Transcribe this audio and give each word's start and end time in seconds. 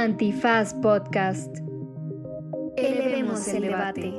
Antifaz 0.00 0.72
Podcast. 0.72 1.58
Elevemos 2.78 3.46
el 3.48 3.62
debate. 3.64 4.14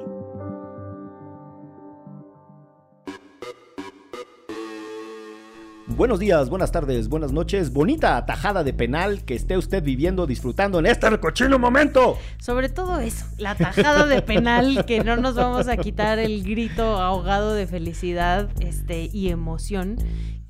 Buenos 5.87 6.19
días, 6.19 6.49
buenas 6.49 6.71
tardes, 6.71 7.09
buenas 7.09 7.33
noches. 7.33 7.73
Bonita 7.73 8.23
tajada 8.27 8.63
de 8.63 8.73
penal 8.73 9.25
que 9.25 9.33
esté 9.33 9.57
usted 9.57 9.83
viviendo, 9.83 10.27
disfrutando 10.27 10.77
en 10.77 10.85
este 10.85 11.19
cochino 11.19 11.57
momento. 11.57 12.15
Sobre 12.39 12.69
todo 12.69 12.99
eso, 12.99 13.25
la 13.39 13.55
tajada 13.55 14.05
de 14.05 14.21
penal, 14.21 14.85
que 14.85 15.03
no 15.03 15.17
nos 15.17 15.33
vamos 15.33 15.67
a 15.67 15.77
quitar 15.77 16.19
el 16.19 16.43
grito 16.43 16.83
ahogado 16.83 17.55
de 17.55 17.65
felicidad 17.65 18.49
este, 18.61 19.09
y 19.11 19.29
emoción 19.29 19.97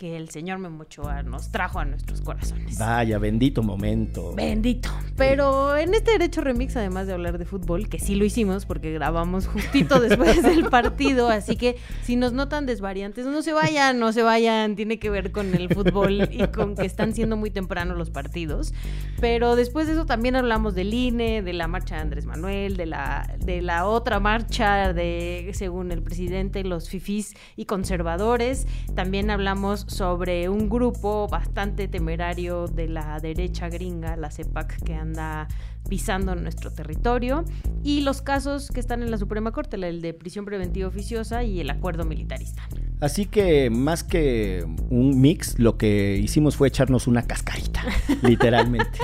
que 0.02 0.18
el 0.18 0.32
señor 0.32 0.58
Memochoa 0.58 1.22
nos 1.22 1.52
trajo 1.52 1.78
a 1.78 1.86
nuestros 1.86 2.22
corazones. 2.22 2.80
Vaya, 2.80 3.20
bendito 3.20 3.62
momento. 3.62 4.34
Bendito. 4.34 4.90
Pero 5.16 5.78
en 5.78 5.94
este 5.94 6.14
Derecho 6.14 6.42
Remix, 6.42 6.76
además 6.76 7.06
de 7.06 7.14
hablar 7.14 7.38
de 7.38 7.46
fútbol, 7.46 7.88
que 7.88 8.00
sí 8.00 8.16
lo 8.16 8.26
hicimos 8.26 8.66
porque 8.66 8.92
grabamos 8.94 9.46
justito 9.46 10.00
después 10.00 10.42
del 10.42 10.72
partido, 10.72 11.30
así 11.30 11.56
que 11.56 11.78
si 12.02 12.16
nos 12.16 12.34
notan 12.34 12.66
desvariantes, 12.66 13.28
no 13.28 13.44
se 13.44 13.54
vayan, 13.54 14.00
no 14.00 14.12
se 14.12 14.24
vayan, 14.24 14.76
tiene 14.76 14.98
que 14.98 15.12
ver 15.12 15.32
con 15.32 15.54
el 15.54 15.72
fútbol 15.72 16.28
y 16.32 16.48
con 16.48 16.74
que 16.74 16.88
están 16.88 17.14
siendo 17.14 17.38
muy 17.38 17.52
temprano 17.52 17.94
los 17.94 18.10
partidos. 18.10 18.74
Pero 19.20 19.56
después 19.56 19.86
de 19.86 19.94
eso 19.94 20.08
también 20.08 20.36
hablamos 20.36 20.74
del 20.74 20.96
INE, 20.96 21.44
de 21.44 21.54
la 21.54 21.68
marcha 21.68 21.98
de 21.98 22.02
Andrés 22.02 22.26
Manuel, 22.26 22.76
de 22.76 22.88
la, 22.88 23.36
de 23.38 23.62
la 23.62 23.86
otra 23.86 24.20
marcha 24.20 24.94
de, 24.94 25.52
según 25.54 25.92
el 25.92 26.02
presidente, 26.02 26.64
los 26.64 26.90
fifís 26.90 27.36
y 27.56 27.66
conservadores. 27.66 28.66
También 28.96 29.30
hablamos 29.30 29.86
sobre 29.92 30.48
un 30.48 30.70
grupo 30.70 31.28
bastante 31.28 31.88
temerario 31.90 32.68
de 32.68 32.88
la 32.88 33.20
derecha 33.20 33.68
gringa, 33.68 34.16
la 34.16 34.32
CEPAC, 34.32 34.82
que 34.84 34.96
anda 34.96 35.50
pisando 35.90 36.36
nuestro 36.36 36.72
territorio, 36.72 37.44
y 37.84 38.02
los 38.02 38.22
casos 38.22 38.70
que 38.70 38.80
están 38.80 39.04
en 39.04 39.12
la 39.12 39.18
Suprema 39.18 39.52
Corte, 39.52 39.76
el 39.76 40.02
de 40.02 40.14
prisión 40.14 40.46
preventiva 40.46 40.88
oficiosa 40.88 41.44
y 41.44 41.60
el 41.60 41.70
acuerdo 41.70 42.06
militarista. 42.06 42.68
Así 43.00 43.26
que 43.26 43.70
más 43.70 44.04
que 44.04 44.66
un 44.90 45.20
mix, 45.20 45.58
lo 45.58 45.78
que 45.78 46.18
hicimos 46.18 46.56
fue 46.56 46.68
echarnos 46.68 47.08
una 47.08 47.24
cascarita, 47.24 47.84
literalmente. 48.22 49.00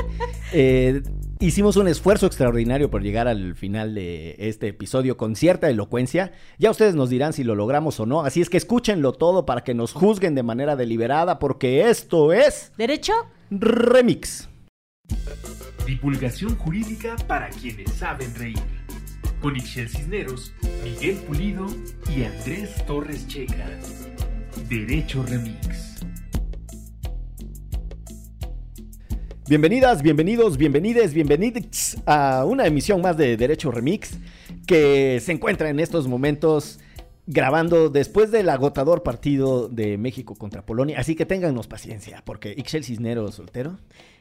Eh, 0.53 1.01
Hicimos 1.39 1.75
un 1.77 1.87
esfuerzo 1.87 2.25
extraordinario 2.25 2.89
por 2.89 3.03
llegar 3.03 3.27
al 3.27 3.53
final 3.53 3.93
de 3.93 4.35
este 4.39 4.69
episodio 4.69 5.17
con 5.17 5.35
cierta 5.35 5.69
elocuencia. 5.69 6.31
Ya 6.57 6.71
ustedes 6.71 6.95
nos 6.95 7.11
dirán 7.11 7.31
si 7.31 7.43
lo 7.43 7.53
logramos 7.53 7.99
o 7.99 8.07
no. 8.07 8.21
Así 8.21 8.41
es 8.41 8.49
que 8.49 8.57
escúchenlo 8.57 9.13
todo 9.13 9.45
para 9.45 9.63
que 9.63 9.75
nos 9.75 9.93
juzguen 9.93 10.33
de 10.33 10.41
manera 10.41 10.75
deliberada 10.75 11.37
porque 11.37 11.91
esto 11.91 12.33
es... 12.33 12.71
¿Derecho? 12.75 13.13
Remix. 13.51 14.49
Divulgación 15.87 16.57
jurídica 16.57 17.15
para 17.29 17.47
quienes 17.47 17.93
saben 17.93 18.35
reír. 18.35 18.59
Con 19.41 19.55
Ixel 19.55 19.87
Cisneros, 19.87 20.53
Miguel 20.83 21.15
Pulido 21.25 21.65
y 22.13 22.25
Andrés 22.25 22.85
Torres 22.85 23.25
Checa. 23.29 23.69
Derecho 24.67 25.23
Remix. 25.23 26.05
Bienvenidas, 29.47 30.01
bienvenidos, 30.01 30.57
bienvenides, 30.57 31.13
bienvenidos 31.13 31.95
a 32.05 32.43
una 32.43 32.67
emisión 32.67 32.99
más 32.99 33.15
de 33.15 33.37
Derecho 33.37 33.71
Remix 33.71 34.19
que 34.65 35.21
se 35.21 35.31
encuentra 35.31 35.69
en 35.69 35.79
estos 35.79 36.09
momentos 36.09 36.81
grabando 37.27 37.89
después 37.89 38.29
del 38.29 38.49
agotador 38.49 39.03
partido 39.03 39.69
de 39.69 39.97
México 39.97 40.35
contra 40.35 40.65
Polonia. 40.65 40.99
Así 40.99 41.15
que 41.15 41.25
téngannos 41.25 41.67
paciencia, 41.67 42.23
porque 42.25 42.53
Ixel 42.57 42.83
Cisneros 42.83 43.35
soltero. 43.35 43.77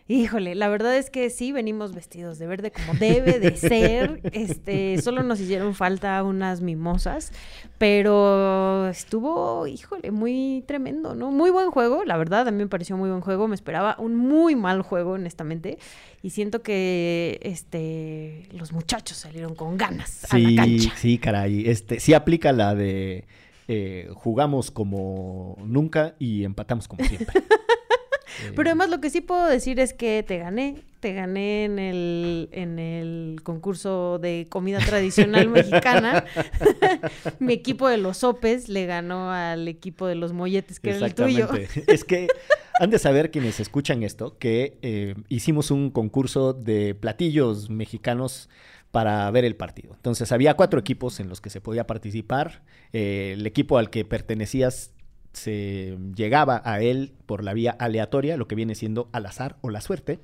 Híjole, 0.09 0.55
la 0.55 0.69
verdad 0.69 0.97
es 0.97 1.11
que 1.11 1.31
sí, 1.31 1.51
venimos 1.51 1.93
vestidos 1.93 2.39
de 2.39 2.47
verde 2.47 2.71
como 2.71 2.95
debe 2.95 3.41
de 3.41 3.57
ser. 3.57 4.21
Este, 4.37 5.01
solo 5.01 5.23
nos 5.23 5.41
hicieron 5.41 5.75
falta 5.75 6.23
unas 6.23 6.61
mimosas, 6.61 7.33
pero 7.79 8.87
estuvo, 8.89 9.67
híjole, 9.67 10.11
muy 10.11 10.63
tremendo, 10.67 11.15
¿no? 11.15 11.31
Muy 11.31 11.51
buen 11.51 11.71
juego, 11.71 12.05
la 12.05 12.17
verdad, 12.17 12.47
a 12.47 12.51
mí 12.51 12.59
me 12.59 12.67
pareció 12.69 12.97
muy 12.97 13.09
buen 13.09 13.21
juego. 13.23 13.49
Me 13.49 13.55
esperaba 13.55 13.97
un 13.99 14.15
muy 14.15 14.55
mal 14.55 14.83
juego, 14.83 15.13
honestamente. 15.13 15.79
Y 16.23 16.31
siento 16.31 16.63
que 16.63 17.41
este 17.43 18.49
los 18.53 18.73
muchachos 18.73 19.17
salieron 19.17 19.55
con 19.55 19.77
ganas 19.77 20.33
a 20.33 20.39
la 20.39 20.63
cancha. 20.63 20.93
Sí, 20.97 21.19
caray. 21.19 21.69
Este, 21.69 21.99
sí 21.99 22.15
aplica 22.15 22.53
la 22.53 22.75
de 22.75 23.25
eh, 23.69 24.09
jugamos 24.15 24.71
como 24.71 25.57
nunca 25.65 26.15
y 26.19 26.45
empatamos 26.45 26.87
como 26.87 27.05
siempre. 27.05 27.43
Pero 28.55 28.71
además 28.71 28.91
lo 28.91 29.01
que 29.01 29.11
sí 29.11 29.21
puedo 29.21 29.47
decir 29.47 29.81
es 29.81 29.93
que 29.93 30.25
te 30.27 30.39
gané, 30.39 30.83
te 31.01 31.13
gané 31.13 31.65
en 31.65 31.79
el, 31.79 32.49
en 32.53 32.79
el 32.79 33.41
concurso 33.43 34.19
de 34.19 34.47
comida 34.49 34.79
tradicional 34.79 35.49
mexicana. 35.49 36.25
Mi 37.39 37.53
equipo 37.53 37.89
de 37.89 37.99
los 37.99 38.19
sopes 38.19 38.69
le 38.69 38.87
ganó 38.87 39.31
al 39.31 39.69
equipo 39.69 40.07
de 40.07 40.15
los 40.15 40.33
molletes, 40.33 40.81
que 40.81 40.91
era 40.91 41.07
el 41.07 41.15
tuyo. 41.15 41.49
es 41.87 42.05
que 42.05 42.29
han 42.79 42.91
de 42.91 42.99
saber 42.99 43.31
quienes 43.31 43.61
escuchan 43.61 44.03
esto 44.03 44.37
que 44.39 44.79
eh, 44.83 45.15
hicimos 45.29 45.71
un 45.71 45.91
concurso 45.91 46.53
de 46.53 46.95
platillos 46.95 47.71
mexicanos 47.71 48.49
para 48.91 49.31
ver 49.31 49.45
el 49.45 49.57
partido. 49.57 49.93
Entonces 49.95 50.33
había 50.33 50.55
cuatro 50.55 50.81
equipos 50.81 51.21
en 51.21 51.29
los 51.29 51.41
que 51.41 51.51
se 51.51 51.61
podía 51.61 51.87
participar. 51.87 52.63
Eh, 52.93 53.35
el 53.35 53.47
equipo 53.47 53.79
al 53.79 53.91
que 53.91 54.05
pertenecías 54.05 54.93
se 55.37 55.97
llegaba 56.15 56.63
a 56.65 56.81
él 56.81 57.13
por 57.27 57.45
la 57.45 57.55
vía 57.55 57.71
aleatoria, 57.73 58.37
lo 58.37 58.49
que 58.49 58.55
viene 58.55 58.75
siendo 58.75 59.09
al 59.13 59.27
azar 59.27 59.57
o 59.61 59.71
la 59.71 59.81
suerte. 59.81 60.19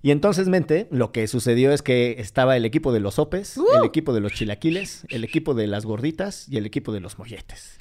Y 0.00 0.10
entonces, 0.10 0.48
mente, 0.48 0.86
lo 0.90 1.12
que 1.12 1.26
sucedió 1.26 1.72
es 1.72 1.80
que 1.80 2.16
estaba 2.18 2.56
el 2.56 2.64
equipo 2.64 2.92
de 2.92 3.00
los 3.00 3.14
sopes, 3.14 3.56
el 3.56 3.82
¡Uh! 3.82 3.84
equipo 3.84 4.12
de 4.12 4.20
los 4.20 4.32
chilaquiles, 4.32 5.06
el 5.08 5.24
equipo 5.24 5.54
de 5.54 5.66
las 5.66 5.86
gorditas 5.86 6.46
y 6.48 6.58
el 6.58 6.66
equipo 6.66 6.92
de 6.92 7.00
los 7.00 7.18
molletes. 7.18 7.78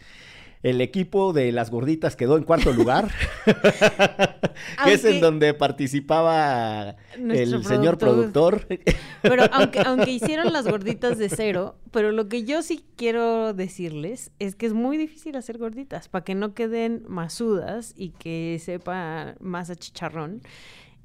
El 0.64 0.80
equipo 0.80 1.34
de 1.34 1.52
las 1.52 1.70
gorditas 1.70 2.16
quedó 2.16 2.38
en 2.38 2.46
cuarto 2.46 2.72
lugar, 2.72 3.12
que 4.86 4.94
es 4.94 5.04
en 5.04 5.20
donde 5.20 5.54
participaba 5.54 6.96
el 7.16 7.66
señor 7.66 7.98
productor. 7.98 8.66
Pero 9.22 9.44
aunque, 9.52 9.80
aunque 9.86 10.12
hicieron 10.12 10.54
las 10.54 10.66
gorditas 10.66 11.18
de 11.18 11.28
cero, 11.28 11.76
pero 11.92 12.12
lo 12.12 12.28
que 12.30 12.44
yo 12.44 12.62
sí 12.62 12.84
quiero 12.96 13.54
decirles 13.54 14.32
es 14.40 14.56
que 14.56 14.66
es 14.66 14.74
muy 14.74 14.98
difícil 14.98 15.36
hacer 15.36 15.58
gorditas 15.58 16.08
para 16.08 16.24
que 16.24 16.34
no 16.34 16.54
queden 16.54 17.04
masudas 17.08 17.94
y 17.96 18.10
que 18.10 18.58
sepa 18.64 19.36
más 19.40 19.70
a 19.70 19.76
chicharrón. 19.76 20.42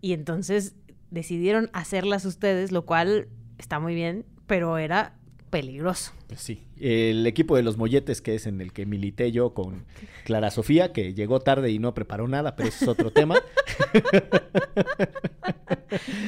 Y 0.00 0.12
entonces 0.12 0.76
decidieron 1.10 1.69
hacerlas 1.72 2.25
ustedes, 2.25 2.70
lo 2.70 2.86
cual 2.86 3.28
está 3.58 3.80
muy 3.80 3.94
bien, 3.94 4.25
pero 4.46 4.78
era 4.78 5.17
peligroso. 5.50 6.12
Pues 6.26 6.41
sí. 6.41 6.64
El 6.78 7.26
equipo 7.26 7.56
de 7.56 7.62
los 7.62 7.76
molletes, 7.76 8.20
que 8.20 8.34
es 8.34 8.47
en 8.47 8.60
el 8.60 8.72
que 8.72 8.86
milité 8.86 9.32
yo 9.32 9.54
con 9.54 9.84
Clara 10.25 10.50
Sofía, 10.50 10.92
que 10.92 11.14
llegó 11.14 11.41
tarde 11.41 11.70
y 11.70 11.78
no 11.78 11.94
preparó 11.94 12.28
nada, 12.28 12.56
pero 12.56 12.69
ese 12.69 12.84
es 12.84 12.88
otro 12.88 13.10
tema. 13.10 13.36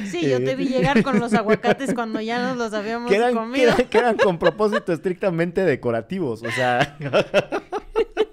Sí, 0.05 0.27
yo 0.29 0.43
te 0.43 0.55
vi 0.55 0.65
llegar 0.65 1.03
con 1.03 1.19
los 1.19 1.33
aguacates 1.33 1.93
cuando 1.93 2.19
ya 2.19 2.41
nos 2.41 2.57
los 2.57 2.73
habíamos 2.73 3.11
comido. 3.33 3.75
Que 3.89 3.97
eran, 3.97 4.17
con 4.17 4.39
propósito 4.39 4.91
estrictamente 4.91 5.63
decorativos, 5.63 6.43
o 6.43 6.51
sea. 6.51 6.97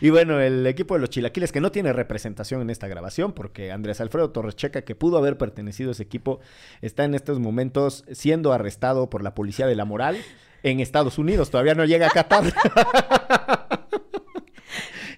Y 0.00 0.10
bueno, 0.10 0.40
el 0.40 0.66
equipo 0.66 0.94
de 0.94 1.00
los 1.00 1.10
chilaquiles, 1.10 1.52
que 1.52 1.60
no 1.60 1.70
tiene 1.70 1.92
representación 1.92 2.60
en 2.62 2.70
esta 2.70 2.88
grabación, 2.88 3.32
porque 3.32 3.72
Andrés 3.72 4.00
Alfredo 4.00 4.30
Torres 4.30 4.56
Checa, 4.56 4.82
que 4.82 4.94
pudo 4.94 5.18
haber 5.18 5.38
pertenecido 5.38 5.90
a 5.90 5.92
ese 5.92 6.02
equipo, 6.02 6.40
está 6.82 7.04
en 7.04 7.14
estos 7.14 7.38
momentos 7.38 8.04
siendo 8.12 8.52
arrestado 8.52 9.08
por 9.10 9.22
la 9.22 9.34
policía 9.34 9.66
de 9.66 9.74
la 9.74 9.84
moral 9.84 10.18
en 10.62 10.80
Estados 10.80 11.18
Unidos. 11.18 11.50
Todavía 11.50 11.74
no 11.74 11.84
llega 11.84 12.06
a 12.08 12.10
Qatar. 12.10 12.44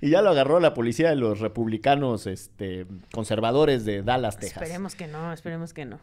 y 0.00 0.11
ya 0.11 0.22
lo 0.22 0.31
agarró 0.31 0.61
la 0.61 0.75
policía 0.75 1.10
de 1.10 1.16
los 1.16 1.41
republicanos 1.41 2.27
este, 2.27 2.87
conservadores 3.12 3.84
de 3.84 4.03
Dallas, 4.03 4.39
Texas. 4.39 4.62
Esperemos 4.62 4.95
que 4.95 5.06
no, 5.06 5.33
esperemos 5.33 5.72
que 5.72 5.84
no 5.84 5.98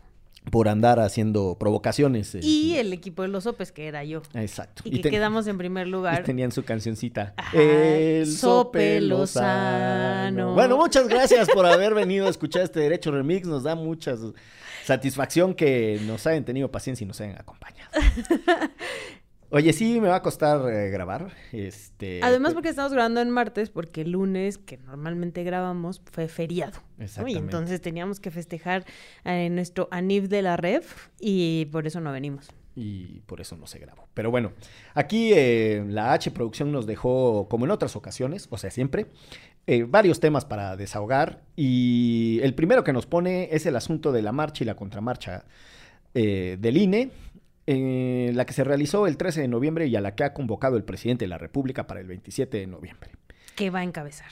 por 0.52 0.68
andar 0.68 1.00
haciendo 1.00 1.58
provocaciones. 1.60 2.36
Y 2.36 2.72
este. 2.72 2.82
el 2.82 2.94
equipo 2.94 3.24
de 3.24 3.28
los 3.30 3.44
sopes, 3.46 3.72
que 3.72 3.88
era 3.88 4.04
yo. 4.04 4.22
Exacto. 4.34 4.84
Y, 4.86 5.02
que 5.02 5.10
quedamos 5.10 5.48
en 5.48 5.58
primer 5.58 5.88
lugar. 5.88 6.22
Y 6.22 6.24
tenían 6.24 6.52
su 6.52 6.64
cancioncita. 6.64 7.34
el 7.54 8.28
sope 8.28 9.02
Lozano. 9.02 10.54
Bueno, 10.54 10.78
muchas 10.78 11.08
gracias 11.08 11.50
por 11.50 11.66
haber 11.66 11.94
venido 11.94 12.28
a 12.28 12.30
escuchar 12.30 12.64
este 12.64 12.80
Derecho 12.80 13.12
Remix. 13.12 13.48
Nos 13.48 13.64
da 13.64 13.76
mucha 13.76 14.16
satisfacción 14.84 15.56
que 15.56 16.00
nos 16.06 16.28
hayan 16.28 16.46
tenido 16.46 16.72
paciencia 16.72 17.04
y 17.04 17.08
nos 17.08 17.20
hayan 17.22 17.38
acompañado. 17.40 17.92
Oye, 19.51 19.74
sí, 19.74 20.01
me 20.01 20.07
va 20.07 20.18
a 20.18 20.21
costar 20.21 20.69
eh, 20.71 20.89
grabar. 20.89 21.31
Este, 21.51 22.19
Además, 22.24 22.53
porque 22.53 22.69
estamos 22.69 22.92
grabando 22.92 23.21
en 23.21 23.30
martes, 23.30 23.69
porque 23.69 24.01
el 24.01 24.12
lunes, 24.12 24.57
que 24.57 24.77
normalmente 24.77 25.44
grabamos, 25.44 26.01
fue 26.12 26.27
feriado. 26.27 26.80
Exactamente. 27.00 27.39
Y 27.39 27.42
entonces 27.42 27.81
teníamos 27.81 28.19
que 28.19 28.31
festejar 28.31 28.86
eh, 29.24 29.50
nuestro 29.50 29.88
ANIF 29.92 30.30
de 30.30 30.42
la 30.42 30.57
REF 30.57 31.09
y 31.19 31.65
por 31.65 31.86
eso 31.86 32.01
no 32.01 32.12
venimos. 32.12 32.50
Y 32.75 33.21
por 33.21 33.39
eso 33.39 33.56
no 33.56 33.68
se 33.68 33.80
grabó. 33.80 34.07
Pero 34.13 34.31
bueno, 34.31 34.51
aquí 34.95 35.31
eh, 35.33 35.86
la 35.88 36.12
H 36.13 36.31
Producción 36.31 36.71
nos 36.71 36.86
dejó, 36.88 37.48
como 37.48 37.65
en 37.65 37.71
otras 37.71 37.95
ocasiones, 37.95 38.48
o 38.50 38.57
sea, 38.57 38.71
siempre, 38.71 39.07
eh, 39.68 39.83
varios 39.88 40.19
temas 40.19 40.44
para 40.44 40.75
desahogar 40.75 41.44
y 41.56 42.39
el 42.44 42.53
primero 42.56 42.83
que 42.83 42.94
nos 42.94 43.06
pone 43.06 43.50
es 43.51 43.65
el 43.65 43.75
asunto 43.75 44.12
de 44.12 44.21
la 44.21 44.31
marcha 44.31 44.63
y 44.63 44.68
la 44.68 44.75
contramarcha 44.75 45.45
del 46.13 46.77
INE, 46.77 47.12
eh, 47.67 48.31
la 48.33 48.45
que 48.45 48.53
se 48.53 48.63
realizó 48.63 49.07
el 49.07 49.17
13 49.17 49.41
de 49.41 49.47
noviembre 49.47 49.88
y 49.88 49.95
a 49.95 50.01
la 50.01 50.15
que 50.15 50.23
ha 50.23 50.33
convocado 50.33 50.77
el 50.77 50.83
presidente 50.83 51.25
de 51.25 51.29
la 51.29 51.38
República 51.38 51.88
para 51.88 52.00
el 52.00 52.07
27 52.07 52.57
de 52.57 52.67
noviembre. 52.67 53.12
¿Qué 53.56 53.69
va 53.69 53.79
a 53.79 53.83
encabezar? 53.83 54.29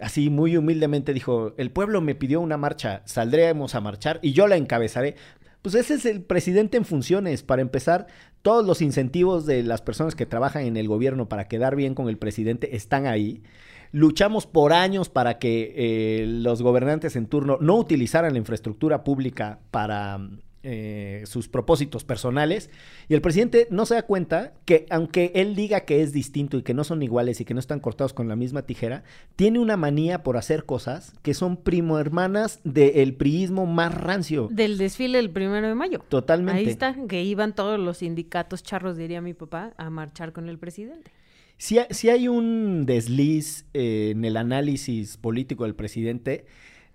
Así 0.00 0.30
muy 0.30 0.56
humildemente 0.56 1.12
dijo, 1.12 1.54
el 1.56 1.70
pueblo 1.70 2.00
me 2.00 2.14
pidió 2.14 2.40
una 2.40 2.56
marcha, 2.56 3.02
saldremos 3.06 3.74
a 3.74 3.80
marchar 3.80 4.18
y 4.22 4.32
yo 4.32 4.46
la 4.46 4.56
encabezaré. 4.56 5.16
Pues 5.62 5.74
ese 5.74 5.94
es 5.94 6.06
el 6.06 6.22
presidente 6.22 6.76
en 6.76 6.84
funciones. 6.84 7.42
Para 7.42 7.62
empezar, 7.62 8.06
todos 8.42 8.64
los 8.64 8.82
incentivos 8.82 9.46
de 9.46 9.62
las 9.62 9.82
personas 9.82 10.14
que 10.14 10.24
trabajan 10.24 10.64
en 10.64 10.76
el 10.76 10.86
gobierno 10.86 11.28
para 11.28 11.48
quedar 11.48 11.74
bien 11.76 11.94
con 11.94 12.08
el 12.08 12.18
presidente 12.18 12.76
están 12.76 13.06
ahí. 13.06 13.42
Luchamos 13.90 14.46
por 14.46 14.72
años 14.72 15.08
para 15.08 15.38
que 15.38 15.74
eh, 15.76 16.26
los 16.26 16.62
gobernantes 16.62 17.16
en 17.16 17.26
turno 17.26 17.58
no 17.60 17.76
utilizaran 17.76 18.32
la 18.32 18.38
infraestructura 18.38 19.02
pública 19.02 19.58
para 19.70 20.20
eh, 20.68 21.22
sus 21.26 21.46
propósitos 21.46 22.02
personales 22.02 22.70
y 23.08 23.14
el 23.14 23.20
presidente 23.20 23.68
no 23.70 23.86
se 23.86 23.94
da 23.94 24.02
cuenta 24.02 24.52
que 24.64 24.84
aunque 24.90 25.30
él 25.36 25.54
diga 25.54 25.82
que 25.82 26.02
es 26.02 26.12
distinto 26.12 26.58
y 26.58 26.64
que 26.64 26.74
no 26.74 26.82
son 26.82 27.04
iguales 27.04 27.40
y 27.40 27.44
que 27.44 27.54
no 27.54 27.60
están 27.60 27.78
cortados 27.78 28.12
con 28.12 28.26
la 28.26 28.34
misma 28.34 28.62
tijera, 28.62 29.04
tiene 29.36 29.60
una 29.60 29.76
manía 29.76 30.24
por 30.24 30.36
hacer 30.36 30.64
cosas 30.64 31.12
que 31.22 31.34
son 31.34 31.56
primo 31.56 32.00
hermanas 32.00 32.58
del 32.64 33.14
priismo 33.14 33.64
más 33.64 33.94
rancio. 33.94 34.48
Del 34.50 34.76
desfile 34.76 35.18
del 35.18 35.30
primero 35.30 35.68
de 35.68 35.76
mayo. 35.76 36.00
Totalmente. 36.08 36.58
Ahí 36.58 36.66
está, 36.66 36.96
que 37.06 37.22
iban 37.22 37.54
todos 37.54 37.78
los 37.78 37.98
sindicatos 37.98 38.64
charros, 38.64 38.96
diría 38.96 39.20
mi 39.20 39.34
papá, 39.34 39.72
a 39.76 39.88
marchar 39.88 40.32
con 40.32 40.48
el 40.48 40.58
presidente. 40.58 41.12
Si, 41.58 41.78
si 41.90 42.08
hay 42.10 42.26
un 42.26 42.86
desliz 42.86 43.66
eh, 43.72 44.10
en 44.16 44.24
el 44.24 44.36
análisis 44.36 45.16
político 45.16 45.62
del 45.62 45.76
presidente 45.76 46.44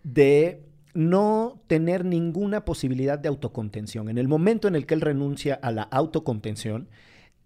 de 0.03 0.59
no 0.93 1.61
tener 1.67 2.05
ninguna 2.05 2.65
posibilidad 2.65 3.17
de 3.19 3.29
autocontención. 3.29 4.09
En 4.09 4.17
el 4.17 4.27
momento 4.27 4.67
en 4.67 4.75
el 4.75 4.85
que 4.85 4.93
él 4.93 5.01
renuncia 5.01 5.55
a 5.55 5.71
la 5.71 5.83
autocontención, 5.83 6.89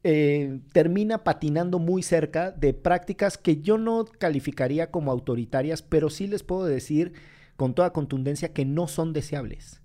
eh, 0.03 0.59
termina 0.71 1.24
patinando 1.24 1.80
muy 1.80 2.03
cerca 2.03 2.51
de 2.51 2.74
prácticas 2.74 3.39
que 3.39 3.62
yo 3.62 3.77
no 3.77 4.06
calificaría 4.06 4.92
como 4.92 5.12
autoritarias, 5.12 5.81
pero 5.81 6.12
sí 6.12 6.27
les 6.27 6.44
puedo 6.44 6.65
decir 6.65 7.13
con 7.56 7.74
toda 7.74 7.92
contundencia 7.92 8.53
que 8.53 8.65
no 8.65 8.88
son 8.88 9.13
deseables. 9.13 9.81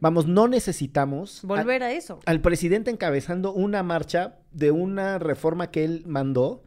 Vamos, 0.00 0.26
no 0.26 0.48
necesitamos 0.48 1.40
Volver 1.44 1.84
a 1.84 1.92
eso. 1.92 2.18
al 2.26 2.40
presidente 2.40 2.90
encabezando 2.90 3.52
una 3.52 3.84
marcha 3.84 4.40
de 4.50 4.72
una 4.72 5.20
reforma 5.20 5.70
que 5.70 5.84
él 5.84 6.02
mandó, 6.04 6.64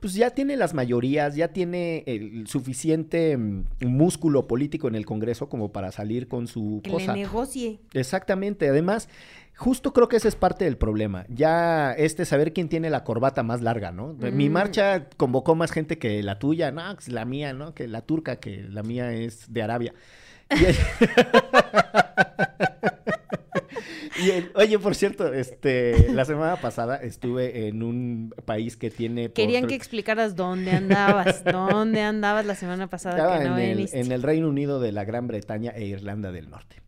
pues 0.00 0.14
ya 0.14 0.30
tiene 0.30 0.56
las 0.56 0.74
mayorías, 0.74 1.34
ya 1.36 1.48
tiene 1.48 2.04
el 2.06 2.46
suficiente 2.46 3.36
mm, 3.36 3.64
músculo 3.80 4.46
político 4.46 4.88
en 4.88 4.94
el 4.94 5.06
Congreso 5.06 5.48
como 5.48 5.72
para 5.72 5.90
salir 5.92 6.28
con 6.28 6.46
su 6.46 6.80
Que 6.84 6.90
cosa. 6.90 7.14
le 7.14 7.20
negocie. 7.22 7.80
Exactamente, 7.94 8.68
además, 8.68 9.08
justo 9.56 9.92
creo 9.92 10.08
que 10.08 10.16
ese 10.16 10.28
es 10.28 10.36
parte 10.36 10.64
del 10.66 10.76
problema. 10.76 11.24
Ya 11.28 11.92
este 11.92 12.24
saber 12.26 12.52
quién 12.52 12.68
tiene 12.68 12.90
la 12.90 13.04
corbata 13.04 13.42
más 13.42 13.62
larga, 13.62 13.90
¿no? 13.90 14.12
Mi 14.14 14.48
Mm. 14.48 14.52
marcha 14.52 15.08
convocó 15.16 15.54
más 15.54 15.72
gente 15.72 15.98
que 15.98 16.22
la 16.22 16.38
tuya, 16.38 16.70
no, 16.72 16.82
pues 16.94 17.08
la 17.08 17.24
mía, 17.24 17.52
¿no? 17.54 17.74
Que 17.74 17.88
la 17.88 18.02
turca, 18.02 18.36
que 18.36 18.64
la 18.68 18.82
mía 18.82 19.12
es 19.12 19.52
de 19.52 19.62
Arabia. 19.62 19.94
Y 20.50 20.50
Y 24.24 24.30
el- 24.30 24.50
oye, 24.54 24.78
por 24.78 24.94
cierto, 24.94 25.32
este, 25.32 26.10
la 26.12 26.24
semana 26.24 26.56
pasada 26.56 26.96
estuve 26.96 27.68
en 27.68 27.82
un 27.82 28.34
país 28.44 28.76
que 28.76 28.90
tiene... 28.90 29.30
Querían 29.30 29.66
que 29.66 29.74
explicaras 29.74 30.36
dónde 30.36 30.70
andabas, 30.70 31.44
dónde 31.44 32.00
andabas 32.02 32.46
la 32.46 32.54
semana 32.54 32.88
pasada 32.88 33.16
Estaba 33.16 33.38
que 33.38 33.44
no 33.48 33.58
en, 33.58 33.78
el, 33.78 33.88
en 33.92 34.12
el 34.12 34.22
Reino 34.22 34.48
Unido 34.48 34.80
de 34.80 34.92
la 34.92 35.04
Gran 35.04 35.26
Bretaña 35.26 35.72
e 35.72 35.84
Irlanda 35.86 36.32
del 36.32 36.50
Norte. 36.50 36.85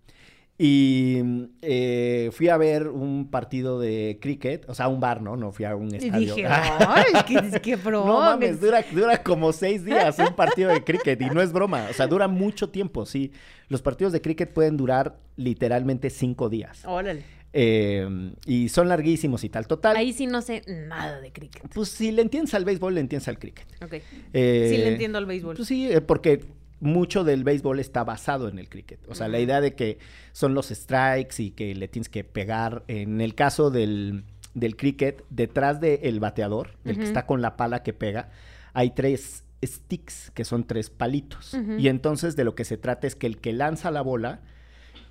Y 0.60 1.22
eh, 1.62 2.30
fui 2.32 2.48
a 2.48 2.56
ver 2.56 2.88
un 2.88 3.30
partido 3.30 3.78
de 3.78 4.18
cricket, 4.20 4.68
o 4.68 4.74
sea, 4.74 4.88
un 4.88 4.98
bar, 4.98 5.22
¿no? 5.22 5.36
No 5.36 5.52
fui 5.52 5.64
a 5.64 5.76
un 5.76 5.94
Y 5.94 5.98
estadio. 5.98 6.34
dije, 6.34 6.46
¡ay, 6.48 7.04
qué, 7.28 7.60
qué 7.62 7.78
pro! 7.78 8.04
No 8.06 8.18
mames, 8.18 8.60
dura, 8.60 8.84
dura 8.90 9.22
como 9.22 9.52
seis 9.52 9.84
días 9.84 10.18
un 10.18 10.34
partido 10.34 10.70
de 10.70 10.82
cricket 10.82 11.20
y 11.22 11.26
no 11.26 11.40
es 11.40 11.52
broma. 11.52 11.86
O 11.88 11.92
sea, 11.92 12.08
dura 12.08 12.26
mucho 12.26 12.70
tiempo, 12.70 13.06
sí. 13.06 13.30
Los 13.68 13.82
partidos 13.82 14.12
de 14.12 14.20
cricket 14.20 14.52
pueden 14.52 14.76
durar 14.76 15.20
literalmente 15.36 16.10
cinco 16.10 16.48
días. 16.48 16.84
Órale. 16.86 17.22
Eh, 17.52 18.32
y 18.44 18.68
son 18.68 18.88
larguísimos 18.88 19.44
y 19.44 19.48
tal. 19.48 19.66
Total. 19.68 19.96
Ahí 19.96 20.12
sí 20.12 20.26
no 20.26 20.42
sé 20.42 20.62
nada 20.88 21.20
de 21.20 21.30
cricket. 21.32 21.72
Pues 21.72 21.88
si 21.88 22.10
le 22.10 22.22
entiendes 22.22 22.52
al 22.54 22.64
béisbol, 22.64 22.94
le 22.94 23.00
entiendes 23.00 23.28
al 23.28 23.38
cricket. 23.38 23.66
Ok. 23.82 23.94
Eh, 24.32 24.66
sí 24.70 24.76
le 24.76 24.88
entiendo 24.88 25.18
al 25.18 25.26
béisbol. 25.26 25.54
Pues 25.56 25.68
sí, 25.68 25.88
eh, 25.90 26.00
porque 26.00 26.40
mucho 26.80 27.24
del 27.24 27.44
béisbol 27.44 27.80
está 27.80 28.04
basado 28.04 28.48
en 28.48 28.58
el 28.58 28.68
cricket. 28.68 29.00
O 29.08 29.14
sea, 29.14 29.28
la 29.28 29.40
idea 29.40 29.60
de 29.60 29.74
que 29.74 29.98
son 30.32 30.54
los 30.54 30.68
strikes 30.68 31.42
y 31.42 31.50
que 31.50 31.74
le 31.74 31.88
tienes 31.88 32.08
que 32.08 32.24
pegar. 32.24 32.84
En 32.88 33.20
el 33.20 33.34
caso 33.34 33.70
del, 33.70 34.24
del 34.54 34.76
cricket, 34.76 35.24
detrás 35.30 35.80
del 35.80 36.20
bateador, 36.20 36.76
el 36.84 36.98
que 36.98 37.04
está 37.04 37.26
con 37.26 37.42
la 37.42 37.56
pala 37.56 37.82
que 37.82 37.92
pega, 37.92 38.30
hay 38.74 38.90
tres 38.90 39.44
sticks, 39.64 40.30
que 40.34 40.44
son 40.44 40.64
tres 40.64 40.90
palitos. 40.90 41.56
Y 41.78 41.88
entonces 41.88 42.36
de 42.36 42.44
lo 42.44 42.54
que 42.54 42.64
se 42.64 42.76
trata 42.76 43.06
es 43.06 43.16
que 43.16 43.26
el 43.26 43.38
que 43.38 43.52
lanza 43.52 43.90
la 43.90 44.02
bola 44.02 44.40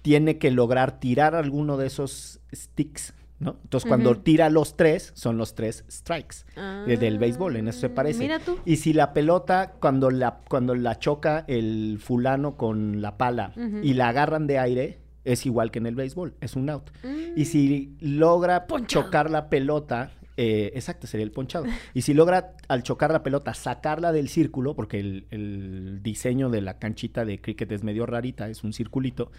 tiene 0.01 0.37
que 0.37 0.51
lograr 0.51 0.99
tirar 0.99 1.35
alguno 1.35 1.77
de 1.77 1.87
esos 1.87 2.39
sticks. 2.55 3.13
¿No? 3.39 3.57
Entonces, 3.63 3.87
cuando 3.87 4.17
tira 4.17 4.49
los 4.49 4.75
tres, 4.75 5.11
son 5.15 5.37
los 5.37 5.53
tres 5.55 5.83
strikes 5.89 6.37
eh, 6.55 6.97
del 6.97 7.15
Ah, 7.15 7.19
béisbol, 7.19 7.55
en 7.57 7.67
eso 7.67 7.81
se 7.81 7.89
parece. 7.89 8.19
Mira 8.19 8.39
tú. 8.39 8.57
Y 8.65 8.77
si 8.77 8.93
la 8.93 9.13
pelota, 9.13 9.73
cuando 9.79 10.09
la, 10.09 10.39
cuando 10.49 10.73
la 10.75 10.97
choca 10.99 11.45
el 11.47 11.99
fulano 12.01 12.57
con 12.57 13.01
la 13.01 13.17
pala 13.17 13.53
y 13.83 13.93
la 13.93 14.09
agarran 14.09 14.47
de 14.47 14.59
aire, 14.59 14.99
es 15.23 15.45
igual 15.45 15.71
que 15.71 15.79
en 15.79 15.85
el 15.87 15.95
béisbol, 15.95 16.35
es 16.41 16.55
un 16.55 16.69
out. 16.69 16.89
Mm. 17.03 17.37
Y 17.39 17.45
si 17.45 17.95
logra 17.99 18.65
Ponchado. 18.65 19.05
chocar 19.05 19.29
la 19.29 19.49
pelota, 19.49 20.11
eh, 20.37 20.71
exacto, 20.73 21.05
sería 21.05 21.25
el 21.25 21.31
ponchado. 21.31 21.65
Y 21.93 22.03
si 22.03 22.13
logra 22.13 22.53
al 22.67 22.81
chocar 22.83 23.11
la 23.11 23.23
pelota 23.23 23.53
sacarla 23.53 24.11
del 24.11 24.29
círculo, 24.29 24.75
porque 24.75 24.99
el, 24.99 25.25
el 25.31 25.99
diseño 26.01 26.49
de 26.49 26.61
la 26.61 26.79
canchita 26.79 27.25
de 27.25 27.39
cricket 27.41 27.71
es 27.71 27.83
medio 27.83 28.05
rarita, 28.05 28.47
es 28.49 28.63
un 28.63 28.71
circulito, 28.73 29.31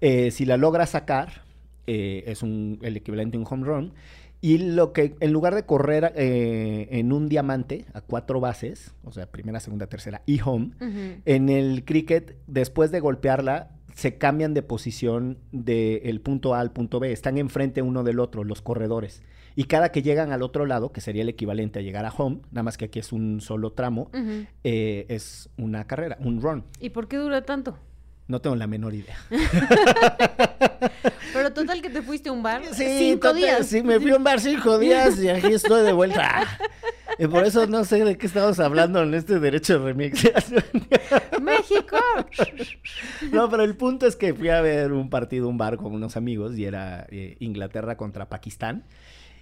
eh, 0.00 0.30
si 0.30 0.44
la 0.46 0.56
logra 0.56 0.86
sacar, 0.86 1.44
eh, 1.86 2.24
es 2.26 2.42
un, 2.42 2.78
el 2.82 2.96
equivalente 2.96 3.36
a 3.36 3.40
un 3.40 3.46
home 3.48 3.66
run. 3.66 3.92
Y 4.40 4.58
lo 4.58 4.92
que, 4.92 5.16
en 5.20 5.32
lugar 5.32 5.54
de 5.54 5.64
correr 5.64 6.12
eh, 6.14 6.88
en 6.90 7.12
un 7.12 7.28
diamante 7.28 7.86
a 7.94 8.00
cuatro 8.00 8.38
bases, 8.38 8.94
o 9.02 9.10
sea, 9.10 9.26
primera, 9.26 9.60
segunda, 9.60 9.86
tercera 9.86 10.22
y 10.26 10.40
home, 10.44 10.72
en 11.24 11.48
el 11.48 11.84
cricket, 11.84 12.36
después 12.46 12.90
de 12.90 13.00
golpearla, 13.00 13.70
se 13.94 14.18
cambian 14.18 14.52
de 14.52 14.62
posición 14.62 15.38
del 15.52 16.20
punto 16.20 16.54
A 16.54 16.60
al 16.60 16.70
punto 16.70 17.00
B. 17.00 17.12
Están 17.12 17.38
enfrente 17.38 17.80
uno 17.80 18.04
del 18.04 18.20
otro, 18.20 18.44
los 18.44 18.60
corredores. 18.60 19.22
Y 19.54 19.64
cada 19.64 19.90
que 19.90 20.02
llegan 20.02 20.32
al 20.32 20.42
otro 20.42 20.66
lado, 20.66 20.92
que 20.92 21.00
sería 21.00 21.22
el 21.22 21.30
equivalente 21.30 21.78
a 21.78 21.82
llegar 21.82 22.04
a 22.04 22.10
home, 22.10 22.40
nada 22.50 22.62
más 22.62 22.76
que 22.76 22.84
aquí 22.84 22.98
es 22.98 23.10
un 23.10 23.40
solo 23.40 23.72
tramo, 23.72 24.10
eh, 24.64 25.06
es 25.08 25.48
una 25.56 25.86
carrera, 25.86 26.18
un 26.20 26.42
run. 26.42 26.64
¿Y 26.78 26.90
por 26.90 27.08
qué 27.08 27.16
dura 27.16 27.40
tanto? 27.40 27.78
No 28.28 28.42
tengo 28.42 28.54
la 28.54 28.66
menor 28.66 28.92
idea. 28.92 29.16
Total 31.56 31.80
que 31.80 31.88
te 31.88 32.02
fuiste 32.02 32.28
a 32.28 32.32
un 32.32 32.42
bar 32.42 32.62
Sí, 32.72 32.84
cinco 32.98 33.28
total, 33.28 33.36
días. 33.36 33.66
Sí, 33.66 33.82
me 33.82 33.98
fui 33.98 34.10
a 34.10 34.16
un 34.16 34.24
bar 34.24 34.40
cinco 34.40 34.78
días 34.78 35.18
y 35.18 35.30
aquí 35.30 35.54
estoy 35.54 35.84
de 35.84 35.92
vuelta. 35.92 36.46
Y 37.18 37.26
por 37.28 37.44
eso 37.44 37.66
no 37.66 37.82
sé 37.84 38.04
de 38.04 38.18
qué 38.18 38.26
estamos 38.26 38.60
hablando 38.60 39.02
en 39.02 39.14
este 39.14 39.38
derecho 39.40 39.78
de 39.78 39.86
remix. 39.86 40.22
México. 41.40 41.96
No, 43.32 43.48
pero 43.48 43.62
el 43.62 43.74
punto 43.74 44.06
es 44.06 44.16
que 44.16 44.34
fui 44.34 44.50
a 44.50 44.60
ver 44.60 44.92
un 44.92 45.08
partido, 45.08 45.48
un 45.48 45.56
bar 45.56 45.78
con 45.78 45.94
unos 45.94 46.18
amigos 46.18 46.58
y 46.58 46.66
era 46.66 47.06
eh, 47.10 47.36
Inglaterra 47.40 47.96
contra 47.96 48.28
Pakistán. 48.28 48.84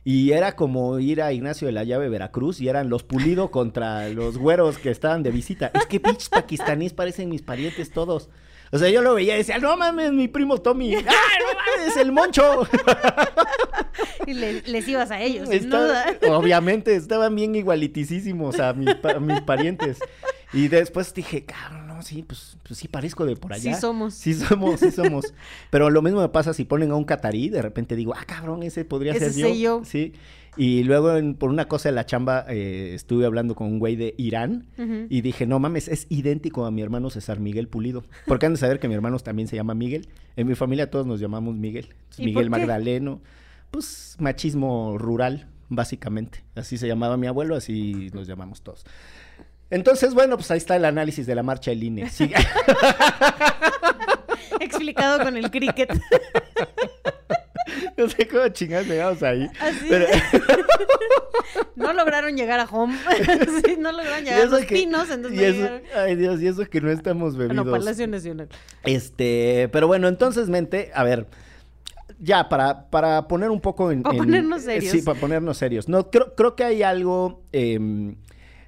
Y 0.05 0.33
era 0.33 0.55
como 0.55 1.01
ir 1.01 1.21
a 1.21 1.33
Ignacio 1.33 1.67
de 1.67 1.73
la 1.73 1.83
Llave, 1.83 2.09
Veracruz, 2.11 2.61
y 2.61 2.69
eran 2.69 2.91
los 2.91 3.03
pulido 3.03 3.51
contra 3.51 4.09
los 4.11 4.39
güeros 4.39 4.79
que 4.79 4.91
estaban 4.91 5.25
de 5.25 5.33
visita. 5.33 5.73
Es 5.75 5.87
que 5.87 5.99
pinches 5.99 6.29
pakistaníes 6.29 6.93
parecen 6.93 7.29
mis 7.31 7.43
parientes 7.43 7.91
todos. 7.91 8.29
O 8.73 8.79
sea, 8.79 8.89
yo 8.91 9.03
lo 9.03 9.15
veía 9.15 9.35
y 9.35 9.39
decía, 9.39 9.59
no 9.59 9.77
mames, 9.77 10.13
mi 10.13 10.27
primo 10.29 10.59
Tommy. 10.59 10.95
¡Ah, 10.97 11.01
no 11.03 11.81
mames, 11.83 11.97
el 11.97 12.13
moncho! 12.13 12.67
Y 14.27 14.33
le- 14.35 14.63
les 14.63 14.89
ibas 14.89 15.11
a 15.11 15.21
ellos, 15.21 15.49
sin 15.49 15.65
Está- 15.65 15.81
duda. 15.85 16.17
obviamente, 16.37 16.95
estaban 16.97 17.35
bien 17.35 17.55
igualiticísimos 17.55 18.59
a 18.59 18.71
a 18.71 18.73
mis 18.73 19.41
parientes. 19.45 19.99
Y 20.53 20.69
después 20.69 21.13
dije, 21.13 21.45
cabrón, 21.45 21.87
no, 21.89 22.01
sí, 22.03 22.23
pues, 22.23 22.57
pues 22.67 22.79
sí 22.79 22.89
parezco 22.89 23.27
de 23.27 23.37
por 23.37 23.53
allá. 23.53 23.75
Sí 23.75 23.81
somos. 23.81 24.15
Sí 24.15 24.33
somos, 24.35 24.81
sí 24.81 24.91
somos. 24.93 25.35
Pero 25.71 25.91
lo 25.91 26.01
mismo 26.01 26.21
me 26.23 26.29
pasa 26.29 26.55
si 26.55 26.65
ponen 26.65 26.91
a 26.91 26.95
un 26.95 27.05
catarí, 27.05 27.49
de 27.51 27.61
repente 27.61 27.97
digo, 27.97 28.15
ah, 28.17 28.25
cabrón, 28.25 28.63
ese 28.63 28.85
podría 28.85 29.13
Ese 29.13 29.31
ser 29.33 29.43
yo. 29.53 29.55
yo. 29.55 29.83
Sí. 29.85 30.15
Y 30.57 30.85
luego, 30.85 31.17
en- 31.17 31.35
por 31.35 31.51
una 31.51 31.67
cosa 31.67 31.89
de 31.89 31.95
la 31.97 32.07
chamba, 32.07 32.45
eh, 32.49 32.93
estuve 32.95 33.27
hablando 33.27 33.55
con 33.57 33.67
un 33.67 33.79
güey 33.81 33.97
de 33.97 34.15
Irán 34.19 34.67
y 35.11 35.21
dije, 35.21 35.47
no 35.47 35.59
mames, 35.59 35.89
es 35.89 36.07
idéntico 36.11 36.65
a 36.67 36.71
mi 36.71 36.81
hermano 36.83 37.11
César 37.11 37.41
Miguel 37.41 37.67
Pulido. 37.69 38.05
Porque 38.27 38.47
han 38.47 38.53
de 38.55 38.59
saber 38.59 38.79
que 38.79 38.87
mi 38.89 38.95
hermano 38.95 39.19
también 39.19 39.49
se 39.49 39.57
llama 39.57 39.75
Miguel. 39.75 40.09
En 40.37 40.47
mi 40.47 40.55
familia 40.55 40.91
todos 40.91 41.07
nos 41.07 41.19
llamamos 41.21 41.57
Miguel. 41.57 41.87
Entonces, 41.91 42.21
¿Y 42.21 42.25
Miguel 42.27 42.49
por 42.51 42.59
qué? 42.59 42.67
Magdaleno. 42.67 43.21
Pues 43.73 44.17
machismo 44.21 44.97
rural, 44.99 45.49
básicamente. 45.69 46.45
Así 46.55 46.79
se 46.79 46.87
llamaba 46.87 47.17
mi 47.17 47.27
abuelo, 47.27 47.57
así 47.57 48.11
nos 48.15 48.29
llamamos 48.29 48.63
todos. 48.63 48.85
Entonces, 49.71 50.15
bueno, 50.15 50.37
pues 50.37 50.49
ahí 50.53 50.59
está 50.59 50.77
el 50.77 50.85
análisis 50.85 51.27
de 51.27 51.35
la 51.35 51.43
marcha 51.43 51.73
del 51.73 51.83
INE. 51.83 52.09
Sí. 52.11 52.31
Explicado 54.61 55.25
con 55.25 55.37
el 55.37 55.51
cricket. 55.51 55.91
no 57.97 58.09
sé 58.09 58.27
cómo 58.29 58.49
chingados 58.49 58.87
llegamos 58.87 59.23
ahí. 59.23 59.49
Así. 59.61 59.87
Pero- 59.89 60.07
no 61.77 61.93
lograron 61.93 62.37
llegar 62.37 62.61
a 62.61 62.65
home. 62.65 62.97
Sí, 63.65 63.77
no 63.79 63.93
lograron 63.93 64.25
llegar 64.25 64.43
a 64.43 64.47
los 64.47 64.61
que- 64.65 64.75
pinos, 64.75 65.11
entonces 65.11 65.39
y 65.57 65.59
no 65.61 65.67
eso- 65.67 65.85
ay 65.97 66.17
Dios, 66.17 66.41
y 66.43 66.47
eso 66.49 66.65
que 66.69 66.81
no 66.81 66.91
estamos 66.91 67.37
bebidos. 67.37 67.65
no, 67.65 67.71
Palacio 67.71 68.07
Nacional. 68.07 68.49
Este, 68.85 69.69
pero 69.73 69.87
bueno, 69.87 70.09
entonces, 70.09 70.49
mente, 70.49 70.91
a 70.95 71.05
ver, 71.05 71.27
ya, 72.19 72.49
para, 72.49 72.89
para 72.91 73.27
poner 73.29 73.51
un 73.51 73.61
poco 73.61 73.91
en... 73.91 74.03
Para 74.03 74.15
en- 74.17 74.25
ponernos 74.25 74.63
eh, 74.63 74.65
serios. 74.81 74.93
Sí, 74.93 75.03
para 75.03 75.19
ponernos 75.19 75.57
serios. 75.59 75.89
No, 75.89 76.11
creo, 76.11 76.35
creo 76.35 76.55
que 76.57 76.65
hay 76.65 76.83
algo 76.83 77.43
em, 77.53 78.17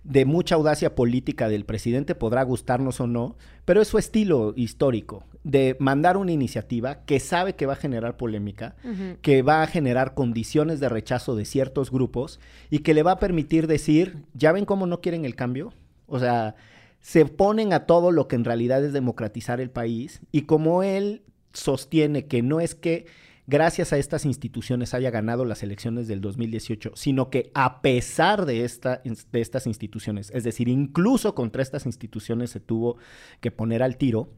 de 0.04 0.24
mucha 0.24 0.54
audacia 0.56 0.94
política 0.94 1.48
del 1.48 1.64
presidente, 1.64 2.14
podrá 2.14 2.42
gustarnos 2.42 3.00
o 3.00 3.06
no, 3.06 3.36
pero 3.64 3.80
es 3.80 3.88
su 3.88 3.98
estilo 3.98 4.52
histórico, 4.56 5.24
de 5.46 5.76
mandar 5.78 6.16
una 6.16 6.32
iniciativa 6.32 7.04
que 7.04 7.20
sabe 7.20 7.54
que 7.54 7.66
va 7.66 7.74
a 7.74 7.76
generar 7.76 8.16
polémica, 8.16 8.74
que 9.22 9.42
va 9.42 9.62
a 9.62 9.68
generar 9.68 10.14
condiciones 10.14 10.80
de 10.80 10.88
rechazo 10.88 11.36
de 11.36 11.44
ciertos 11.44 11.92
grupos 11.92 12.40
y 12.68 12.80
que 12.80 12.94
le 12.94 13.04
va 13.04 13.12
a 13.12 13.20
permitir 13.20 13.68
decir, 13.68 14.24
¿ya 14.34 14.50
ven 14.50 14.64
cómo 14.64 14.88
no 14.88 15.00
quieren 15.00 15.24
el 15.24 15.36
cambio? 15.36 15.72
O 16.08 16.18
sea, 16.18 16.56
se 17.00 17.26
ponen 17.26 17.72
a 17.72 17.86
todo 17.86 18.10
lo 18.10 18.26
que 18.26 18.34
en 18.34 18.44
realidad 18.44 18.84
es 18.84 18.92
democratizar 18.92 19.60
el 19.60 19.70
país 19.70 20.20
y 20.32 20.42
como 20.42 20.82
él 20.82 21.22
sostiene 21.52 22.26
que 22.26 22.42
no 22.42 22.58
es 22.58 22.74
que 22.74 23.06
gracias 23.46 23.92
a 23.92 23.98
estas 23.98 24.24
instituciones 24.24 24.94
haya 24.94 25.10
ganado 25.10 25.44
las 25.44 25.62
elecciones 25.62 26.08
del 26.08 26.20
2018, 26.20 26.92
sino 26.96 27.30
que 27.30 27.52
a 27.54 27.80
pesar 27.80 28.46
de, 28.46 28.64
esta, 28.64 29.00
de 29.04 29.40
estas 29.40 29.68
instituciones, 29.68 30.30
es 30.34 30.42
decir, 30.42 30.68
incluso 30.68 31.36
contra 31.36 31.62
estas 31.62 31.86
instituciones 31.86 32.50
se 32.50 32.58
tuvo 32.58 32.96
que 33.40 33.52
poner 33.52 33.84
al 33.84 33.96
tiro, 33.96 34.30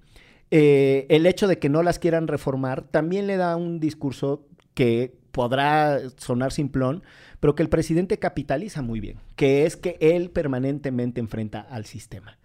eh, 0.50 1.06
el 1.10 1.26
hecho 1.26 1.46
de 1.46 1.58
que 1.58 1.68
no 1.68 1.82
las 1.82 1.98
quieran 1.98 2.28
reformar 2.28 2.82
también 2.82 3.26
le 3.26 3.36
da 3.36 3.56
un 3.56 3.80
discurso 3.80 4.46
que 4.74 5.14
podrá 5.32 6.00
sonar 6.16 6.52
simplón, 6.52 7.02
pero 7.40 7.54
que 7.54 7.62
el 7.62 7.68
presidente 7.68 8.18
capitaliza 8.18 8.82
muy 8.82 9.00
bien, 9.00 9.18
que 9.36 9.66
es 9.66 9.76
que 9.76 9.96
él 10.00 10.30
permanentemente 10.30 11.20
enfrenta 11.20 11.60
al 11.60 11.84
sistema. 11.84 12.38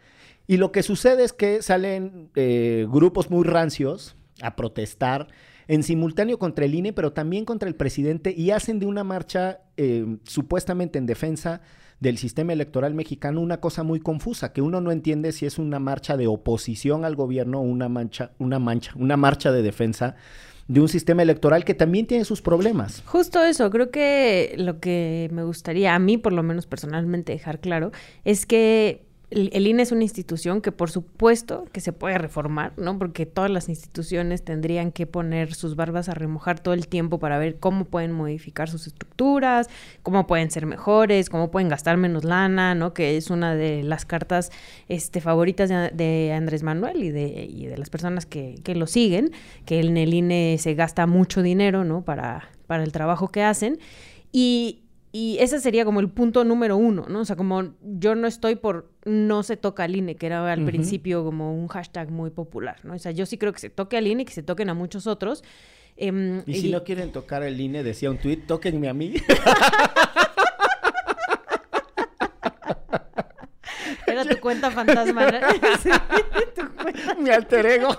Y 0.45 0.57
lo 0.57 0.71
que 0.71 0.83
sucede 0.83 1.23
es 1.23 1.33
que 1.33 1.61
salen 1.61 2.29
eh, 2.35 2.85
grupos 2.89 3.29
muy 3.31 3.45
rancios 3.45 4.15
a 4.41 4.55
protestar 4.55 5.27
en 5.67 5.83
simultáneo 5.83 6.37
contra 6.37 6.65
el 6.65 6.75
INE, 6.75 6.93
pero 6.93 7.13
también 7.13 7.45
contra 7.45 7.69
el 7.69 7.75
presidente 7.75 8.33
y 8.35 8.51
hacen 8.51 8.79
de 8.79 8.85
una 8.85 9.03
marcha 9.03 9.61
eh, 9.77 10.17
supuestamente 10.23 10.99
en 10.99 11.05
defensa 11.05 11.61
del 11.99 12.17
sistema 12.17 12.53
electoral 12.53 12.93
mexicano 12.93 13.41
una 13.41 13.59
cosa 13.59 13.83
muy 13.83 13.99
confusa, 13.99 14.53
que 14.53 14.61
uno 14.61 14.81
no 14.81 14.91
entiende 14.91 15.31
si 15.31 15.45
es 15.45 15.57
una 15.57 15.79
marcha 15.79 16.17
de 16.17 16.27
oposición 16.27 17.05
al 17.05 17.15
gobierno 17.15 17.59
o 17.59 17.63
una 17.63 17.89
mancha, 17.89 18.31
una 18.39 18.59
mancha, 18.59 18.91
una 18.95 19.17
marcha 19.17 19.51
de 19.51 19.61
defensa 19.61 20.15
de 20.67 20.79
un 20.79 20.87
sistema 20.87 21.21
electoral 21.21 21.65
que 21.65 21.73
también 21.73 22.07
tiene 22.07 22.25
sus 22.25 22.41
problemas. 22.41 23.03
Justo 23.05 23.43
eso, 23.43 23.69
creo 23.69 23.91
que 23.91 24.55
lo 24.57 24.79
que 24.79 25.29
me 25.31 25.43
gustaría 25.43 25.93
a 25.93 25.99
mí, 25.99 26.17
por 26.17 26.33
lo 26.33 26.43
menos 26.43 26.67
personalmente, 26.67 27.33
dejar 27.33 27.59
claro, 27.59 27.91
es 28.23 28.45
que 28.45 29.05
el, 29.33 29.67
INE 29.67 29.83
es 29.83 29.91
una 29.91 30.03
institución 30.03 30.61
que 30.61 30.71
por 30.71 30.91
supuesto 30.91 31.65
que 31.71 31.81
se 31.81 31.91
puede 31.91 32.17
reformar, 32.17 32.73
¿no? 32.77 32.97
Porque 32.97 33.25
todas 33.25 33.49
las 33.49 33.69
instituciones 33.69 34.43
tendrían 34.43 34.91
que 34.91 35.07
poner 35.07 35.53
sus 35.53 35.75
barbas 35.75 36.09
a 36.09 36.13
remojar 36.13 36.59
todo 36.59 36.73
el 36.73 36.87
tiempo 36.87 37.19
para 37.19 37.37
ver 37.39 37.57
cómo 37.59 37.85
pueden 37.85 38.11
modificar 38.11 38.69
sus 38.69 38.87
estructuras, 38.87 39.69
cómo 40.03 40.27
pueden 40.27 40.51
ser 40.51 40.65
mejores, 40.65 41.29
cómo 41.29 41.51
pueden 41.51 41.69
gastar 41.69 41.97
menos 41.97 42.23
lana, 42.23 42.75
¿no? 42.75 42.93
Que 42.93 43.17
es 43.17 43.29
una 43.29 43.55
de 43.55 43.83
las 43.83 44.05
cartas 44.05 44.51
este, 44.87 45.21
favoritas 45.21 45.69
de, 45.69 45.89
de 45.89 46.33
Andrés 46.33 46.63
Manuel 46.63 47.03
y 47.03 47.09
de, 47.09 47.45
y 47.49 47.65
de 47.65 47.77
las 47.77 47.89
personas 47.89 48.25
que, 48.25 48.55
que 48.63 48.75
lo 48.75 48.87
siguen, 48.87 49.31
que 49.65 49.79
en 49.79 49.97
el 49.97 50.13
INE 50.13 50.57
se 50.59 50.75
gasta 50.75 51.07
mucho 51.07 51.41
dinero, 51.41 51.83
¿no? 51.83 52.03
Para, 52.03 52.49
para 52.67 52.83
el 52.83 52.91
trabajo 52.91 53.29
que 53.29 53.43
hacen. 53.43 53.79
Y, 54.31 54.82
y 55.15 55.37
ese 55.39 55.59
sería 55.59 55.85
como 55.85 55.99
el 55.99 56.09
punto 56.09 56.43
número 56.43 56.75
uno, 56.75 57.05
¿no? 57.07 57.19
O 57.19 57.25
sea, 57.25 57.35
como 57.35 57.75
yo 57.83 58.15
no 58.15 58.25
estoy 58.25 58.55
por 58.55 58.89
no 59.05 59.43
se 59.43 59.57
toca 59.57 59.83
al 59.83 59.95
INE, 59.95 60.15
que 60.15 60.25
era 60.25 60.51
al 60.51 60.65
principio 60.65 61.23
como 61.23 61.53
un 61.55 61.67
hashtag 61.67 62.09
muy 62.09 62.31
popular, 62.31 62.77
¿no? 62.83 62.95
O 62.95 62.99
sea, 62.99 63.11
yo 63.11 63.27
sí 63.27 63.37
creo 63.37 63.53
que 63.53 63.59
se 63.59 63.69
toque 63.69 63.95
al 63.95 64.07
INE 64.07 64.23
y 64.23 64.25
que 64.25 64.33
se 64.33 64.41
toquen 64.41 64.69
a 64.69 64.73
muchos 64.73 65.05
otros. 65.05 65.43
Em, 65.97 66.41
Y 66.47 66.55
si 66.55 66.71
no 66.71 66.83
quieren 66.83 67.11
tocar 67.11 67.43
el 67.43 67.61
INE, 67.61 67.83
decía 67.83 68.09
un 68.09 68.17
tuit, 68.17 68.47
tóquenme 68.47 68.89
a 68.89 68.95
mí. 68.95 69.13
Era 74.07 74.25
tu 74.25 74.39
cuenta 74.39 74.71
fantasma. 74.71 75.27
¿no? 75.31 75.39
Sí, 75.83 75.89
tu 76.55 76.73
cuenta. 76.75 77.15
Mi 77.19 77.29
alter 77.29 77.65
ego. 77.65 77.89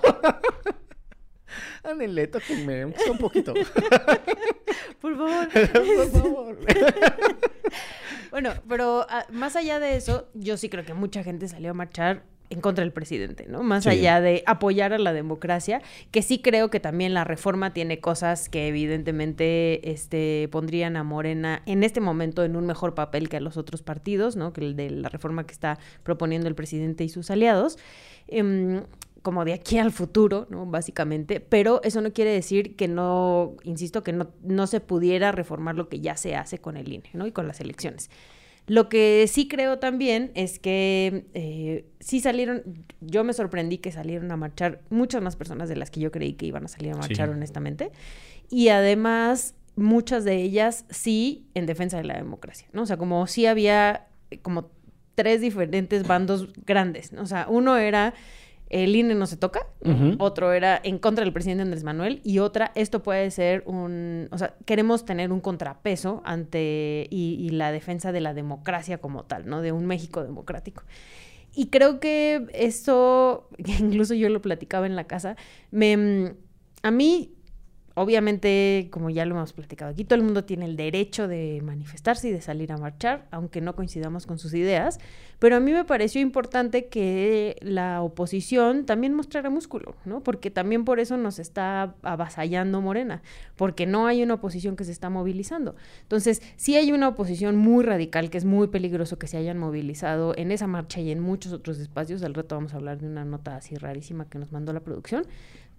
Ándenle, 1.85 2.27
tóquenme, 2.29 2.83
aunque 2.83 2.99
sea 3.01 3.13
un 3.13 3.19
poquito. 3.19 3.55
Por 5.01 5.17
favor. 5.17 5.49
Por 5.51 6.11
favor. 6.11 6.59
Bueno, 8.31 8.51
pero 8.69 9.07
ah, 9.11 9.27
más 9.31 9.55
allá 9.55 9.79
de 9.79 9.95
eso, 9.97 10.27
yo 10.35 10.57
sí 10.57 10.69
creo 10.69 10.85
que 10.85 10.93
mucha 10.93 11.23
gente 11.23 11.47
salió 11.47 11.71
a 11.71 11.75
marchar 11.75 12.25
en 12.51 12.61
contra 12.61 12.83
del 12.83 12.93
presidente, 12.93 13.47
¿no? 13.49 13.63
Más 13.63 13.85
Sí. 13.85 13.91
allá 13.91 14.21
de 14.21 14.43
apoyar 14.47 14.93
a 14.93 14.99
la 14.99 15.13
democracia, 15.13 15.81
que 16.11 16.21
sí 16.21 16.41
creo 16.41 16.69
que 16.69 16.81
también 16.81 17.15
la 17.15 17.23
reforma 17.23 17.73
tiene 17.73 18.01
cosas 18.01 18.49
que 18.49 18.67
evidentemente 18.67 19.89
este, 19.89 20.49
pondrían 20.51 20.97
a 20.97 21.05
Morena 21.05 21.63
en 21.67 21.85
este 21.85 22.01
momento 22.01 22.43
en 22.43 22.57
un 22.57 22.67
mejor 22.67 22.97
papel 22.97 23.29
que 23.29 23.37
a 23.37 23.41
los 23.41 23.57
otros 23.57 23.83
partidos, 23.83 24.35
¿no? 24.35 24.53
Que 24.53 24.63
el 24.63 24.75
de 24.75 24.91
la 24.91 25.09
reforma 25.09 25.47
que 25.47 25.53
está 25.53 25.79
proponiendo 26.03 26.49
el 26.49 26.57
presidente 26.57 27.05
y 27.05 27.09
sus 27.11 27.31
aliados. 27.31 27.79
Em, 28.27 28.83
como 29.25 29.45
de 29.45 29.55
aquí 29.55 29.79
al 29.79 29.91
futuro, 29.91 30.47
¿no? 30.51 30.67
Básicamente, 30.67 31.41
pero 31.41 31.81
eso 31.83 32.01
no 32.01 32.13
quiere 32.13 32.31
decir 32.31 32.77
que 32.77 32.87
no, 32.89 33.57
insisto, 33.65 34.05
que 34.05 34.13
no, 34.13 34.29
no 34.43 34.67
se 34.69 34.79
pudiera 34.81 35.33
reformar 35.33 35.75
lo 35.75 35.89
que 35.89 35.99
ya 36.01 36.17
se 36.17 36.37
hace 36.37 36.59
con 36.59 36.77
el 36.77 36.93
INE, 36.93 37.09
¿no? 37.15 37.27
Y 37.27 37.33
con 37.33 37.49
las 37.49 37.59
elecciones. 37.61 38.11
Lo 38.67 38.89
que 38.91 39.27
sí 39.27 39.49
creo 39.49 39.79
también 39.79 40.31
es 40.35 40.59
que 40.59 41.25
eh, 41.35 41.87
sí 42.01 42.21
salieron, 42.21 42.63
yo 43.01 43.25
me 43.25 43.33
sorprendí 43.33 43.79
que 43.79 43.93
salieron 43.93 44.31
a 44.31 44.37
marchar 44.37 44.83
muchas 44.91 45.23
más 45.23 45.37
personas 45.37 45.69
de 45.71 45.77
las 45.77 45.91
que 45.91 46.01
yo 46.01 46.11
creí 46.13 46.35
que 46.35 46.47
iban 46.47 46.67
a 46.67 46.69
salir 46.69 46.93
a 46.93 46.97
marchar, 46.97 47.29
Sí. 47.29 47.35
honestamente. 47.35 47.93
Y 48.51 48.69
además, 48.69 49.55
muchas 49.75 50.25
de 50.25 50.37
ellas 50.37 50.85
sí 50.91 51.47
en 51.55 51.65
defensa 51.67 51.97
de 51.97 52.05
la 52.05 52.15
democracia, 52.15 52.69
¿no? 52.75 52.83
O 52.83 52.87
sea, 52.87 52.99
como 52.99 53.27
sí 53.27 53.47
había 53.47 54.07
eh, 54.31 54.39
como 54.39 54.71
tres 55.15 55.41
diferentes 55.41 56.07
bandos 56.07 56.49
grandes, 56.67 57.13
¿no? 57.13 57.23
O 57.23 57.27
sea, 57.27 57.47
uno 57.49 57.77
era 57.79 58.13
el 58.75 58.97
INE 58.97 59.15
no 59.15 59.27
se 59.27 59.37
toca, 59.37 59.69
otro 60.19 60.53
era 60.53 60.81
en 60.83 60.99
contra 60.99 61.23
del 61.23 61.33
presidente 61.33 61.63
Andrés 61.63 61.85
Manuel 61.85 62.21
y 62.25 62.41
otra, 62.41 62.73
esto 62.75 63.05
puede 63.05 63.31
ser 63.31 63.63
un, 63.67 64.29
o 64.33 64.39
sea, 64.39 64.55
queremos 64.65 65.05
tener 65.05 65.31
un 65.31 65.41
contrapeso 65.41 66.23
ante 66.25 67.07
y, 67.09 67.37
y 67.39 67.51
la 67.51 67.71
defensa 67.71 68.11
de 68.11 68.21
la 68.21 68.35
democracia 68.35 68.99
como 68.99 69.23
tal, 69.25 69.47
¿no? 69.47 69.61
De 69.61 69.71
un 69.71 69.87
México 69.87 70.25
democrático. 70.25 70.83
Y 71.55 71.67
creo 71.67 72.01
que 72.01 72.49
eso, 72.53 73.49
incluso 73.59 74.15
yo 74.15 74.29
lo 74.29 74.43
platicaba 74.43 74.87
en 74.87 74.97
la 74.97 75.05
casa, 75.05 75.37
me, 75.71 76.35
a 76.83 76.91
mí, 76.91 77.34
obviamente, 77.95 78.89
como 78.91 79.11
ya 79.11 79.25
lo 79.25 79.37
hemos 79.37 79.53
platicado 79.53 79.93
aquí, 79.93 80.05
todo 80.05 80.17
el 80.17 80.25
mundo 80.25 80.45
tiene 80.45 80.67
el 80.67 80.77
derecho 80.77 81.29
de 81.29 81.61
manifestarse 81.63 82.29
y 82.29 82.33
de 82.33 82.41
salir 82.41 82.73
a 82.73 82.77
marchar, 82.77 83.27
aunque 83.31 83.61
no 83.61 83.75
coincidamos 83.75 84.27
con 84.27 84.39
sus 84.39 84.53
ideas, 84.55 84.99
pero 85.39 85.57
a 85.57 85.61
mí 85.61 85.73
me 85.73 85.85
pareció 85.85 86.21
importante 86.21 86.87
que 86.87 87.57
la 87.61 88.03
oposición 88.03 88.87
también 88.87 89.15
mostrara 89.15 89.51
músculo, 89.51 89.95
¿no? 90.05 90.23
Porque 90.23 90.51
también 90.51 90.85
por 90.85 91.01
eso 91.01 91.17
nos 91.17 91.39
está 91.39 91.95
avasallando 92.03 92.81
Morena, 92.81 93.23
porque 93.57 93.87
no 93.87 94.07
hay 94.07 94.23
una 94.23 94.35
oposición 94.35 94.77
que 94.77 94.85
se 94.85 94.93
está 94.93 95.11
movilizando. 95.11 95.77
Entonces, 96.03 96.43
sí 96.57 96.77
hay 96.77 96.93
una 96.93 97.09
oposición 97.09 97.57
muy 97.57 97.85
radical, 97.85 98.31
que 98.31 98.39
es 98.39 98.45
muy 98.45 98.69
peligroso 98.69 99.19
que 99.19 99.27
se 99.27 99.37
hayan 99.37 99.59
movilizado 99.59 100.35
en 100.37 100.51
esa 100.51 100.67
marcha 100.67 101.01
y 101.01 101.11
en 101.11 101.21
muchos 101.21 101.53
otros 101.53 101.79
espacios. 101.79 102.23
Al 102.23 102.35
rato 102.35 102.55
vamos 102.55 102.73
a 102.75 102.77
hablar 102.77 102.99
de 102.99 103.07
una 103.07 103.25
nota 103.25 103.57
así 103.57 103.77
rarísima 103.77 104.29
que 104.29 104.39
nos 104.39 104.51
mandó 104.51 104.73
la 104.73 104.81
producción. 104.81 105.27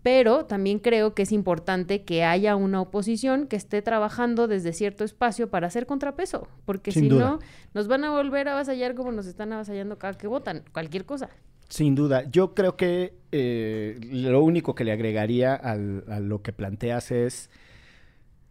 Pero 0.05 0.45
también 0.45 0.77
creo 0.77 1.15
que 1.15 1.24
es 1.24 1.31
importante 1.31 2.03
que 2.03 2.24
haya 2.24 2.55
una 2.55 2.79
oposición 2.79 3.47
que 3.47 3.55
esté 3.55 3.81
trabajando 3.81 4.47
desde 4.47 4.71
cierto 4.71 5.03
espacio 5.03 5.50
para 5.50 5.65
hacer 5.65 5.88
contrapeso, 5.88 6.47
porque 6.63 6.91
Sin 6.91 7.01
si 7.05 7.09
duda. 7.09 7.25
no, 7.25 7.39
nos 7.74 7.88
van 7.88 8.03
a 8.03 8.12
volver 8.12 8.47
a 8.47 8.51
avasallar 8.51 8.93
como 8.93 9.12
nos 9.12 9.25
están 9.25 9.51
avasallando 9.51 9.97
cada 9.97 10.13
que 10.13 10.27
votan, 10.27 10.62
cualquier 10.71 11.05
cosa. 11.05 11.31
Sin 11.69 11.95
duda, 11.95 12.24
yo 12.29 12.53
creo 12.53 12.77
que 12.77 13.15
eh, 13.31 14.00
lo 14.12 14.43
único 14.43 14.75
que 14.75 14.83
le 14.83 14.91
agregaría 14.91 15.55
al- 15.55 16.03
a 16.07 16.19
lo 16.19 16.43
que 16.43 16.53
planteas 16.53 17.09
es, 17.09 17.50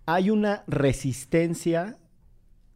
hay 0.06 0.30
una 0.30 0.64
resistencia 0.66 1.98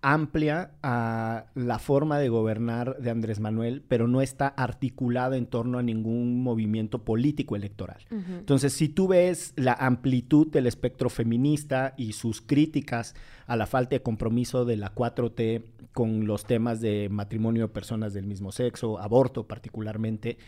amplia 0.00 0.70
a 0.82 1.46
la 1.54 1.78
forma 1.78 2.18
de 2.18 2.28
gobernar 2.28 2.98
de 2.98 3.10
Andrés 3.10 3.40
Manuel, 3.40 3.82
pero 3.86 4.06
no 4.06 4.22
está 4.22 4.46
articulada 4.46 5.36
en 5.36 5.46
torno 5.46 5.78
a 5.78 5.82
ningún 5.82 6.40
movimiento 6.42 7.04
político 7.04 7.56
electoral. 7.56 7.98
Entonces, 8.10 8.72
si 8.72 8.88
tú 8.88 9.08
ves 9.08 9.54
la 9.56 9.72
amplitud 9.72 10.46
del 10.48 10.66
espectro 10.68 11.10
feminista 11.10 11.94
y 11.96 12.12
sus 12.12 12.40
críticas 12.40 13.14
a 13.46 13.56
la 13.56 13.66
falta 13.66 13.96
de 13.96 14.02
compromiso 14.02 14.64
de 14.64 14.76
la 14.76 14.94
4T 14.94 15.64
con 15.92 16.26
los 16.26 16.44
temas 16.44 16.80
de 16.80 17.08
matrimonio 17.10 17.62
de 17.62 17.72
personas 17.72 18.14
del 18.14 18.26
mismo 18.26 18.52
sexo, 18.52 19.00
aborto 19.00 19.48
particularmente, 19.48 20.38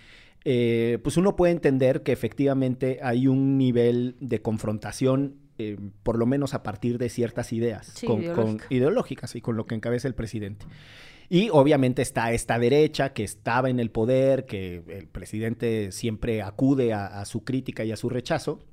eh, 0.44 0.98
pues 1.02 1.16
uno 1.16 1.34
puede 1.36 1.52
entender 1.52 2.02
que 2.02 2.12
efectivamente 2.12 3.00
hay 3.02 3.26
un 3.26 3.58
nivel 3.58 4.16
de 4.20 4.40
confrontación 4.40 5.39
eh, 5.60 5.76
por 6.02 6.18
lo 6.18 6.26
menos 6.26 6.54
a 6.54 6.62
partir 6.62 6.98
de 6.98 7.08
ciertas 7.08 7.52
ideas 7.52 7.94
con, 8.06 8.60
ideológicas 8.70 9.36
y 9.36 9.40
con 9.40 9.56
lo 9.56 9.66
que 9.66 9.74
encabeza 9.74 10.08
el 10.08 10.14
presidente. 10.14 10.66
Y 11.28 11.48
obviamente 11.50 12.02
está 12.02 12.32
esta 12.32 12.58
derecha 12.58 13.12
que 13.12 13.22
estaba 13.22 13.70
en 13.70 13.78
el 13.78 13.90
poder, 13.90 14.46
que 14.46 14.82
el 14.88 15.06
presidente 15.06 15.92
siempre 15.92 16.42
acude 16.42 16.92
a, 16.92 17.24
su 17.24 17.44
crítica 17.44 17.84
y 17.84 17.92
a 17.92 17.96
su 17.96 18.08
rechazo, 18.08 18.64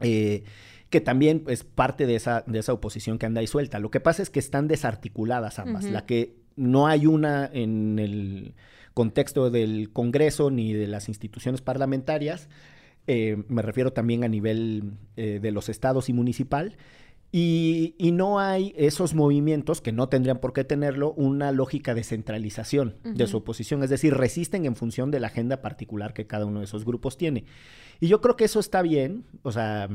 eh, 0.00 0.42
que 0.90 1.00
también 1.00 1.44
es 1.46 1.62
parte 1.62 2.06
de 2.06 2.16
esa, 2.16 2.42
de 2.46 2.58
esa 2.58 2.72
oposición 2.72 3.18
que 3.18 3.26
anda 3.26 3.40
ahí 3.40 3.46
suelta. 3.46 3.78
Lo 3.78 3.90
que 3.90 4.00
pasa 4.00 4.22
es 4.22 4.30
que 4.30 4.40
están 4.40 4.66
desarticuladas 4.66 5.60
ambas. 5.60 5.84
La 5.84 6.04
que 6.04 6.34
no 6.56 6.88
hay 6.88 7.06
una 7.06 7.48
en 7.52 7.98
el 7.98 8.54
contexto 8.92 9.50
del 9.50 9.90
Congreso 9.92 10.50
ni 10.50 10.72
de 10.72 10.86
las 10.86 11.08
instituciones 11.08 11.60
parlamentarias, 11.60 12.48
eh, 13.06 13.42
me 13.48 13.62
refiero 13.62 13.92
también 13.92 14.24
a 14.24 14.28
nivel 14.28 14.94
eh, 15.16 15.38
de 15.40 15.52
los 15.52 15.68
estados 15.68 16.08
y 16.08 16.12
municipal. 16.12 16.76
Y, 17.36 17.96
no 18.12 18.38
hay 18.38 18.72
esos 18.76 19.12
movimientos, 19.12 19.80
que 19.80 19.90
no 19.90 20.08
tendrían 20.08 20.38
por 20.38 20.52
qué 20.52 20.62
tenerlo, 20.62 21.12
una 21.14 21.50
lógica 21.50 21.92
de 21.92 22.04
centralización 22.04 22.94
de 23.02 23.26
su 23.26 23.38
oposición. 23.38 23.82
Es 23.82 23.90
decir, 23.90 24.14
resisten 24.14 24.66
en 24.66 24.76
función 24.76 25.10
de 25.10 25.18
la 25.18 25.26
agenda 25.26 25.60
particular 25.60 26.14
que 26.14 26.28
cada 26.28 26.46
uno 26.46 26.60
de 26.60 26.66
esos 26.66 26.84
grupos 26.84 27.16
tiene. 27.16 27.44
Y 27.98 28.06
yo 28.06 28.20
creo 28.20 28.36
que 28.36 28.44
eso 28.44 28.60
está 28.60 28.82
bien. 28.82 29.24
O 29.42 29.50
sea, 29.50 29.88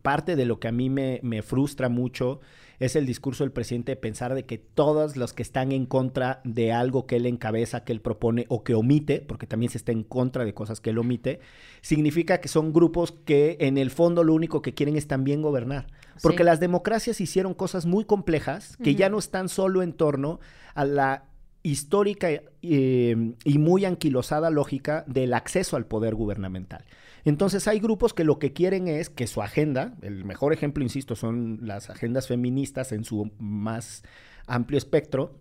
parte 0.00 0.36
de 0.36 0.46
lo 0.46 0.58
que 0.58 0.68
a 0.68 0.72
mí 0.72 0.88
me, 0.88 1.20
me 1.22 1.42
frustra 1.42 1.90
mucho 1.90 2.40
es 2.78 2.96
el 2.96 3.06
discurso 3.06 3.44
del 3.44 3.52
presidente 3.52 3.92
de 3.92 3.96
pensar 3.96 4.34
de 4.34 4.44
que 4.44 4.58
todos 4.58 5.16
los 5.16 5.32
que 5.32 5.42
están 5.42 5.72
en 5.72 5.86
contra 5.86 6.40
de 6.44 6.72
algo 6.72 7.06
que 7.06 7.16
él 7.16 7.26
encabeza, 7.26 7.84
que 7.84 7.92
él 7.92 8.00
propone 8.00 8.46
o 8.48 8.64
que 8.64 8.74
omite, 8.74 9.24
porque 9.26 9.46
también 9.46 9.70
se 9.70 9.78
está 9.78 9.92
en 9.92 10.02
contra 10.02 10.44
de 10.44 10.54
cosas 10.54 10.80
que 10.80 10.90
él 10.90 10.98
omite, 10.98 11.40
significa 11.80 12.40
que 12.40 12.48
son 12.48 12.72
grupos 12.72 13.12
que 13.12 13.56
en 13.60 13.78
el 13.78 13.90
fondo 13.90 14.24
lo 14.24 14.34
único 14.34 14.62
que 14.62 14.74
quieren 14.74 14.96
es 14.96 15.06
también 15.06 15.42
gobernar. 15.42 15.86
Porque 16.22 16.44
las 16.44 16.60
democracias 16.60 17.20
hicieron 17.20 17.52
cosas 17.52 17.84
muy 17.84 18.04
complejas 18.04 18.76
que 18.82 18.94
ya 18.94 19.08
no 19.08 19.18
están 19.18 19.48
solo 19.48 19.82
en 19.82 19.92
torno 19.92 20.40
a 20.74 20.84
la 20.84 21.24
histórica 21.62 22.28
eh, 22.30 23.34
y 23.44 23.58
muy 23.58 23.84
anquilosada 23.84 24.50
lógica 24.50 25.04
del 25.06 25.34
acceso 25.34 25.76
al 25.76 25.84
poder 25.84 26.14
gubernamental. 26.14 26.84
Entonces 27.26 27.66
hay 27.66 27.80
grupos 27.80 28.14
que 28.14 28.22
lo 28.22 28.38
que 28.38 28.52
quieren 28.52 28.86
es 28.86 29.10
que 29.10 29.26
su 29.26 29.42
agenda, 29.42 29.96
el 30.00 30.24
mejor 30.24 30.52
ejemplo, 30.52 30.84
insisto, 30.84 31.16
son 31.16 31.58
las 31.60 31.90
agendas 31.90 32.28
feministas 32.28 32.92
en 32.92 33.02
su 33.02 33.32
más 33.40 34.04
amplio 34.46 34.78
espectro, 34.78 35.40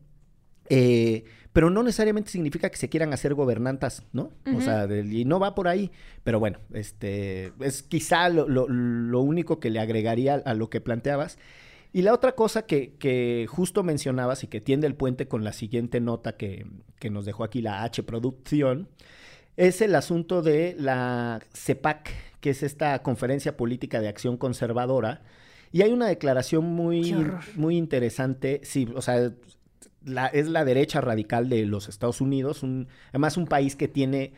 eh, 0.68 1.26
pero 1.54 1.70
no 1.70 1.84
necesariamente 1.84 2.32
significa 2.32 2.72
que 2.72 2.78
se 2.78 2.90
quieran 2.90 3.14
hacer 3.14 3.36
gobernantas, 3.36 4.02
¿no? 4.14 4.32
O 4.58 4.62
sea, 4.62 4.88
y 4.92 5.26
no 5.26 5.40
va 5.40 5.54
por 5.54 5.68
ahí. 5.68 5.92
Pero 6.24 6.40
bueno, 6.40 6.58
este 6.74 7.54
es 7.60 7.84
quizá 7.84 8.30
lo, 8.30 9.22
único 9.22 9.60
que 9.60 9.70
le 9.70 9.80
agregaría 9.80 10.42
a, 10.44 10.56
lo 10.56 10.72
que 10.72 10.82
planteabas. 10.82 11.38
Y 11.94 12.02
la 12.02 12.16
otra 12.16 12.34
cosa 12.34 12.66
que, 12.66 13.46
justo 13.48 13.84
mencionabas 13.84 14.44
y 14.44 14.48
que 14.48 14.60
tiende 14.60 14.88
el 14.88 14.96
puente 14.96 15.28
con 15.28 15.44
la 15.44 15.54
siguiente 15.54 16.02
nota 16.02 16.36
que, 16.36 16.66
que 16.98 17.12
nos 17.12 17.26
dejó 17.26 17.44
aquí 17.44 17.62
la 17.62 17.84
H 17.84 18.02
Producción, 18.02 18.90
es 19.58 19.82
el 19.82 19.96
asunto 19.96 20.42
de 20.42 20.76
la 20.80 21.42
CEPAC, 21.54 22.12
que 22.40 22.52
es 22.52 22.64
esta 22.64 23.02
Conferencia 23.02 23.58
Política 23.58 24.02
de 24.02 24.08
Acción 24.08 24.38
Conservadora. 24.38 25.22
Y 25.72 25.82
hay 25.82 25.92
una 25.92 26.08
declaración 26.08 26.66
muy, 26.66 27.16
muy 27.56 27.78
interesante, 27.78 28.62
sí, 28.64 28.88
o 28.96 29.02
sea, 29.02 29.32
es 30.34 30.48
la 30.48 30.66
derecha 30.66 31.02
radical 31.02 31.50
de 31.50 31.66
los 31.66 31.90
Estados 31.90 32.22
Unidos, 32.22 32.64
además 33.10 33.38
un 33.38 33.48
país 33.48 33.76
que 33.76 33.88
tiene 33.88 34.34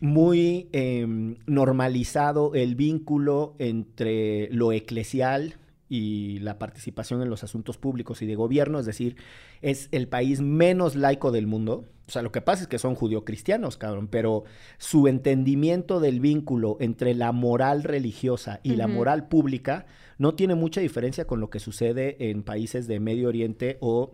muy 0.00 0.68
em, 0.72 1.36
normalizado 1.46 2.54
el 2.54 2.74
vínculo 2.74 3.54
entre 3.58 4.48
lo 4.50 4.72
eclesial 4.72 5.54
y 5.88 6.40
la 6.40 6.58
participación 6.58 7.22
en 7.22 7.30
los 7.30 7.44
asuntos 7.44 7.78
públicos 7.78 8.20
y 8.22 8.26
de 8.26 8.34
gobierno, 8.34 8.80
es 8.80 8.86
decir, 8.86 9.16
es 9.62 9.88
el 9.92 10.08
país 10.08 10.40
menos 10.40 10.96
laico 10.96 11.30
del 11.30 11.46
mundo. 11.46 11.84
O 12.06 12.10
sea, 12.10 12.22
lo 12.22 12.32
que 12.32 12.42
pasa 12.42 12.62
es 12.62 12.68
que 12.68 12.78
son 12.78 12.94
judio-cristianos, 12.94 13.78
cabrón, 13.78 14.08
pero 14.08 14.44
su 14.76 15.08
entendimiento 15.08 16.00
del 16.00 16.20
vínculo 16.20 16.76
entre 16.80 17.14
la 17.14 17.32
moral 17.32 17.82
religiosa 17.82 18.60
y 18.62 18.76
la 18.76 18.86
moral 18.86 19.28
pública 19.28 19.86
no 20.18 20.34
tiene 20.34 20.54
mucha 20.54 20.82
diferencia 20.82 21.26
con 21.26 21.40
lo 21.40 21.48
que 21.48 21.60
sucede 21.60 22.30
en 22.30 22.42
países 22.42 22.86
de 22.86 23.00
Medio 23.00 23.28
Oriente 23.28 23.78
o 23.80 24.12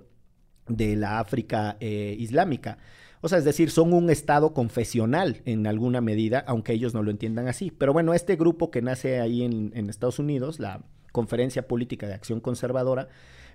de 0.68 0.94
la 0.94 1.18
África 1.18 1.76
eh, 1.80 2.14
islámica. 2.18 2.78
O 3.22 3.28
sea, 3.28 3.38
es 3.38 3.44
decir, 3.44 3.70
son 3.70 3.92
un 3.92 4.08
estado 4.08 4.54
confesional 4.54 5.42
en 5.44 5.66
alguna 5.66 6.00
medida, 6.00 6.44
aunque 6.46 6.72
ellos 6.72 6.94
no 6.94 7.02
lo 7.02 7.10
entiendan 7.10 7.48
así. 7.48 7.70
Pero 7.70 7.92
bueno, 7.92 8.14
este 8.14 8.36
grupo 8.36 8.70
que 8.70 8.82
nace 8.82 9.20
ahí 9.20 9.42
en, 9.42 9.72
en 9.74 9.90
Estados 9.90 10.18
Unidos, 10.20 10.60
la 10.60 10.84
Conferencia 11.12 11.66
Política 11.66 12.06
de 12.06 12.14
Acción 12.14 12.40
Conservadora, 12.40 13.08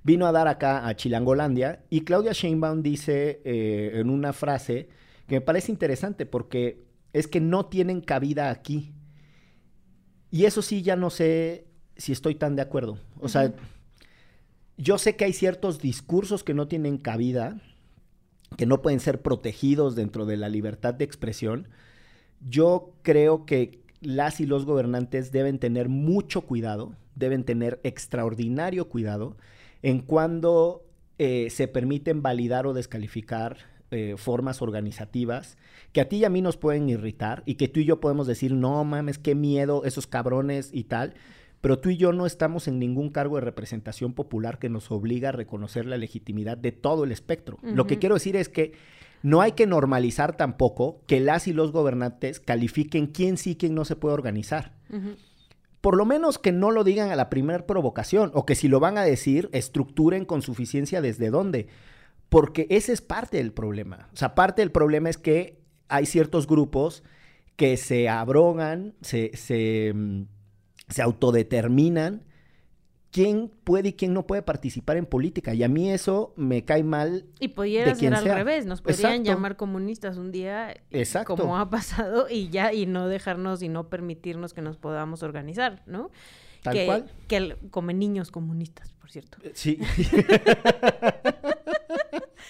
vino 0.06 0.28
a 0.28 0.32
dar 0.32 0.48
acá 0.48 0.88
a 0.88 0.96
Chilangolandia 0.96 1.84
y 1.90 2.02
Claudia 2.02 2.32
Sheinbaum 2.32 2.84
dice 2.84 3.42
eh, 3.44 3.94
en 3.96 4.12
una 4.12 4.34
frase 4.34 4.88
que 5.28 5.36
me 5.36 5.42
parece 5.42 5.72
interesante 5.72 6.28
porque 6.28 6.86
es 7.12 7.28
que 7.28 7.42
no 7.42 7.66
tienen 7.66 8.02
cabida 8.02 8.52
aquí. 8.52 8.94
Y 10.30 10.46
eso 10.46 10.62
sí, 10.62 10.84
ya 10.84 10.96
no 10.96 11.10
sé 11.10 11.66
si 11.98 12.12
estoy 12.12 12.36
tan 12.36 12.56
de 12.56 12.62
acuerdo. 12.62 13.00
O 13.20 13.28
sea, 13.30 13.52
yo 14.78 15.00
sé 15.00 15.16
que 15.16 15.26
hay 15.26 15.34
ciertos 15.34 15.80
discursos 15.80 16.44
que 16.44 16.54
no 16.54 16.68
tienen 16.68 17.00
cabida, 17.00 17.60
que 18.58 18.68
no 18.68 18.84
pueden 18.84 19.00
ser 19.00 19.24
protegidos 19.24 19.96
dentro 19.96 20.28
de 20.28 20.38
la 20.38 20.50
libertad 20.50 20.94
de 20.94 21.06
expresión. 21.06 21.68
Yo 22.42 22.94
creo 23.02 23.48
que 23.48 23.82
las 24.02 24.40
y 24.40 24.46
los 24.46 24.66
gobernantes 24.66 25.32
deben 25.32 25.58
tener 25.58 25.90
mucho 25.90 26.42
cuidado, 26.42 26.94
deben 27.16 27.44
tener 27.44 27.80
extraordinario 27.84 28.88
cuidado 28.88 29.36
en 29.86 30.00
cuando 30.00 30.84
eh, 31.20 31.50
se 31.52 31.68
permiten 31.68 32.24
validar 32.24 32.66
o 32.66 32.74
descalificar 32.74 33.58
eh, 33.92 34.16
formas 34.18 34.64
organizativas 34.64 35.60
que 35.94 36.02
a 36.02 36.10
ti 36.10 36.18
y 36.18 36.26
a 36.26 36.30
mí 36.32 36.42
nos 36.42 36.58
pueden 36.58 36.90
irritar 36.90 37.44
y 37.46 37.54
que 37.54 37.68
tú 37.68 37.80
y 37.80 37.86
yo 37.86 38.00
podemos 38.00 38.26
decir, 38.26 38.52
no 38.52 38.84
mames, 38.84 39.20
qué 39.20 39.36
miedo, 39.36 39.84
esos 39.86 40.08
cabrones 40.08 40.72
y 40.74 40.86
tal, 40.86 41.14
pero 41.62 41.78
tú 41.78 41.92
y 41.92 41.98
yo 41.98 42.14
no 42.14 42.26
estamos 42.26 42.68
en 42.68 42.80
ningún 42.80 43.12
cargo 43.12 43.36
de 43.36 43.42
representación 43.42 44.14
popular 44.14 44.58
que 44.58 44.70
nos 44.70 44.90
obliga 44.90 45.30
a 45.30 45.34
reconocer 45.34 45.86
la 45.86 45.98
legitimidad 45.98 46.58
de 46.58 46.72
todo 46.72 47.04
el 47.04 47.12
espectro. 47.12 47.60
Lo 47.62 47.86
que 47.86 48.00
quiero 48.00 48.16
decir 48.16 48.36
es 48.36 48.50
que 48.50 48.74
no 49.22 49.42
hay 49.42 49.52
que 49.52 49.68
normalizar 49.68 50.36
tampoco 50.36 51.02
que 51.06 51.20
las 51.20 51.48
y 51.48 51.54
los 51.54 51.72
gobernantes 51.72 52.40
califiquen 52.40 53.06
quién 53.06 53.38
sí, 53.38 53.56
quién 53.56 53.76
no 53.76 53.86
se 53.86 53.96
puede 53.96 54.16
organizar 54.16 54.74
por 55.86 55.98
lo 55.98 56.06
menos 56.08 56.40
que 56.40 56.52
no 56.52 56.72
lo 56.72 56.84
digan 56.84 57.12
a 57.12 57.16
la 57.16 57.30
primera 57.30 57.68
provocación 57.68 58.32
o 58.34 58.44
que 58.44 58.56
si 58.56 58.68
lo 58.68 58.80
van 58.80 58.98
a 58.98 59.04
decir, 59.04 59.50
estructuren 59.52 60.26
con 60.26 60.42
suficiencia 60.42 61.00
desde 61.00 61.30
dónde. 61.30 61.68
Porque 62.28 62.66
ese 62.72 62.92
es 62.92 63.02
parte 63.02 63.38
del 63.38 63.54
problema. 63.54 64.10
O 64.12 64.18
sea, 64.18 64.34
parte 64.34 64.64
del 64.64 64.72
problema 64.72 65.12
es 65.12 65.20
que 65.20 65.62
hay 65.88 66.08
ciertos 66.08 66.48
grupos 66.48 67.04
que 67.56 67.78
se 67.78 68.10
abrogan, 68.10 68.96
se, 69.02 69.38
se, 69.38 69.94
mm, 69.94 70.24
se 70.90 71.04
autodeterminan 71.04 72.24
quién 73.16 73.50
puede 73.64 73.90
y 73.90 73.94
quién 73.94 74.14
no 74.14 74.28
puede 74.28 74.42
participar 74.42 74.98
en 74.98 75.06
política. 75.06 75.54
Y 75.54 75.64
a 75.64 75.70
mí 75.70 75.90
eso 75.90 76.34
me 76.36 76.66
cae 76.66 76.84
mal. 76.84 77.24
Y 77.40 77.48
pudiera 77.48 77.96
ser 77.96 78.14
al 78.14 78.26
revés, 78.26 78.66
nos 78.66 78.82
podrían 78.82 79.24
llamar 79.24 79.56
comunistas 79.56 80.18
un 80.18 80.34
día, 80.34 80.76
Exacto. 80.92 81.38
como 81.38 81.58
ha 81.58 81.70
pasado, 81.70 82.28
y 82.30 82.50
ya, 82.50 82.74
y 82.74 82.86
no 82.86 83.08
dejarnos 83.08 83.62
y 83.62 83.70
no 83.70 83.88
permitirnos 83.88 84.54
que 84.54 84.62
nos 84.62 84.76
podamos 84.76 85.24
organizar, 85.24 85.82
¿no? 85.86 86.12
Tal 86.62 86.74
que, 86.74 86.86
cual. 86.86 87.06
Que 87.30 87.94
niños 87.94 88.32
comunistas, 88.32 88.92
por 88.92 89.10
cierto. 89.10 89.38
Eh, 89.44 89.52
sí. 89.54 89.80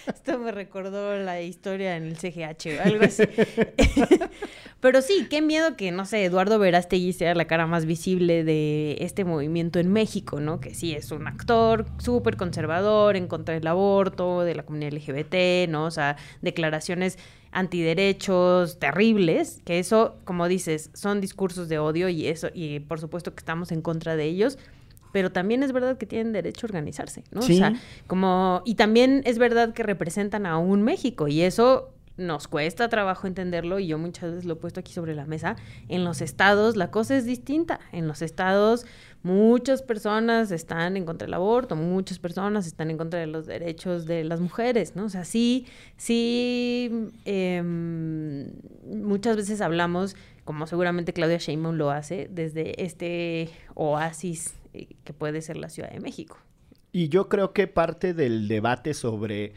Esto 0.08 0.38
me 0.40 0.52
recordó 0.52 1.18
la 1.18 1.42
historia 1.42 1.96
en 1.98 2.04
el 2.04 2.18
CGH 2.18 2.80
o 2.80 2.84
algo 2.84 3.06
así. 3.06 3.24
Pero 4.80 5.02
sí, 5.02 5.26
qué 5.30 5.42
miedo 5.42 5.76
que, 5.76 5.92
no 5.92 6.06
sé, 6.06 6.26
Eduardo 6.26 6.60
Verástegui 6.60 7.14
sea 7.14 7.34
la 7.34 7.46
cara 7.46 7.66
más 7.66 7.86
visible 7.86 8.44
de 8.44 8.98
este 9.00 9.26
movimiento 9.26 9.80
en 9.80 9.92
México, 9.92 10.40
¿no? 10.40 10.60
Que 10.60 10.76
sí 10.76 10.94
es 10.94 11.12
un 11.12 11.28
actor 11.28 11.86
súper 11.98 12.38
conservador, 12.38 13.16
en 13.16 13.28
contra 13.28 13.56
del 13.56 13.66
aborto, 13.66 14.42
de 14.42 14.54
la 14.54 14.64
comunidad 14.64 14.94
LGBT, 14.94 15.70
¿no? 15.70 15.86
O 15.86 15.92
sea, 15.92 16.18
declaraciones 16.42 17.18
antiderechos 17.52 18.78
terribles, 18.78 19.62
que 19.66 19.80
eso, 19.80 20.18
como 20.24 20.48
dices, 20.48 20.92
son 20.94 21.22
discursos 21.22 21.70
de 21.70 21.80
odio 21.80 22.10
y 22.10 22.28
eso, 22.28 22.50
y 22.54 22.80
por 22.82 23.00
supuesto 23.00 23.34
que 23.34 23.40
estamos 23.40 23.72
en 23.72 23.82
contra 23.82 24.16
de 24.16 24.26
ellos 24.26 24.60
pero 25.15 25.32
también 25.32 25.63
es 25.63 25.71
verdad 25.71 25.97
que 25.97 26.06
tienen 26.06 26.34
derecho 26.34 26.65
a 26.65 26.67
organizarse, 26.67 27.23
¿no? 27.32 27.41
Sí. 27.41 27.54
O 27.54 27.58
sea, 27.60 27.73
como, 28.06 28.62
y 28.65 28.75
también 28.75 29.21
es 29.23 29.38
verdad 29.38 29.71
que 29.71 29.82
representan 29.82 30.45
a 30.45 30.58
un 30.58 30.82
México, 30.82 31.30
y 31.30 31.43
eso 31.43 31.93
nos 32.17 32.49
cuesta 32.49 32.89
trabajo 32.89 33.25
entenderlo, 33.25 33.80
y 33.80 33.88
yo 33.88 33.97
muchas 33.97 34.32
veces 34.32 34.43
lo 34.43 34.56
he 34.56 34.58
puesto 34.58 34.82
aquí 34.82 34.91
sobre 34.91 35.15
la 35.15 35.25
mesa. 35.25 35.56
En 35.88 36.04
los 36.04 36.19
estados 36.19 36.75
la 36.75 36.91
cosa 36.91 37.15
es 37.15 37.23
distinta. 37.23 37.80
En 37.93 38.10
los 38.10 38.21
estados 38.21 38.86
muchas 39.23 39.82
personas 39.82 40.51
están 40.51 40.97
en 40.97 41.06
contra 41.06 41.28
del 41.28 41.36
aborto, 41.36 41.78
muchas 41.78 42.19
personas 42.19 42.67
están 42.67 42.91
en 42.91 42.97
contra 42.97 43.17
de 43.17 43.28
los 43.28 43.45
derechos 43.45 44.06
de 44.06 44.25
las 44.25 44.41
mujeres, 44.41 44.97
¿no? 44.97 45.06
O 45.06 45.10
sea, 45.10 45.23
sí, 45.23 45.65
sí, 45.95 46.91
em, 47.23 48.51
muchas 48.86 49.38
veces 49.38 49.62
hablamos, 49.62 50.17
como 50.43 50.67
seguramente 50.67 51.13
Claudia 51.13 51.38
Sheinbaum 51.38 51.78
lo 51.78 51.89
hace, 51.89 52.28
desde 52.30 52.84
este 52.84 53.49
oasis 53.75 54.56
eh, 54.76 54.96
que 55.04 55.14
puede 55.14 55.42
ser 55.42 55.58
la 55.58 55.70
Ciudad 55.70 55.92
de 55.92 56.00
México. 56.00 56.38
Y 56.92 57.10
yo 57.10 57.30
creo 57.30 57.54
que 57.54 57.68
parte 57.68 58.14
del 58.14 58.48
debate 58.48 58.94
sobre 58.94 59.54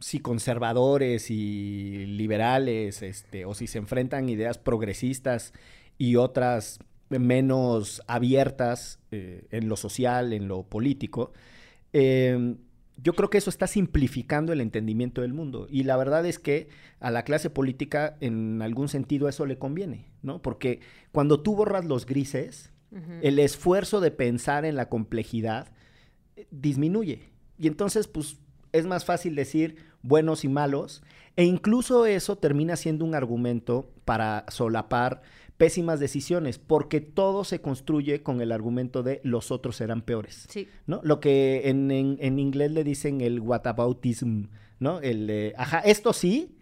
si 0.00 0.20
conservadores 0.20 1.30
y 1.30 2.06
liberales, 2.06 3.02
este, 3.02 3.44
o 3.44 3.54
si 3.54 3.66
se 3.66 3.78
enfrentan 3.78 4.28
ideas 4.28 4.56
progresistas 4.56 5.52
y 5.98 6.16
otras 6.16 6.78
menos 7.10 8.02
abiertas 8.06 8.98
eh, 9.10 9.46
en 9.50 9.68
lo 9.68 9.76
social, 9.76 10.32
en 10.32 10.48
lo 10.48 10.62
político, 10.62 11.32
eh, 11.92 12.56
yo 13.02 13.14
creo 13.14 13.30
que 13.30 13.38
eso 13.38 13.50
está 13.50 13.66
simplificando 13.66 14.52
el 14.52 14.60
entendimiento 14.60 15.22
del 15.22 15.32
mundo. 15.32 15.66
Y 15.70 15.84
la 15.84 15.96
verdad 15.96 16.24
es 16.26 16.38
que 16.38 16.68
a 17.00 17.10
la 17.10 17.24
clase 17.24 17.50
política, 17.50 18.16
en 18.20 18.62
algún 18.62 18.88
sentido, 18.88 19.28
eso 19.28 19.46
le 19.46 19.58
conviene, 19.58 20.06
¿no? 20.22 20.42
Porque 20.42 20.80
cuando 21.12 21.40
tú 21.40 21.56
borras 21.56 21.84
los 21.84 22.06
grises, 22.06 22.69
el 23.22 23.38
esfuerzo 23.38 24.00
de 24.00 24.10
pensar 24.10 24.64
en 24.64 24.74
la 24.76 24.88
complejidad 24.88 25.68
eh, 26.36 26.46
disminuye. 26.50 27.30
Y 27.58 27.66
entonces, 27.68 28.08
pues, 28.08 28.38
es 28.72 28.86
más 28.86 29.04
fácil 29.04 29.34
decir 29.34 29.76
buenos 30.02 30.44
y 30.44 30.48
malos. 30.48 31.02
E 31.36 31.44
incluso 31.44 32.06
eso 32.06 32.36
termina 32.36 32.76
siendo 32.76 33.04
un 33.04 33.14
argumento 33.14 33.90
para 34.04 34.44
solapar 34.48 35.22
pésimas 35.56 36.00
decisiones, 36.00 36.58
porque 36.58 37.00
todo 37.02 37.44
se 37.44 37.60
construye 37.60 38.22
con 38.22 38.40
el 38.40 38.50
argumento 38.50 39.02
de 39.02 39.20
los 39.24 39.50
otros 39.50 39.76
serán 39.76 40.00
peores. 40.02 40.46
Sí. 40.48 40.68
¿no? 40.86 41.00
Lo 41.04 41.20
que 41.20 41.68
en, 41.68 41.90
en- 41.90 42.16
en 42.20 42.38
inglés 42.38 42.70
le 42.72 42.82
dicen 42.82 43.20
el 43.20 43.40
whataboutism, 43.40 44.44
¿no? 44.78 45.00
El, 45.00 45.52
ajá, 45.58 45.80
esto 45.80 46.12
sí, 46.14 46.56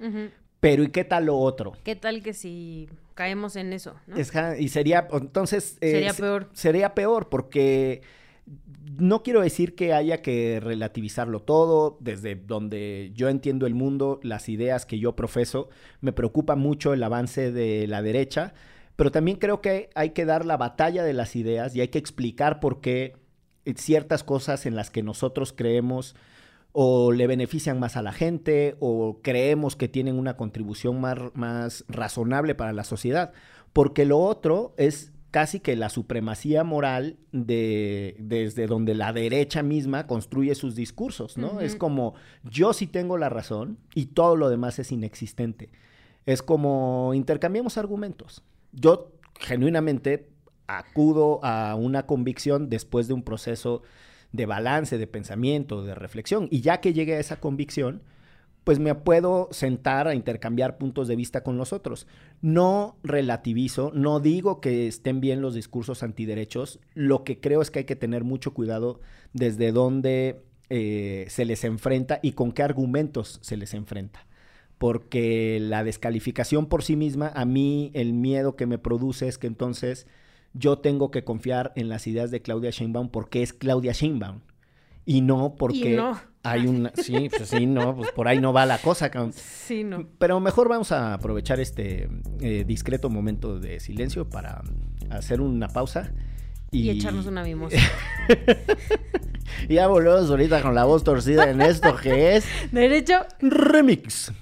pero 0.61 0.83
¿y 0.83 0.89
qué 0.89 1.05
tal 1.05 1.27
lo 1.27 1.39
otro? 1.39 1.73
¿Qué 1.85 1.95
tal 1.95 2.23
que 2.25 2.35
si 2.35 2.89
caemos 3.19 3.57
en 3.57 3.73
eso? 3.73 3.97
¿no? 4.07 4.17
Es 4.17 4.33
y 4.61 4.69
sería, 4.69 5.09
entonces... 5.13 5.77
eh, 5.81 5.91
Sería 5.91 6.13
se- 6.13 6.23
peor. 6.23 6.49
Sería 6.53 6.95
peor 6.95 7.29
porque 7.29 8.03
no 8.97 9.23
quiero 9.25 9.41
decir 9.41 9.75
que 9.75 9.93
haya 9.93 10.23
que 10.23 10.61
relativizarlo 10.63 11.41
todo, 11.43 11.99
desde 12.01 12.37
donde 12.37 13.11
yo 13.15 13.29
entiendo 13.29 13.67
el 13.67 13.75
mundo, 13.75 14.21
las 14.23 14.49
ideas 14.49 14.87
que 14.87 15.01
yo 15.01 15.17
profeso, 15.17 15.69
me 16.01 16.13
preocupa 16.13 16.55
mucho 16.55 16.93
el 16.95 17.03
avance 17.03 17.51
de 17.51 17.87
la 17.89 18.03
derecha, 18.03 18.55
pero 18.95 19.11
también 19.11 19.39
creo 19.39 19.61
que 19.61 19.91
hay 19.97 20.11
que 20.11 20.25
dar 20.25 20.45
la 20.47 20.57
batalla 20.57 21.03
de 21.03 21.13
las 21.13 21.35
ideas 21.35 21.75
y 21.75 21.81
hay 21.81 21.89
que 21.89 21.99
explicar 21.99 22.61
por 22.61 22.81
qué 22.81 23.17
ciertas 23.77 24.23
cosas 24.25 24.65
en 24.65 24.77
las 24.77 24.91
que 24.91 25.03
nosotros 25.03 25.53
creemos 25.53 26.15
o 26.73 27.13
le 27.13 27.27
benefician 27.27 27.79
más 27.81 27.97
a 27.97 28.03
la 28.03 28.13
gente 28.13 28.77
o 28.81 29.21
creemos 29.23 29.77
que 29.77 29.89
tienen 29.89 30.19
una 30.19 30.37
contribución 30.37 31.01
más, 31.01 31.19
más 31.35 31.85
razonable 31.89 32.55
para 32.55 32.73
la 32.73 32.85
sociedad. 32.85 33.33
Porque 33.73 34.05
lo 34.05 34.19
otro 34.19 34.75
es 34.77 35.13
casi 35.31 35.61
que 35.61 35.77
la 35.77 35.91
supremacía 35.91 36.65
moral 36.65 37.19
de 37.33 38.17
desde 38.19 38.67
donde 38.67 38.95
la 38.95 39.13
derecha 39.13 39.63
misma 39.63 40.07
construye 40.07 40.55
sus 40.55 40.75
discursos, 40.75 41.37
¿no? 41.37 41.61
Es 41.61 41.77
como 41.77 42.15
yo 42.45 42.73
sí 42.73 42.87
tengo 42.87 43.19
la 43.19 43.29
razón 43.29 43.79
y 43.95 44.07
todo 44.07 44.37
lo 44.37 44.49
demás 44.49 44.79
es 44.79 44.91
inexistente. 44.91 45.71
Es 46.25 46.43
como 46.43 47.13
intercambiamos 47.15 47.79
argumentos. 47.79 48.43
Yo 48.73 49.13
genuinamente 49.39 50.29
acudo 50.67 51.41
a 51.43 51.75
una 51.75 52.07
convicción 52.07 52.69
después 52.69 53.09
de 53.09 53.15
un 53.15 53.23
proceso 53.23 53.83
de 54.33 54.47
balance, 54.47 54.99
de 54.99 55.07
pensamiento, 55.07 55.85
de 55.85 55.95
reflexión. 55.95 56.49
Y 56.51 56.61
ya 56.61 56.81
que 56.81 56.93
llegue 56.93 57.15
a 57.15 57.21
esa 57.21 57.41
convicción, 57.41 58.03
pues 58.69 58.79
me 58.79 58.95
puedo 58.95 59.49
sentar 59.51 60.09
a 60.09 60.15
intercambiar 60.15 60.77
puntos 60.77 61.09
de 61.09 61.17
vista 61.17 61.43
con 61.43 61.57
los 61.57 61.73
otros. 61.73 62.07
No 62.43 62.99
relativizo, 63.03 63.91
no 63.95 64.21
digo 64.21 64.61
que 64.61 64.87
estén 64.87 65.23
bien 65.23 65.41
los 65.41 65.55
discursos 65.55 66.03
antiderechos, 66.03 66.79
lo 66.93 67.25
que 67.25 67.41
creo 67.41 67.63
es 67.63 67.71
que 67.71 67.79
hay 67.79 67.85
que 67.87 67.97
tener 67.97 68.25
mucho 68.25 68.53
cuidado 68.53 69.01
desde 69.33 69.73
dónde 69.73 70.43
eh, 70.69 71.25
se 71.31 71.47
les 71.47 71.65
enfrenta 71.65 72.21
y 72.23 72.33
con 72.33 72.53
qué 72.53 72.63
argumentos 72.63 73.39
se 73.41 73.57
les 73.57 73.73
enfrenta. 73.73 74.27
Porque 74.77 75.59
la 75.63 75.83
descalificación 75.83 76.67
por 76.67 76.85
sí 76.85 76.95
misma, 76.95 77.33
a 77.35 77.47
mí 77.47 77.91
el 77.95 78.13
miedo 78.13 78.55
que 78.55 78.67
me 78.67 78.77
produce 78.77 79.29
es 79.29 79.39
que 79.39 79.47
entonces 79.47 80.07
yo 80.55 80.79
tengo 80.79 81.11
que 81.11 81.25
confiar 81.25 81.73
en 81.77 81.89
las 81.89 82.07
ideas 82.07 82.31
de 82.31 82.43
Claudia 82.43 82.71
Sheinbaum 82.71 83.11
porque 83.11 83.43
es 83.43 83.53
Claudia 83.53 83.93
Sheinbaum 83.93 84.41
y 85.05 85.21
no 85.21 85.55
porque 85.57 85.93
Y 85.93 85.97
no. 85.97 86.21
hay 86.43 86.67
una 86.67 86.93
sí 86.95 87.29
pues 87.35 87.49
sí 87.49 87.67
no 87.67 87.95
pues 87.97 88.11
por 88.13 88.29
ahí 88.29 88.41
no 88.41 88.53
va 88.53 88.67
la 88.67 88.79
cosa. 88.79 89.11
Sí, 89.33 89.85
no. 89.85 90.07
pero 90.19 90.41
mejor 90.41 90.69
vamos 90.69 90.93
a 90.93 91.15
aprovechar 91.15 91.61
este 91.61 92.09
eh, 92.41 92.65
discreto 92.67 93.09
momento 93.11 93.59
de 93.59 93.81
silencio 93.81 94.29
para 94.29 94.63
hacer 95.11 95.41
una 95.41 95.69
pausa 95.69 96.13
Y, 96.71 96.81
y, 96.83 96.91
echarnos 96.91 97.27
una 97.27 97.43
mimosa. 97.45 97.77
y 99.69 99.75
ya 99.75 99.87
volvemos 99.87 100.29
ahorita 100.31 100.61
con 100.63 100.75
la 100.75 100.85
voz 100.85 101.05
torcida 101.05 101.49
en 101.51 101.61
esto 101.63 101.97
que 101.97 102.37
es 102.37 102.45
Derecho. 102.73 103.21
remix 103.41 104.33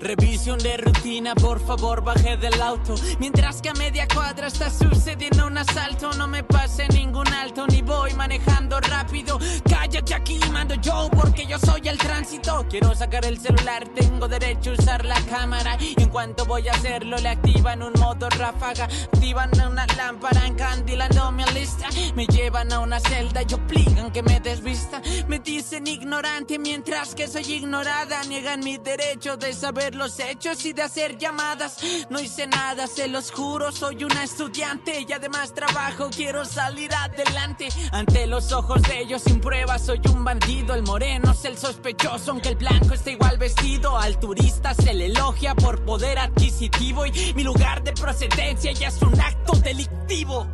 Revisión 0.00 0.58
de 0.58 0.78
rutina, 0.78 1.34
por 1.34 1.60
favor 1.60 2.02
baje 2.02 2.38
del 2.38 2.60
auto. 2.62 2.94
Mientras 3.18 3.60
que 3.60 3.68
a 3.68 3.74
media 3.74 4.08
cuadra 4.08 4.46
está 4.46 4.70
sucediendo 4.70 5.46
un 5.46 5.58
asalto 5.58 6.10
No 6.14 6.26
me 6.26 6.42
pase 6.42 6.88
ningún 6.88 7.28
alto, 7.28 7.66
ni 7.66 7.82
voy 7.82 8.14
manejando 8.14 8.80
rápido. 8.80 9.38
Cállate 9.68 10.14
aquí, 10.14 10.40
mando 10.50 10.74
yo, 10.76 11.10
porque 11.14 11.46
yo 11.46 11.58
soy 11.58 11.86
el 11.88 11.98
tránsito. 11.98 12.64
Quiero 12.70 12.94
sacar 12.94 13.26
el 13.26 13.38
celular, 13.38 13.86
tengo 13.88 14.26
derecho 14.26 14.70
a 14.70 14.74
usar 14.74 15.04
la 15.04 15.20
cámara. 15.26 15.76
Y 15.78 16.02
en 16.02 16.08
cuanto 16.08 16.46
voy 16.46 16.66
a 16.68 16.72
hacerlo, 16.72 17.18
le 17.18 17.28
activan 17.28 17.82
un 17.82 17.92
modo 18.00 18.30
ráfaga. 18.30 18.84
Activan 18.84 19.50
una 19.60 19.86
lámpara 19.96 20.46
encandilando 20.46 21.30
mi 21.32 21.44
lista 21.54 21.88
Me 22.14 22.26
llevan 22.26 22.72
a 22.72 22.80
una 22.80 23.00
celda 23.00 23.42
y 23.42 23.54
obligan 23.54 24.10
que 24.10 24.22
me 24.22 24.40
desvista. 24.40 25.02
Me 25.28 25.38
dicen 25.38 25.86
ignorante 25.86 26.58
mientras 26.58 27.14
que 27.14 27.28
soy 27.28 27.52
ignorada 27.52 28.22
Niegan 28.24 28.60
mi 28.60 28.78
derecho 28.78 29.36
de 29.36 29.52
saber 29.52 29.89
los 29.94 30.18
hechos 30.20 30.64
y 30.64 30.72
de 30.72 30.82
hacer 30.82 31.18
llamadas. 31.18 31.78
No 32.08 32.20
hice 32.20 32.46
nada, 32.46 32.86
se 32.86 33.08
los 33.08 33.30
juro, 33.30 33.72
soy 33.72 34.04
una 34.04 34.24
estudiante 34.24 35.04
Y 35.08 35.12
además 35.12 35.54
trabajo, 35.54 36.10
quiero 36.14 36.44
salir 36.44 36.92
adelante. 36.94 37.68
Ante 37.92 38.26
los 38.26 38.52
ojos 38.52 38.82
de 38.82 39.00
ellos 39.00 39.22
sin 39.22 39.40
pruebas 39.40 39.84
soy 39.84 40.00
un 40.12 40.24
bandido. 40.24 40.74
El 40.74 40.82
moreno 40.82 41.32
es 41.32 41.44
el 41.44 41.58
sospechoso, 41.58 42.32
aunque 42.32 42.50
el 42.50 42.56
blanco 42.56 42.94
está 42.94 43.10
igual 43.10 43.38
vestido. 43.38 43.98
Al 43.98 44.18
turista 44.18 44.74
se 44.74 44.94
le 44.94 45.06
elogia 45.06 45.54
por 45.54 45.84
poder 45.84 46.18
adquisitivo 46.18 47.06
Y 47.06 47.34
mi 47.34 47.42
lugar 47.42 47.82
de 47.82 47.92
procedencia 47.92 48.72
ya 48.72 48.88
es 48.88 49.02
un 49.02 49.18
acto 49.20 49.52
delictivo. 49.56 50.46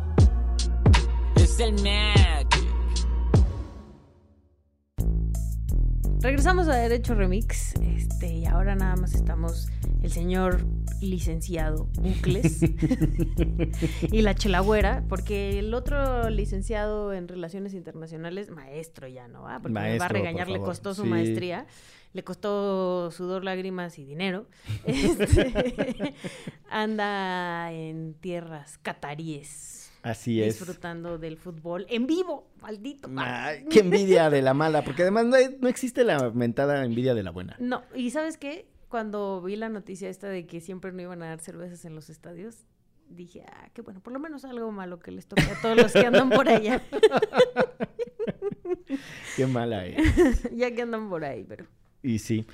Es 1.35 1.59
el 1.59 1.73
Magic 1.73 2.66
Regresamos 6.27 6.67
a 6.67 6.75
Derecho 6.75 7.15
Remix. 7.15 7.73
Este, 7.75 8.27
y 8.27 8.45
ahora 8.45 8.75
nada 8.75 8.97
más 8.97 9.13
estamos 9.13 9.69
el 10.03 10.11
señor 10.11 10.65
licenciado 10.99 11.87
Bucles 12.01 12.63
y 14.11 14.21
la 14.21 14.35
chelagüera, 14.35 15.05
porque 15.07 15.57
el 15.57 15.73
otro 15.73 16.29
licenciado 16.29 17.13
en 17.13 17.29
Relaciones 17.29 17.73
Internacionales, 17.73 18.49
maestro 18.49 19.07
ya, 19.07 19.29
¿no? 19.29 19.43
va? 19.43 19.61
Porque 19.61 19.71
me 19.79 19.97
va 19.97 20.03
a 20.03 20.09
regañar, 20.09 20.49
le 20.49 20.59
costó 20.59 20.93
su 20.93 21.03
Sí. 21.03 21.07
maestría, 21.07 21.65
le 22.11 22.25
costó 22.25 23.09
sudor, 23.11 23.45
lágrimas 23.45 23.97
y 23.97 24.03
dinero. 24.03 24.47
Este, 24.83 26.13
anda 26.69 27.71
en 27.71 28.15
tierras 28.15 28.77
cataríes. 28.79 29.86
Así 30.09 30.41
es 30.41 30.59
Disfrutando 30.59 31.17
del 31.17 31.37
fútbol 31.37 31.85
en 31.89 32.07
vivo, 32.07 32.49
maldito. 32.61 33.09
Ay, 33.17 33.65
qué 33.69 33.79
envidia 33.79 34.29
de 34.29 34.41
la 34.41 34.53
mala 34.53 34.83
porque 34.83 35.03
además 35.03 35.25
no, 35.25 35.67
existe 35.67 36.03
la 36.03 36.31
mentada 36.31 36.83
envidia 36.83 37.13
de 37.13 37.23
la 37.23 37.31
buena 37.31 37.55
No, 37.59 37.83
y 37.95 38.11
¿sabes 38.11 38.37
qué? 38.37 38.67
Cuando 38.89 39.41
vi 39.41 39.55
la 39.55 39.69
noticia 39.69 40.09
esta 40.09 40.27
de 40.27 40.45
que 40.45 40.61
siempre 40.61 40.91
no 40.91 41.01
iban 41.01 41.21
a 41.23 41.27
dar 41.27 41.39
cervezas 41.39 41.83
en 41.85 41.93
los 41.93 42.09
estadios, 42.09 42.65
dije, 43.09 43.43
ah, 43.47 43.69
qué 43.73 43.81
bueno, 43.81 44.01
por 44.01 44.13
lo 44.13 44.19
menos 44.19 44.45
algo 44.45 44.71
malo 44.71 44.99
que 44.99 45.11
les 45.11 45.27
toque 45.27 45.43
a 45.43 45.61
todos 45.61 45.75
los 45.75 45.91
que 45.91 46.05
andan 46.05 46.29
por 46.29 46.47
allá, 46.47 46.81
qué 49.35 49.47
mala 49.47 49.85
es 49.85 50.43
ya 50.55 50.73
que 50.73 50.81
andan 50.81 51.09
por 51.09 51.25
ahí, 51.25 51.43
pero... 51.43 51.65
Y 52.01 52.19
sí. 52.19 52.45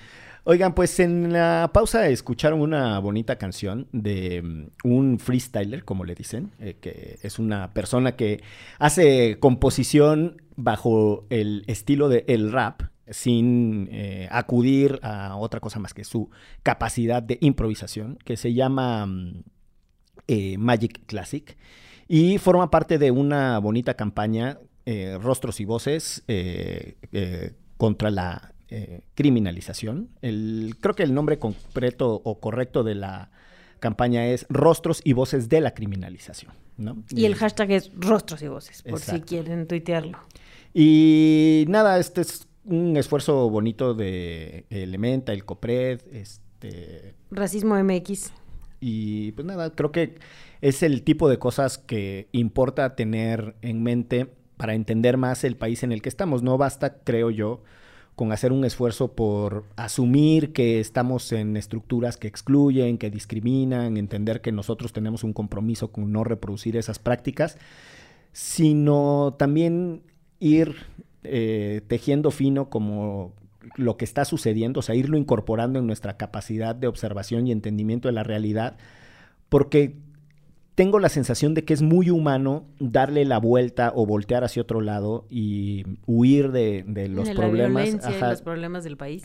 Oigan, 0.46 0.76
pues 0.76 1.00
en 1.00 1.32
la 1.32 1.72
pausa 1.74 2.10
escucharon 2.10 2.60
una 2.60 3.00
bonita 3.00 3.38
canción 3.38 3.88
de 3.94 4.42
mm, 4.42 4.68
un 4.84 5.20
freestyler, 5.20 5.86
como 5.86 6.04
le 6.04 6.16
dicen, 6.16 6.52
eh, 6.60 6.76
que 6.82 7.18
es 7.22 7.40
una 7.40 7.74
persona 7.74 8.18
que 8.18 8.44
hace 8.78 9.40
composición 9.40 10.42
bajo 10.58 11.26
el 11.30 11.64
estilo 11.68 12.10
de 12.10 12.26
el 12.28 12.52
rap, 12.52 12.82
sin 13.10 13.88
eh, 13.92 14.28
acudir 14.32 15.00
a 15.02 15.38
otra 15.38 15.62
cosa 15.62 15.80
más 15.80 15.94
que 15.94 16.04
su 16.04 16.30
capacidad 16.62 17.24
de 17.24 17.38
improvisación, 17.40 18.18
que 18.26 18.36
se 18.36 18.54
llama 18.54 19.06
mm, 19.06 19.44
eh, 20.28 20.58
Magic 20.58 21.06
Classic, 21.06 21.58
y 22.10 22.38
forma 22.38 22.70
parte 22.70 22.98
de 22.98 23.12
una 23.12 23.60
bonita 23.60 23.94
campaña, 23.94 24.60
eh, 24.86 25.18
Rostros 25.22 25.62
y 25.62 25.66
Voces, 25.66 26.24
contra 27.78 28.12
la 28.12 28.53
eh, 28.76 29.02
criminalización. 29.14 30.10
El, 30.22 30.78
creo 30.82 30.96
que 30.96 31.04
el 31.04 31.14
nombre 31.14 31.38
completo 31.38 32.22
o 32.24 32.40
correcto 32.40 32.84
de 32.84 32.96
la 32.96 33.30
campaña 33.80 34.26
es 34.26 34.48
Rostros 34.50 35.02
y 35.04 35.14
Voces 35.14 35.48
de 35.48 35.62
la 35.62 35.76
criminalización. 35.76 36.54
¿no? 36.78 37.04
Y 37.12 37.26
el 37.26 37.36
hashtag 37.36 37.70
es 37.70 37.92
rostros 37.96 38.42
y 38.42 38.48
voces, 38.48 38.82
por 38.82 39.00
si 39.00 39.22
quieren 39.22 39.68
tuitearlo. 39.68 40.18
Y 40.74 41.66
nada, 41.68 42.00
este 42.00 42.22
es 42.22 42.48
un 42.66 42.98
esfuerzo 42.98 43.48
bonito 43.52 43.94
de 43.94 44.66
Elementa, 44.72 45.34
el 45.34 45.46
COPRED, 45.46 46.02
este, 46.12 47.14
Racismo 47.30 47.76
MX. 47.76 48.32
y 48.80 49.34
pues 49.34 49.46
nada, 49.46 49.70
creo 49.70 49.92
que 49.92 50.16
es 50.62 50.82
el 50.82 51.04
tipo 51.04 51.30
de 51.30 51.38
cosas 51.38 51.78
que 51.78 52.28
importa 52.32 52.96
tener 52.96 53.56
en 53.62 53.84
mente 53.84 54.34
para 54.58 54.74
entender 54.74 55.18
más 55.18 55.44
el 55.44 55.58
país 55.58 55.84
en 55.84 55.92
el 55.92 56.02
que 56.02 56.10
estamos. 56.10 56.42
No 56.42 56.58
basta, 56.58 57.04
creo 57.04 57.30
yo, 57.30 57.62
con 58.16 58.32
hacer 58.32 58.52
un 58.52 58.64
esfuerzo 58.64 59.14
por 59.14 59.66
asumir 59.76 60.54
que 60.54 60.80
estamos 60.80 61.32
en 61.32 61.58
estructuras 61.58 62.18
que 62.18 62.28
excluyen, 62.28 62.98
que 62.98 63.10
discriminan, 63.10 63.98
entender 63.98 64.42
que 64.42 64.52
nosotros 64.52 64.94
tenemos 64.94 65.24
un 65.24 65.34
compromiso 65.34 65.92
con 65.92 66.12
no 66.12 66.24
reproducir 66.24 66.78
esas 66.78 67.00
prácticas, 67.00 67.58
sino 68.32 69.36
también 69.38 70.04
ir 70.40 70.76
eh, 71.24 71.82
tejiendo 71.88 72.30
fino 72.30 72.70
como 72.70 73.34
lo 73.76 73.98
que 73.98 74.06
está 74.06 74.26
sucediendo, 74.26 74.82
o 74.82 74.84
sea, 74.84 74.96
irlo 74.96 75.18
incorporando 75.18 75.80
en 75.80 75.88
nuestra 75.88 76.18
capacidad 76.18 76.76
de 76.76 76.88
observación 76.88 77.48
y 77.48 77.52
entendimiento 77.52 78.08
de 78.08 78.14
la 78.14 78.24
realidad, 78.24 78.78
porque 79.50 79.96
tengo 80.76 81.00
la 81.00 81.10
sensación 81.10 81.54
de 81.54 81.64
que 81.66 81.74
es 81.74 81.82
muy 81.82 82.10
humano 82.10 82.66
darle 82.80 83.26
la 83.26 83.38
vuelta 83.38 83.92
o 83.96 84.06
voltear 84.06 84.44
hacia 84.44 84.62
otro 84.62 84.82
lado 84.82 85.26
y 85.30 85.86
huir 86.06 86.52
de, 86.52 86.84
de 86.88 87.10
los 87.10 87.28
de 87.28 87.36
problemas. 87.36 87.74
la 87.74 87.82
violencia 87.84 88.12
y 88.12 88.16
ajá, 88.16 88.30
los 88.32 88.42
problemas 88.42 88.84
del 88.84 88.98
país. 88.98 89.24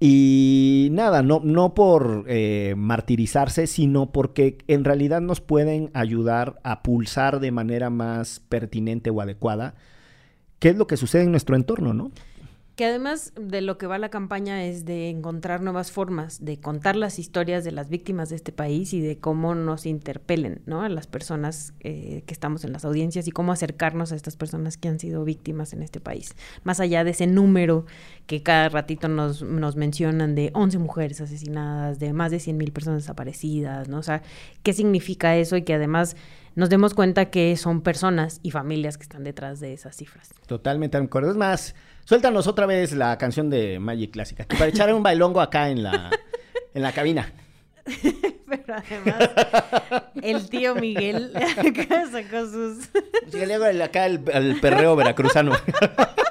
y 0.00 0.88
nada, 0.92 1.22
no, 1.22 1.40
no 1.44 1.74
por 1.74 2.24
eh, 2.28 2.74
martirizarse, 2.76 3.66
sino 3.66 4.10
porque 4.12 4.58
en 4.68 4.84
realidad 4.84 5.20
nos 5.20 5.40
pueden 5.40 5.90
ayudar 5.92 6.58
a 6.62 6.82
pulsar 6.82 7.40
de 7.40 7.50
manera 7.50 7.90
más 7.90 8.40
pertinente 8.48 9.10
o 9.10 9.20
adecuada 9.20 9.74
qué 10.58 10.70
es 10.70 10.76
lo 10.76 10.86
que 10.86 10.96
sucede 10.96 11.22
en 11.24 11.30
nuestro 11.30 11.56
entorno, 11.56 11.92
¿no? 11.92 12.10
Que 12.76 12.84
además 12.84 13.32
de 13.40 13.62
lo 13.62 13.78
que 13.78 13.86
va 13.86 13.96
la 13.96 14.10
campaña 14.10 14.62
es 14.64 14.84
de 14.84 15.08
encontrar 15.08 15.62
nuevas 15.62 15.90
formas 15.90 16.44
de 16.44 16.60
contar 16.60 16.94
las 16.94 17.18
historias 17.18 17.64
de 17.64 17.72
las 17.72 17.88
víctimas 17.88 18.28
de 18.28 18.36
este 18.36 18.52
país 18.52 18.92
y 18.92 19.00
de 19.00 19.16
cómo 19.16 19.54
nos 19.54 19.86
interpelen, 19.86 20.60
¿no? 20.66 20.82
A 20.82 20.90
las 20.90 21.06
personas 21.06 21.72
eh, 21.80 22.22
que 22.26 22.34
estamos 22.34 22.64
en 22.64 22.74
las 22.74 22.84
audiencias 22.84 23.26
y 23.28 23.30
cómo 23.30 23.52
acercarnos 23.52 24.12
a 24.12 24.14
estas 24.14 24.36
personas 24.36 24.76
que 24.76 24.88
han 24.88 25.00
sido 25.00 25.24
víctimas 25.24 25.72
en 25.72 25.82
este 25.82 26.00
país. 26.00 26.36
Más 26.64 26.78
allá 26.78 27.02
de 27.02 27.12
ese 27.12 27.26
número 27.26 27.86
que 28.26 28.42
cada 28.42 28.68
ratito 28.68 29.08
nos, 29.08 29.42
mencionan 29.74 30.34
de 30.34 30.50
11 30.52 30.76
mujeres 30.76 31.22
asesinadas, 31.22 31.98
de 31.98 32.12
más 32.12 32.30
de 32.30 32.40
100 32.40 32.58
mil 32.58 32.72
personas 32.72 33.04
desaparecidas, 33.04 33.88
¿no? 33.88 34.00
O 34.00 34.02
sea, 34.02 34.20
¿qué 34.62 34.74
significa 34.74 35.34
eso? 35.34 35.56
Y 35.56 35.62
que 35.62 35.72
además 35.72 36.14
nos 36.54 36.68
demos 36.68 36.92
cuenta 36.92 37.30
que 37.30 37.56
son 37.56 37.80
personas 37.80 38.38
y 38.42 38.50
familias 38.50 38.98
que 38.98 39.04
están 39.04 39.24
detrás 39.24 39.60
de 39.60 39.72
esas 39.72 39.96
cifras. 39.96 40.34
Totalmente. 40.46 40.98
Es 40.98 41.36
más, 41.36 41.74
suéltanos 42.06 42.46
otra 42.46 42.64
vez 42.64 42.92
la 42.92 43.18
canción 43.18 43.50
de 43.50 43.78
Magic 43.78 44.12
Clásica, 44.12 44.44
que 44.44 44.56
para 44.56 44.70
echar 44.70 44.94
un 44.94 45.02
bailongo 45.02 45.42
acá 45.42 45.68
en 45.68 45.82
la, 45.82 46.10
en 46.72 46.82
la 46.82 46.92
cabina. 46.92 47.30
Pero 48.48 48.74
además, 48.74 49.30
el 50.22 50.48
tío 50.48 50.74
Miguel 50.74 51.32
acá 51.36 52.06
sacó 52.10 52.46
sus. 52.46 52.88
Le 53.32 53.54
hago 53.54 53.64
acá 53.84 54.06
el, 54.06 54.22
el 54.32 54.60
perreo 54.60 54.96
veracruzano. 54.96 55.52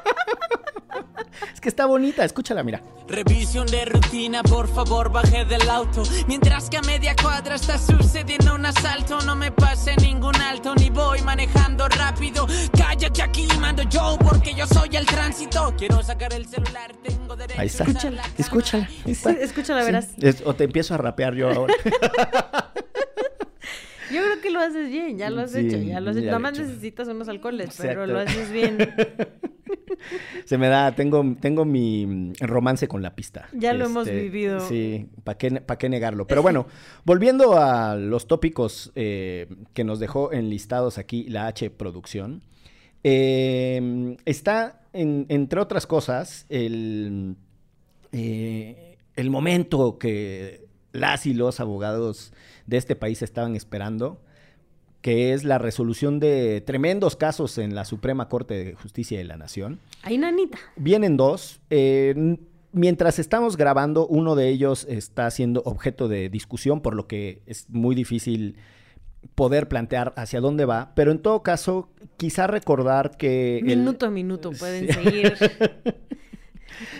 que 1.65 1.69
está 1.69 1.88
bonita, 1.88 2.23
escúchala, 2.23 2.62
mira. 2.62 2.80
Revisión 3.08 3.65
de 3.65 3.86
rutina, 3.86 4.43
por 4.43 4.67
favor 4.67 5.12
baje 5.12 5.45
del 5.45 5.67
auto 5.67 6.04
Mientras 6.28 6.69
que 6.69 6.78
a 6.78 6.82
media 6.82 7.15
cuadra 7.19 7.56
está 7.56 7.78
sucediendo 7.80 8.54
un 8.54 8.65
asalto 8.67 9.19
No 9.21 9.36
me 9.36 9.51
pase 9.51 9.95
ningún 9.97 10.36
alto, 10.36 10.75
ni 10.75 10.89
voy 10.91 11.21
manejando 11.23 11.88
rápido 11.88 12.45
Cállate 12.78 13.23
aquí, 13.23 13.47
mando 13.60 13.82
yo, 13.84 14.15
porque 14.23 14.54
yo 14.54 14.67
soy 14.67 14.95
el 14.95 15.06
tránsito 15.08 15.73
Quiero 15.78 16.04
sacar 16.04 16.34
el 16.34 16.47
celular, 16.47 16.91
tengo 17.04 17.36
derecho 17.36 17.60
Ahí 17.62 17.67
está. 17.67 17.84
Escúchala. 17.84 18.21
cámara. 18.23 18.89
ahí 19.06 19.12
está. 19.12 19.32
Escúchala, 19.32 19.80
Sí. 19.82 19.86
verás. 19.86 20.08
Es- 20.21 20.43
o 20.45 20.54
te 20.56 20.63
empiezo 20.65 20.93
a 20.93 20.97
rapear 20.97 21.34
yo 21.34 21.49
ahora. 21.51 21.73
Yo 24.12 24.22
creo 24.22 24.41
que 24.41 24.50
lo 24.52 24.60
haces 24.60 24.89
bien, 24.89 25.18
ya 25.18 25.30
lo 25.30 25.41
has 25.41 25.52
Sí, 25.52 25.60
hecho, 25.60 25.78
ya 25.78 26.00
lo 26.00 26.12
has 26.12 26.18
hecho. 26.18 26.26
Nada 26.28 26.39
más 26.39 26.58
necesitas 26.58 27.08
unos 27.08 27.28
alcoholes, 27.28 27.76
pero 27.78 28.06
lo 28.08 28.20
haces 28.20 28.52
bien. 28.52 28.78
Se 30.46 30.58
me 30.58 30.68
da, 30.68 30.94
tengo, 30.94 31.24
tengo 31.39 31.65
mi 31.65 32.06
mm, 32.06 32.34
romance 32.41 32.88
con 32.88 33.02
la 33.02 33.15
pista. 33.15 33.46
Este, 33.46 33.60
Ya 33.60 33.74
lo 33.74 33.86
hemos 33.86 34.08
vivido. 34.08 34.60
Sí, 34.68 35.08
¿para 35.24 35.38
qué, 35.38 35.50
pa' 35.62 35.78
qué 35.78 35.89
negarlo? 35.89 36.28
Pero 36.28 36.41
bueno, 36.41 36.68
volviendo 37.06 37.58
a 37.60 37.96
los 37.96 38.28
tópicos 38.28 38.91
eh, 38.96 39.48
que 39.74 39.84
nos 39.84 40.00
dejó 40.00 40.32
enlistados 40.32 40.98
aquí 40.98 41.24
la 41.30 41.48
H 41.48 41.70
Producción, 41.72 42.41
eh, 43.04 44.18
está, 44.26 44.82
en- 44.94 45.26
entre 45.30 45.60
otras 45.60 45.88
cosas, 45.88 46.46
el, 46.50 47.36
eh, 48.12 48.98
el 49.15 49.30
momento 49.30 49.98
que 49.98 50.65
las 50.91 51.26
y 51.26 51.34
los 51.34 51.60
abogados 51.60 52.34
de 52.65 52.78
este 52.78 52.95
país 52.95 53.21
estaban 53.21 53.56
esperando, 53.56 54.21
que 55.01 55.34
es 55.34 55.43
la 55.43 55.58
resolución 55.60 56.19
de 56.19 56.62
tremendos 56.62 57.15
casos 57.15 57.58
en 57.58 57.75
la 57.75 57.86
Suprema 57.86 58.28
Corte 58.28 58.54
de 58.63 58.73
Justicia 58.73 59.17
de 59.17 59.23
la 59.25 59.38
Nación. 59.38 59.80
Ahí, 60.01 60.17
nanita. 60.17 60.58
Vienen 60.75 61.15
dos. 61.17 61.60
eh, 61.69 62.38
mientras 62.71 63.19
estamos 63.19 63.56
grabando, 63.56 64.06
uno 64.08 64.36
de 64.36 64.49
ellos 64.49 64.86
está 64.89 65.30
siendo 65.32 65.62
objeto 65.63 66.08
de 66.10 66.28
discusión, 66.30 66.82
por 66.82 66.93
lo 66.95 67.08
que 67.08 67.41
es 67.45 67.69
muy 67.69 67.95
difícil 67.95 68.56
poder 69.34 69.67
plantear 69.69 70.13
hacia 70.17 70.41
dónde 70.41 70.65
va. 70.65 70.91
Pero 70.95 71.12
en 71.12 71.19
todo 71.19 71.41
caso, 71.41 71.89
quizá 72.17 72.47
recordar 72.47 73.15
que... 73.15 73.60
el- 73.60 73.63
Minuto 73.78 74.06
a 74.08 74.10
minuto 74.10 74.51
pueden 74.51 74.88
Sí. 74.88 74.93
seguir. 75.04 75.34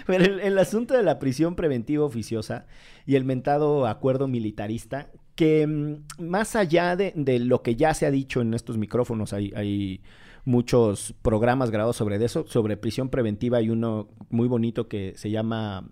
Pero 0.08 0.24
el, 0.24 0.40
el 0.40 0.58
asunto 0.58 0.94
de 0.96 1.04
la 1.04 1.20
prisión 1.20 1.56
preventiva 1.56 2.06
oficiosa 2.06 2.66
y 3.06 3.16
el 3.16 3.26
mentado 3.26 3.86
acuerdo 3.88 4.28
militarista, 4.28 5.10
que 5.36 5.68
mm, 5.68 6.24
más 6.24 6.56
allá 6.56 6.96
de, 6.96 7.14
de 7.16 7.40
lo 7.40 7.62
que 7.62 7.76
ya 7.76 7.94
se 7.94 8.06
ha 8.06 8.12
dicho 8.12 8.42
en 8.42 8.54
estos 8.54 8.78
micrófonos, 8.78 9.34
hay, 9.34 9.52
hay 9.56 10.02
muchos 10.46 11.14
programas 11.22 11.72
grabados 11.72 11.98
sobre 11.98 12.24
eso, 12.24 12.46
sobre 12.48 12.78
prisión 12.78 13.10
preventiva, 13.10 13.58
hay 13.58 13.70
uno 13.70 14.08
muy 14.30 14.48
bonito 14.48 14.88
que 14.88 15.14
se 15.18 15.32
llama 15.32 15.90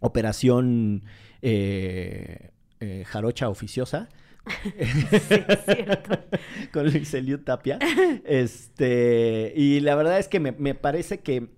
Operación 0.00 1.04
eh, 1.42 2.50
eh, 2.80 3.04
Jarocha 3.06 3.48
Oficiosa. 3.48 4.08
cierto. 5.66 6.18
con 6.72 6.90
Luis 6.90 7.12
Eliud 7.12 7.40
Tapia. 7.40 7.78
Este, 8.24 9.52
y 9.54 9.80
la 9.80 9.94
verdad 9.94 10.18
es 10.18 10.28
que 10.28 10.40
me, 10.40 10.52
me 10.52 10.74
parece 10.74 11.20
que 11.20 11.50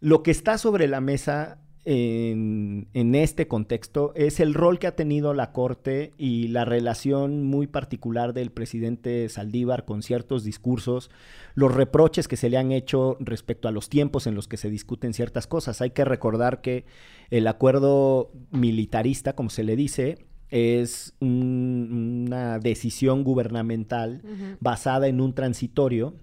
lo 0.00 0.22
que 0.22 0.30
está 0.30 0.58
sobre 0.58 0.88
la 0.88 1.00
mesa 1.00 1.58
en, 1.84 2.88
en 2.94 3.14
este 3.14 3.46
contexto 3.46 4.12
es 4.14 4.40
el 4.40 4.54
rol 4.54 4.78
que 4.78 4.86
ha 4.86 4.96
tenido 4.96 5.34
la 5.34 5.52
Corte 5.52 6.12
y 6.16 6.48
la 6.48 6.64
relación 6.64 7.44
muy 7.44 7.66
particular 7.66 8.32
del 8.32 8.50
presidente 8.50 9.28
Saldívar 9.28 9.84
con 9.84 10.02
ciertos 10.02 10.44
discursos, 10.44 11.10
los 11.54 11.74
reproches 11.74 12.26
que 12.28 12.36
se 12.36 12.48
le 12.48 12.56
han 12.56 12.72
hecho 12.72 13.16
respecto 13.20 13.68
a 13.68 13.70
los 13.72 13.88
tiempos 13.88 14.26
en 14.26 14.34
los 14.34 14.48
que 14.48 14.56
se 14.56 14.70
discuten 14.70 15.12
ciertas 15.14 15.46
cosas. 15.46 15.80
Hay 15.82 15.90
que 15.90 16.04
recordar 16.04 16.60
que 16.60 16.84
el 17.30 17.46
acuerdo 17.46 18.32
militarista, 18.50 19.34
como 19.34 19.50
se 19.50 19.64
le 19.64 19.76
dice, 19.76 20.24
es 20.50 21.14
un- 21.20 22.24
una 22.28 22.58
decisión 22.58 23.24
gubernamental 23.24 24.22
basada 24.60 25.08
en 25.08 25.20
un 25.20 25.34
transitorio 25.34 26.14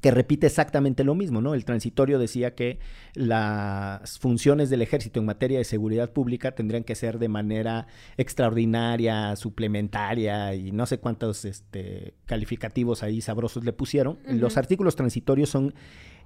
que 0.00 0.10
repite 0.10 0.46
exactamente 0.46 1.04
lo 1.04 1.14
mismo, 1.14 1.40
¿no? 1.40 1.54
El 1.54 1.64
transitorio 1.64 2.18
decía 2.18 2.54
que 2.54 2.78
las 3.14 4.18
funciones 4.18 4.70
del 4.70 4.82
ejército 4.82 5.20
en 5.20 5.26
materia 5.26 5.58
de 5.58 5.64
seguridad 5.64 6.12
pública 6.12 6.52
tendrían 6.52 6.84
que 6.84 6.94
ser 6.94 7.18
de 7.18 7.28
manera 7.28 7.86
extraordinaria, 8.16 9.36
suplementaria 9.36 10.54
y 10.54 10.72
no 10.72 10.86
sé 10.86 10.98
cuántos 10.98 11.44
este, 11.44 12.14
calificativos 12.26 13.02
ahí 13.02 13.20
sabrosos 13.20 13.64
le 13.64 13.72
pusieron. 13.72 14.18
Los 14.26 14.56
artículos 14.56 14.96
transitorios 14.96 15.50
son 15.50 15.74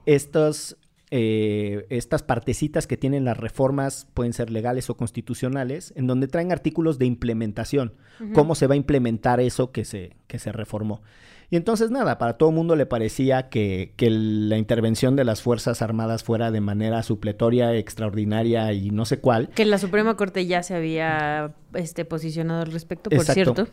estos 0.06 0.76
eh, 1.10 1.86
estas 1.90 2.22
partecitas 2.22 2.86
que 2.86 2.96
tienen 2.96 3.24
las 3.24 3.36
reformas, 3.36 4.08
pueden 4.14 4.32
ser 4.32 4.50
legales 4.50 4.90
o 4.90 4.96
constitucionales, 4.96 5.92
en 5.96 6.06
donde 6.06 6.28
traen 6.28 6.50
artículos 6.50 6.98
de 6.98 7.06
implementación, 7.06 7.94
cómo 8.32 8.54
se 8.54 8.66
va 8.66 8.74
a 8.74 8.76
implementar 8.76 9.38
eso 9.38 9.70
que 9.70 9.84
se, 9.84 10.16
que 10.34 10.40
se 10.40 10.50
reformó. 10.50 11.00
Y 11.48 11.54
entonces 11.54 11.92
nada, 11.92 12.18
para 12.18 12.32
todo 12.32 12.48
el 12.48 12.56
mundo 12.56 12.74
le 12.74 12.86
parecía 12.86 13.48
que, 13.48 13.92
que, 13.96 14.10
la 14.10 14.58
intervención 14.58 15.14
de 15.14 15.22
las 15.22 15.42
Fuerzas 15.42 15.80
Armadas 15.80 16.24
fuera 16.24 16.50
de 16.50 16.60
manera 16.60 17.04
supletoria, 17.04 17.72
extraordinaria 17.76 18.72
y 18.72 18.90
no 18.90 19.04
sé 19.04 19.20
cuál. 19.20 19.48
Que 19.50 19.64
la 19.64 19.78
Suprema 19.78 20.16
Corte 20.16 20.44
ya 20.46 20.64
se 20.64 20.74
había 20.74 21.54
este, 21.74 22.04
posicionado 22.04 22.62
al 22.62 22.72
respecto, 22.72 23.10
por 23.10 23.24
cierto. 23.24 23.68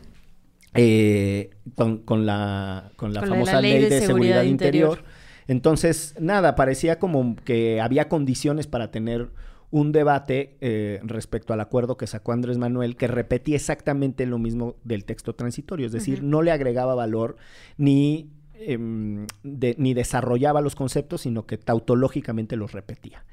Eh, 0.74 1.50
con, 1.74 1.98
con, 1.98 2.26
la, 2.26 2.92
con 2.94 3.12
la 3.12 3.22
famosa 3.22 3.60
ley, 3.60 3.82
de, 3.82 4.00
seguridad, 4.02 4.44
interior. 4.44 5.02
Entonces, 5.48 6.14
nada, 6.20 6.54
parecía 6.54 7.00
como 7.00 7.34
que 7.44 7.80
había 7.80 8.08
condiciones 8.08 8.68
para 8.68 8.92
tener 8.92 9.30
un 9.72 9.90
debate 9.90 10.58
eh, 10.60 11.00
respecto 11.02 11.54
al 11.54 11.60
acuerdo 11.60 11.96
que 11.96 12.06
sacó 12.06 12.32
Andrés 12.32 12.58
Manuel, 12.58 12.94
que 12.94 13.08
repetía 13.08 13.56
exactamente 13.56 14.26
lo 14.26 14.38
mismo 14.38 14.76
del 14.84 15.06
texto 15.06 15.34
transitorio, 15.34 15.86
es 15.86 15.92
decir, 15.92 16.22
no 16.22 16.42
le 16.42 16.52
agregaba 16.52 16.94
valor 16.94 17.36
ni, 17.78 18.30
em, 18.54 19.26
ni 19.42 19.94
desarrollaba 19.94 20.60
los 20.60 20.76
conceptos, 20.76 21.22
sino 21.22 21.46
que 21.46 21.56
tautológicamente 21.56 22.54
los 22.54 22.72
repetía. 22.72 23.24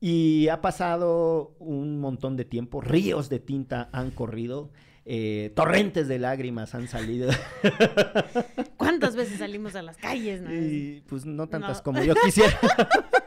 Y 0.00 0.46
ha 0.48 0.60
pasado 0.60 1.56
un 1.58 1.98
montón 1.98 2.36
de 2.36 2.44
tiempo, 2.44 2.80
ríos 2.80 3.28
de 3.28 3.40
tinta 3.40 3.88
han 3.92 4.12
corrido 4.12 4.70
eh, 5.08 5.52
torrentes 5.54 6.08
de 6.08 6.18
lágrimas 6.18 6.74
han 6.74 6.88
salido. 6.88 7.30
¿Cuántas 8.76 9.14
veces 9.14 9.38
salimos 9.38 9.76
a 9.76 9.82
las 9.82 9.96
calles? 9.96 10.42
Y, 10.50 11.02
pues 11.08 11.24
no 11.24 11.48
tantas 11.48 11.80
como 11.80 12.02
yo 12.02 12.14
quisiera. 12.24 12.58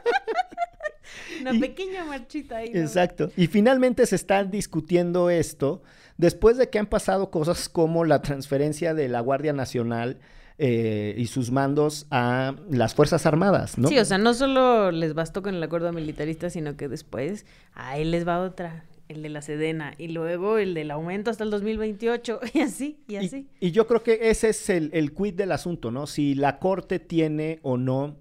Una 1.40 1.58
pequeña 1.58 2.04
marchita 2.04 2.58
ahí. 2.58 2.70
Exacto. 2.74 3.30
Y 3.36 3.46
finalmente 3.46 4.06
se 4.06 4.16
está 4.16 4.44
discutiendo 4.44 5.30
esto 5.30 5.82
después 6.16 6.58
de 6.58 6.68
que 6.68 6.78
han 6.78 6.86
pasado 6.86 7.30
cosas 7.30 7.68
como 7.68 8.04
la 8.04 8.22
transferencia 8.22 8.94
de 8.94 9.08
la 9.08 9.20
Guardia 9.20 9.52
Nacional 9.52 10.18
eh, 10.58 11.14
y 11.16 11.26
sus 11.26 11.50
mandos 11.50 12.06
a 12.10 12.54
las 12.68 12.94
Fuerzas 12.94 13.24
Armadas, 13.24 13.78
¿no? 13.78 13.88
Sí, 13.88 13.98
o 13.98 14.04
sea, 14.04 14.18
no 14.18 14.34
solo 14.34 14.90
les 14.90 15.14
bastó 15.14 15.42
con 15.42 15.54
el 15.54 15.62
acuerdo 15.62 15.90
militarista, 15.92 16.50
sino 16.50 16.76
que 16.76 16.88
después 16.88 17.46
ahí 17.72 18.04
les 18.04 18.28
va 18.28 18.40
otra 18.40 18.84
el 19.08 19.22
de 19.22 19.30
la 19.30 19.40
Sedena 19.40 19.94
y 19.96 20.08
luego 20.08 20.58
el 20.58 20.74
del 20.74 20.90
aumento 20.90 21.30
hasta 21.30 21.44
el 21.44 21.50
2028 21.50 22.40
y 22.54 22.60
así, 22.60 23.02
y 23.08 23.16
así. 23.16 23.48
Y, 23.58 23.70
yo 23.72 23.86
creo 23.86 24.02
que 24.02 24.30
ese 24.30 24.50
es 24.50 24.68
el, 24.68 24.90
el 24.92 25.14
quid 25.14 25.34
del 25.34 25.52
asunto, 25.52 25.90
¿no? 25.90 26.06
Si 26.06 26.34
la 26.34 26.58
Corte 26.58 26.98
tiene 26.98 27.58
o 27.62 27.78
no 27.78 28.18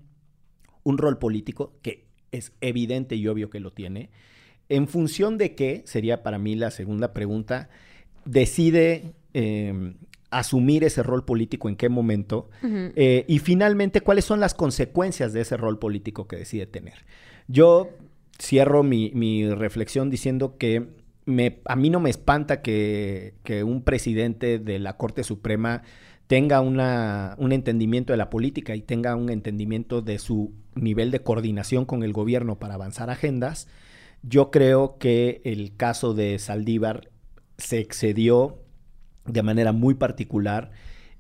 un 0.84 0.98
rol 0.98 1.20
político, 1.20 1.74
que 1.82 2.09
es 2.32 2.54
evidente 2.62 3.16
y 3.16 3.28
obvio 3.28 3.50
que 3.50 3.60
lo 3.60 3.72
tiene, 3.72 4.10
en 4.70 4.88
función 4.88 5.38
de 5.38 5.56
qué, 5.56 5.82
sería 5.86 6.22
para 6.24 6.38
mí 6.38 6.56
la 6.56 6.72
segunda 6.72 7.14
pregunta, 7.14 7.70
decide 8.26 9.14
em, 9.34 9.96
asumir 10.30 10.84
ese 10.84 11.02
rol 11.02 11.26
político 11.26 11.70
en 11.70 11.76
qué 11.76 11.90
momento 11.90 12.50
eh, 12.64 13.26
y 13.28 13.40
finalmente 13.40 14.02
cuáles 14.02 14.26
son 14.26 14.40
las 14.40 14.54
consecuencias 14.54 15.34
de 15.34 15.42
ese 15.42 15.58
rol 15.58 15.80
político 15.80 16.28
que 16.28 16.36
decide 16.36 16.68
tener. 16.68 17.06
Yo 17.48 17.90
cierro 18.40 18.84
mi, 18.84 19.50
reflexión 19.50 20.10
diciendo 20.10 20.58
que 20.58 20.88
me, 21.26 21.60
a 21.66 21.76
mí 21.76 21.90
no 21.90 22.00
me 22.00 22.10
espanta 22.10 22.62
que, 22.62 23.34
un 23.66 23.84
presidente 23.84 24.60
de 24.60 24.80
la 24.80 24.98
Corte 24.98 25.24
Suprema 25.24 25.84
tenga 26.30 26.62
una, 26.62 27.34
un 27.40 27.52
entendimiento 27.54 28.14
de 28.14 28.18
la 28.18 28.30
política 28.30 28.76
y 28.76 28.84
tenga 28.84 29.16
un 29.16 29.32
entendimiento 29.32 30.04
de 30.04 30.20
su 30.20 30.54
nivel 30.76 31.10
de 31.10 31.24
coordinación 31.24 31.86
con 31.86 32.04
el 32.04 32.14
gobierno 32.14 32.60
para 32.60 32.76
avanzar 32.76 33.10
agendas. 33.10 33.68
Yo 34.22 34.52
creo 34.52 35.00
que 35.00 35.42
el 35.44 35.76
caso 35.76 36.14
de 36.14 36.38
Saldívar 36.38 37.10
se 37.58 37.80
excedió 37.80 38.60
de 39.26 39.42
manera 39.42 39.72
muy 39.72 39.96
particular 39.96 40.70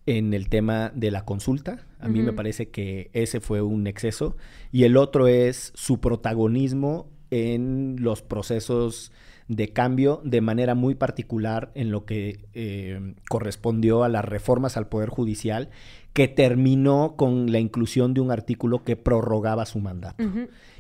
en 0.06 0.36
el 0.36 0.48
tema 0.48 0.91
de 0.93 1.10
la 1.10 1.26
consulta. 1.26 1.88
A 2.00 2.08
mí 2.08 2.22
me 2.22 2.32
parece 2.32 2.69
que 2.69 3.10
ese 3.13 3.39
fue 3.39 3.63
un 3.63 3.88
exceso. 3.88 4.38
Y 4.72 4.84
el 4.84 4.95
otro 4.95 5.28
es 5.28 5.72
su 5.74 6.00
protagonismo 6.00 7.10
en 7.32 7.95
los 8.00 8.22
procesos 8.22 9.12
de 9.50 9.74
cambio 9.74 10.22
de 10.24 10.42
manera 10.42 10.76
muy 10.76 10.96
particular 10.96 11.72
en 11.74 11.92
lo 11.92 12.06
que 12.06 12.46
eh, 12.54 13.16
correspondió 13.28 14.04
a 14.04 14.10
las 14.10 14.24
reformas 14.24 14.78
al 14.78 14.88
Poder 14.88 15.10
Judicial, 15.10 15.70
que 16.14 16.28
terminó 16.28 17.16
con 17.18 17.52
la 17.52 17.60
inclusión 17.60 18.14
de 18.14 18.22
un 18.22 18.32
artículo 18.32 18.84
que 18.84 18.96
prorrogaba 18.96 19.66
su 19.66 19.80
mandato. 19.80 20.24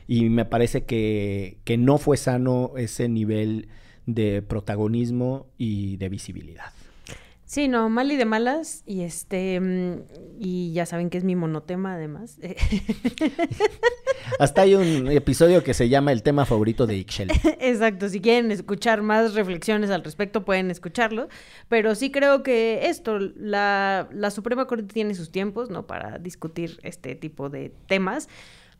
Y 0.07 0.29
me 0.29 0.45
parece 0.45 0.85
que, 0.85 1.57
que 1.63 1.77
no 1.77 1.97
fue 1.97 2.15
sano 2.15 2.73
ese 2.77 3.09
nivel 3.09 3.69
de 4.05 4.43
protagonismo 4.43 5.47
y 5.57 5.97
de 5.97 6.09
visibilidad. 6.09 6.71
Sí, 7.49 7.67
no, 7.67 7.89
mal 7.89 8.11
y 8.11 8.15
de 8.15 8.25
malas. 8.25 8.83
Y 8.85 9.01
este, 9.01 9.59
mm, 9.59 10.03
y 10.37 10.71
ya 10.71 10.85
saben 10.85 11.09
que 11.09 11.17
es 11.17 11.23
mi 11.23 11.35
monotema 11.35 11.95
además. 11.95 12.37
Hasta 14.39 14.61
hay 14.61 14.75
un 14.75 15.07
episodio 15.07 15.63
que 15.63 15.73
se 15.73 15.89
llama 15.89 16.11
El 16.11 16.21
tema 16.21 16.45
favorito 16.45 16.85
de 16.85 16.97
Ixchel. 16.97 17.31
Exacto, 17.59 18.07
si 18.07 18.21
quieren 18.21 18.51
escuchar 18.51 19.01
más 19.01 19.33
reflexiones 19.33 19.89
al 19.89 20.03
respecto, 20.03 20.45
pueden 20.45 20.69
escucharlo. 20.69 21.27
Pero 21.69 21.95
sí 21.95 22.11
creo 22.11 22.43
que 22.43 22.87
esto, 22.87 23.17
la, 23.17 24.07
la 24.11 24.29
Suprema 24.29 24.67
Corte 24.67 24.93
tiene 24.93 25.15
sus 25.15 25.31
tiempos, 25.31 25.71
¿no? 25.71 25.87
Para 25.87 26.19
discutir 26.19 26.79
este 26.83 27.15
tipo 27.15 27.49
de 27.49 27.71
temas. 27.87 28.29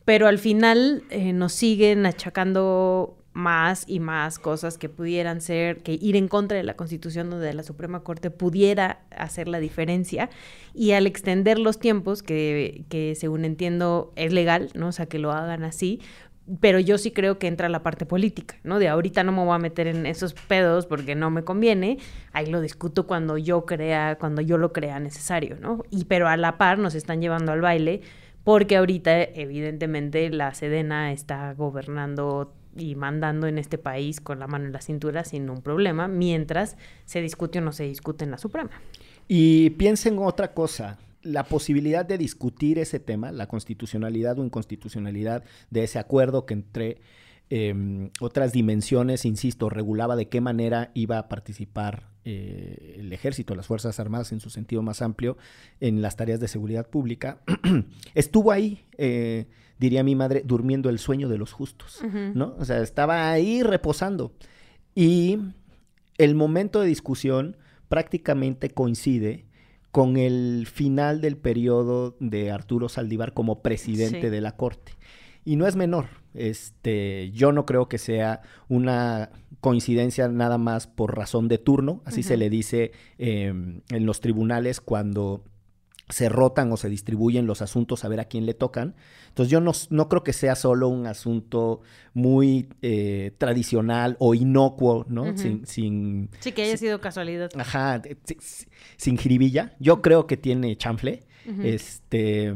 Pero 0.06 0.28
al 0.28 0.38
final 0.38 1.04
eh, 1.10 1.34
nos 1.34 1.54
siguen 1.54 2.06
achacando 2.06 3.19
más 3.40 3.86
y 3.88 4.00
más 4.00 4.38
cosas 4.38 4.78
que 4.78 4.90
pudieran 4.90 5.42
ser, 5.42 5.82
que 5.82 5.98
ir 6.00 6.16
en 6.16 6.28
contra 6.28 6.58
de 6.58 6.64
la 6.64 6.76
Constitución 6.76 7.30
donde 7.30 7.54
la 7.54 7.64
Suprema 7.64 8.02
Corte 8.02 8.30
pudiera 8.30 9.00
hacer 9.10 9.48
la 9.48 9.60
diferencia 9.60 10.30
y 10.74 10.92
al 10.92 11.08
extender 11.08 11.58
los 11.58 11.80
tiempos, 11.80 12.22
que, 12.22 12.86
que 12.90 13.16
según 13.16 13.46
entiendo 13.46 14.14
es 14.16 14.32
legal, 14.32 14.70
¿no? 14.76 14.90
O 14.90 14.92
sea, 14.92 15.08
que 15.08 15.18
lo 15.18 15.32
hagan 15.32 15.64
así, 15.64 16.00
pero 16.60 16.80
yo 16.80 16.98
sí 16.98 17.12
creo 17.12 17.38
que 17.38 17.48
entra 17.48 17.70
la 17.70 17.84
parte 17.84 18.06
política, 18.06 18.56
¿no? 18.64 18.80
De 18.80 18.88
ahorita 18.88 19.24
no 19.24 19.32
me 19.32 19.44
voy 19.44 19.56
a 19.56 19.60
meter 19.60 19.88
en 19.88 20.06
esos 20.06 20.34
pedos 20.34 20.86
porque 20.86 21.16
no 21.16 21.30
me 21.30 21.44
conviene, 21.44 22.00
ahí 22.34 22.48
lo 22.48 22.62
discuto 22.62 23.06
cuando 23.06 23.38
yo 23.38 23.66
crea, 23.66 24.18
cuando 24.20 24.42
yo 24.42 24.58
lo 24.58 24.74
crea 24.74 25.00
necesario, 25.00 25.58
¿no? 25.60 25.84
Y 25.90 26.06
pero 26.06 26.28
a 26.28 26.38
la 26.38 26.58
par 26.58 26.80
nos 26.80 26.96
están 26.96 27.22
llevando 27.22 27.52
al 27.52 27.62
baile 27.62 28.02
porque 28.44 28.78
ahorita 28.78 29.22
evidentemente 29.22 30.30
la 30.32 30.54
Sedena 30.54 31.12
está 31.12 31.54
gobernando 31.54 32.54
y 32.76 32.96
mandando 32.96 33.48
en 33.48 33.58
este 33.58 33.78
país 33.78 34.22
con 34.22 34.40
la 34.40 34.48
mano 34.48 34.66
en 34.66 34.72
la 34.72 34.82
cintura 34.82 35.24
sin 35.24 35.50
un 35.50 35.62
problema, 35.62 36.08
mientras 36.08 36.78
se 37.06 37.22
discute 37.22 37.60
o 37.60 37.62
no 37.62 37.72
se 37.72 37.84
discute 37.84 38.26
en 38.26 38.32
la 38.32 38.38
Suprema. 38.38 38.72
Y 39.28 39.72
piensen 39.72 40.18
otra 40.20 40.54
cosa, 40.54 40.98
la 41.22 41.44
posibilidad 41.44 42.06
de 42.06 42.18
discutir 42.18 42.80
ese 42.80 43.00
tema, 43.00 43.32
la 43.32 43.48
constitucionalidad 43.48 44.40
o 44.40 44.46
inconstitucionalidad 44.46 45.44
de 45.70 45.84
ese 45.84 46.00
acuerdo 46.00 46.46
que 46.46 46.54
entre 46.54 47.02
em, 47.50 48.10
otras 48.20 48.54
dimensiones, 48.54 49.26
insisto, 49.26 49.70
regulaba 49.70 50.16
de 50.16 50.30
qué 50.30 50.42
manera 50.42 50.92
iba 50.94 51.18
a 51.18 51.28
participar 51.28 52.10
eh, 52.26 52.98
el 53.00 53.12
ejército, 53.12 53.56
las 53.56 53.68
Fuerzas 53.68 54.00
Armadas 54.00 54.32
en 54.32 54.40
su 54.40 54.50
sentido 54.50 54.82
más 54.82 55.02
amplio, 55.02 55.38
en 55.80 56.02
las 56.02 56.16
tareas 56.16 56.40
de 56.40 56.48
seguridad 56.48 56.88
pública, 56.88 57.42
estuvo 58.14 58.52
ahí. 58.52 58.86
Eh, 58.98 59.48
diría 59.80 60.04
mi 60.04 60.16
madre, 60.16 60.44
durmiendo 60.46 60.90
el 60.90 61.00
sueño 61.00 61.30
de 61.30 61.38
los 61.38 61.54
justos, 61.54 62.02
¿no? 62.36 62.56
O 62.60 62.66
sea, 62.66 62.82
estaba 62.82 63.32
ahí 63.32 63.64
reposando. 63.64 64.34
Y 64.94 65.40
el 66.18 66.36
momento 66.36 66.82
de 66.82 66.88
discusión 66.88 67.58
prácticamente 67.88 68.70
coincide 68.70 69.46
con 69.92 70.18
el 70.18 70.68
final 70.72 71.22
del 71.22 71.38
periodo 71.38 72.16
de 72.20 72.52
Arturo 72.52 72.90
Saldívar 72.90 73.34
como 73.34 73.62
presidente 73.62 74.30
de 74.30 74.42
la 74.42 74.56
Corte. 74.56 74.92
Y 75.46 75.56
no 75.56 75.66
es 75.66 75.76
menor. 75.76 76.06
Este, 76.34 77.32
yo 77.32 77.52
no 77.52 77.66
creo 77.66 77.90
que 77.90 77.98
sea 77.98 78.42
una 78.68 79.32
coincidencia 79.62 80.28
nada 80.28 80.58
más 80.58 80.88
por 80.88 81.18
razón 81.18 81.48
de 81.48 81.58
turno, 81.58 82.02
así 82.06 82.22
se 82.22 82.38
le 82.38 82.50
dice 82.50 82.92
em, 83.18 83.82
en 83.90 84.06
los 84.06 84.22
tribunales 84.22 84.80
cuando 84.80 85.44
se 86.10 86.28
rotan 86.28 86.72
o 86.72 86.78
se 86.78 86.90
distribuyen 86.90 87.46
los 87.46 87.62
asuntos 87.62 88.04
a 88.04 88.08
ver 88.08 88.20
a 88.20 88.26
quién 88.26 88.46
le 88.46 88.54
tocan. 88.54 88.96
Entonces 89.30 89.52
yo 89.52 89.62
no, 89.62 89.72
no 89.92 90.10
creo 90.10 90.24
que 90.24 90.34
sea 90.34 90.56
solo 90.56 90.88
un 90.88 91.06
asunto 91.06 91.82
muy 92.14 92.70
eh, 92.82 93.32
tradicional 93.38 94.18
o 94.20 94.34
inocuo, 94.34 95.06
¿no? 95.08 95.38
sin, 95.38 95.66
sin, 95.66 96.30
Sí, 96.40 96.52
que 96.52 96.64
haya 96.64 96.78
sido 96.78 97.00
casualidad. 97.00 97.52
Ajá, 97.56 98.02
sin 98.98 99.18
jiribilla. 99.18 99.76
Yo 99.80 100.02
creo 100.02 100.28
que 100.28 100.38
tiene 100.38 100.76
chanfle. 100.76 101.24
Este... 101.64 102.54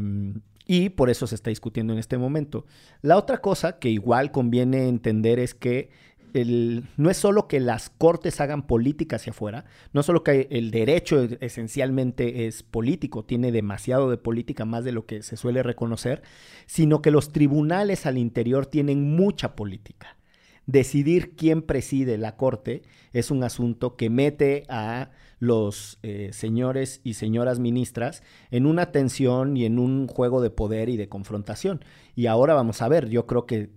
Y 0.66 0.90
por 0.90 1.10
eso 1.10 1.28
se 1.28 1.36
está 1.36 1.50
discutiendo 1.50 1.92
en 1.92 2.00
este 2.00 2.18
momento. 2.18 2.66
La 3.02 3.18
otra 3.18 3.40
cosa 3.40 3.80
que 3.80 3.90
igual 3.90 4.32
conviene 4.32 4.88
entender 4.88 5.38
es 5.40 5.54
que 5.54 5.90
no 6.34 7.10
es 7.10 7.18
solo 7.18 7.48
que 7.48 7.60
las 7.60 7.90
cortes 7.90 8.42
hagan 8.42 8.66
política 8.66 9.18
hacia 9.18 9.32
afuera, 9.32 9.66
no 9.94 10.04
solo 10.04 10.24
que 10.24 10.48
el 10.52 10.72
derecho 10.72 11.28
esencialmente 11.42 12.48
es 12.48 12.64
político, 12.64 13.24
tiene 13.24 13.52
demasiado 13.52 14.10
de 14.10 14.18
política, 14.18 14.66
más 14.66 14.84
de 14.84 14.92
lo 14.92 15.06
que 15.06 15.22
se 15.22 15.38
suele 15.38 15.64
reconocer, 15.64 16.24
sino 16.66 17.02
que 17.02 17.12
los 17.12 17.32
tribunales 17.32 18.06
al 18.06 18.18
interior 18.18 18.66
tienen 18.66 19.16
mucha 19.16 19.56
política. 19.56 20.18
Decidir 20.66 21.36
quién 21.36 21.62
preside 21.62 22.18
la 22.18 22.38
corte 22.38 22.84
es 23.12 23.32
un 23.32 23.44
asunto 23.44 23.96
que 23.98 24.10
mete 24.10 24.64
a 24.70 25.12
los 25.40 26.00
eh, 26.04 26.30
señores 26.32 27.02
y 27.04 27.16
señoras 27.16 27.60
ministras 27.60 28.24
en 28.50 28.66
una 28.66 28.94
tensión 28.94 29.58
y 29.58 29.66
en 29.66 29.78
un 29.78 30.08
juego 30.08 30.42
de 30.42 30.50
poder 30.50 30.88
y 30.88 30.96
de 30.96 31.10
confrontación. 31.10 31.84
Y 32.16 32.28
ahora 32.28 32.54
vamos 32.54 32.82
a 32.82 32.88
ver, 32.88 33.10
yo 33.10 33.28
creo 33.28 33.46
que, 33.46 33.70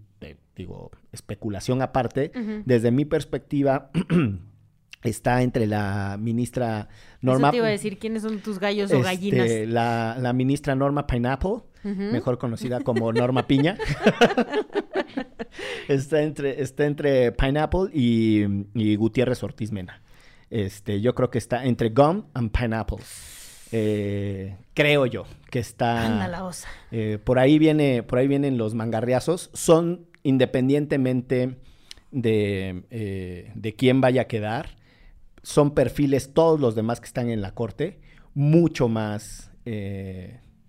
digo, 0.56 0.90
especulación 1.12 1.82
aparte, 1.82 2.32
desde 2.64 2.90
mi 2.90 3.04
perspectiva... 3.04 3.90
está 5.02 5.42
entre 5.42 5.66
la 5.66 6.16
ministra 6.18 6.88
Norma. 7.20 7.48
Eso 7.48 7.52
te 7.52 7.56
iba 7.58 7.66
a 7.66 7.70
decir 7.70 7.98
quiénes 7.98 8.22
son 8.22 8.40
tus 8.40 8.58
gallos 8.58 8.90
o 8.90 8.96
este, 8.96 9.04
gallinas. 9.04 9.50
La, 9.68 10.16
la, 10.20 10.32
ministra 10.32 10.74
Norma 10.74 11.06
Pineapple, 11.06 11.58
mejor 11.84 12.38
conocida 12.38 12.80
como 12.80 13.12
Norma 13.12 13.46
Piña. 13.46 13.78
está, 15.88 16.22
entre, 16.22 16.60
está 16.62 16.86
entre 16.86 17.32
Pineapple 17.32 17.90
y, 17.92 18.44
y 18.74 18.96
Gutiérrez 18.96 19.42
Ortiz 19.42 19.72
Mena. 19.72 20.02
Este, 20.50 21.00
yo 21.00 21.14
creo 21.14 21.30
que 21.30 21.38
está 21.38 21.64
entre 21.64 21.90
gum 21.90 22.24
and 22.34 22.50
pineapple. 22.50 22.98
Eh, 23.72 24.56
creo 24.74 25.06
yo 25.06 25.24
que 25.50 25.58
está. 25.58 26.06
Anda 26.06 26.28
la 26.28 26.44
osa. 26.44 26.68
Eh, 26.92 27.18
por 27.22 27.38
ahí 27.38 27.58
viene, 27.58 28.02
por 28.02 28.18
ahí 28.18 28.28
vienen 28.28 28.56
los 28.58 28.74
mangarriazos. 28.74 29.50
Son 29.54 30.06
independientemente 30.26 31.56
de, 32.10 32.84
eh, 32.90 33.52
de 33.54 33.74
quién 33.74 34.00
vaya 34.00 34.22
a 34.22 34.26
quedar. 34.26 34.76
Son 35.42 35.74
perfiles, 35.74 36.32
todos 36.34 36.60
los 36.60 36.74
demás 36.74 37.00
que 37.00 37.06
están 37.06 37.30
en 37.30 37.40
la 37.40 37.52
corte, 37.52 38.00
mucho 38.34 38.88
más 38.88 39.50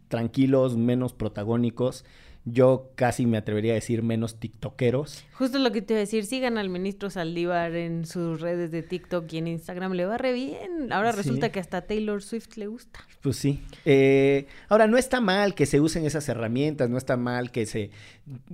tranquilos, 0.08 0.76
menos 0.76 1.14
protagónicos 1.14 2.04
yo 2.50 2.92
casi 2.96 3.26
me 3.26 3.38
atrevería 3.38 3.74
a 3.74 3.76
decir 3.76 4.04
menos 4.04 4.40
tiktokeros. 4.40 5.26
Justo 5.34 5.60
lo 5.60 5.72
que 5.72 5.82
te 5.82 5.94
iba 5.94 5.98
a 5.98 6.02
decir, 6.02 6.26
sigan 6.26 6.58
al 6.58 6.70
ministro 6.70 7.10
Saldívar 7.10 7.76
en 7.76 8.06
sus 8.06 8.40
redes 8.40 8.72
de 8.72 8.84
TikTok 8.84 9.32
y 9.34 9.38
en 9.40 9.48
Instagram, 9.48 9.94
le 9.94 10.06
va 10.06 10.18
re 10.18 10.32
bien. 10.32 10.92
Ahora 10.92 11.12
resulta 11.12 11.52
que 11.52 11.60
hasta 11.60 11.82
Taylor 11.82 12.24
Swift 12.24 12.56
le 12.56 12.68
gusta. 12.68 13.00
Pues 13.22 13.36
sí. 13.36 13.62
Eh, 13.84 14.48
ahora, 14.70 14.88
no 14.88 14.98
está 14.98 15.20
mal 15.20 15.56
que 15.56 15.66
se 15.66 15.82
usen 15.82 16.06
esas 16.06 16.30
herramientas, 16.30 16.90
no 16.90 16.98
está 16.98 17.18
mal 17.18 17.52
que 17.52 17.66
se... 17.66 17.92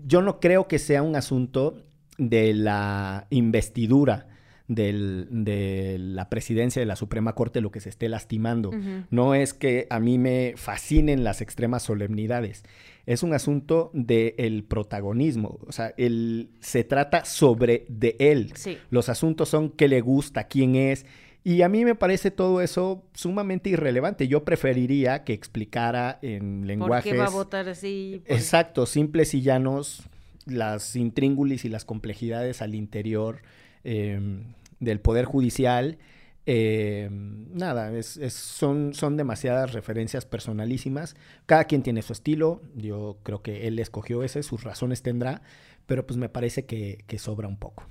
Yo 0.06 0.22
no 0.22 0.40
creo 0.40 0.68
que 0.68 0.80
sea 0.80 1.04
un 1.04 1.16
asunto 1.16 1.84
de 2.18 2.54
la 2.54 3.28
investidura 3.30 4.28
de 4.68 5.98
la 6.00 6.30
presidencia 6.30 6.80
de 6.80 6.86
la 6.86 6.96
Suprema 6.96 7.34
Corte 7.36 7.62
lo 7.62 7.72
que 7.72 7.80
se 7.80 7.90
esté 7.90 8.10
lastimando. 8.10 8.72
No 9.10 9.36
es 9.36 9.54
que 9.54 9.88
a 9.90 10.00
mí 10.00 10.18
me 10.18 10.54
fascinen 10.56 11.24
las 11.24 11.42
extremas 11.42 11.84
solemnidades. 11.84 12.64
Es 13.06 13.24
un 13.24 13.34
asunto 13.34 13.92
del 13.94 14.64
protagonismo. 14.64 15.60
O 15.68 15.72
sea, 15.72 15.94
el, 15.98 16.50
se 16.60 16.84
trata 16.84 17.26
sobre 17.26 17.86
de 17.90 18.16
él. 18.20 18.54
Los 18.90 19.10
asuntos 19.10 19.50
son 19.50 19.70
qué 19.70 19.88
le 19.88 20.02
gusta, 20.02 20.46
quién 20.46 20.76
es. 20.76 21.06
Y 21.44 21.62
a 21.62 21.70
mí 21.70 21.84
me 21.84 21.96
parece 21.96 22.32
todo 22.32 22.62
eso 22.62 23.04
sumamente 23.14 23.70
irrelevante. 23.70 24.30
Yo 24.30 24.46
preferiría 24.46 25.26
que 25.26 25.34
explicara 25.34 26.20
en 26.22 26.66
lenguajes... 26.66 27.12
¿Por 27.12 27.12
qué 27.12 27.20
va 27.20 27.26
a 27.26 27.30
votar 27.30 27.68
así? 27.68 28.24
Exacto, 28.28 28.86
simples 28.86 29.34
y 29.34 29.42
llanos, 29.42 30.04
las 30.46 30.96
intríngulis 30.96 31.66
y 31.66 31.70
las 31.70 31.84
complejidades 31.84 32.62
al 32.62 32.76
interior 32.76 33.42
Em, 33.84 34.54
del 34.80 35.00
Poder 35.00 35.26
Judicial. 35.26 35.98
Em, 36.46 37.48
nada, 37.54 37.98
es, 37.98 38.20
son, 38.34 38.94
son 38.94 39.16
demasiadas 39.16 39.74
referencias 39.74 40.26
personalísimas. 40.26 41.16
Cada 41.46 41.66
quien 41.66 41.84
tiene 41.84 42.02
su 42.02 42.14
estilo. 42.14 42.62
Yo 42.76 43.18
creo 43.24 43.42
que 43.42 43.68
él 43.68 43.80
escogió 43.80 44.24
ese, 44.24 44.44
sus 44.44 44.64
razones 44.64 45.02
tendrá, 45.02 45.42
pero 45.86 46.06
pues 46.06 46.18
me 46.18 46.30
parece 46.30 46.66
que, 46.66 47.04
sobra 47.18 47.48
un 47.48 47.58
poco. 47.58 47.86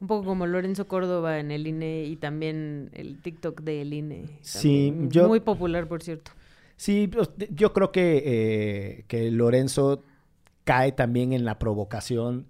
Un 0.00 0.08
poco 0.08 0.24
como 0.24 0.46
Lorenzo 0.46 0.88
Córdoba 0.88 1.38
en 1.38 1.50
el 1.50 1.66
INE 1.66 2.04
y 2.04 2.16
también 2.16 2.90
el 2.92 3.20
TikTok 3.20 3.62
del 3.62 3.92
INE. 3.92 4.24
Sí, 4.40 4.94
yo, 5.08 5.28
muy 5.28 5.40
popular, 5.40 5.86
por 5.86 6.02
cierto. 6.02 6.32
Sí, 6.76 7.08
pues, 7.08 7.30
yo 7.50 7.72
creo 7.72 7.92
que, 7.92 8.22
eh, 8.24 9.04
que 9.06 9.30
Lorenzo 9.30 10.02
cae 10.64 10.92
también 10.92 11.32
en 11.32 11.44
la 11.44 11.58
provocación 11.58 12.46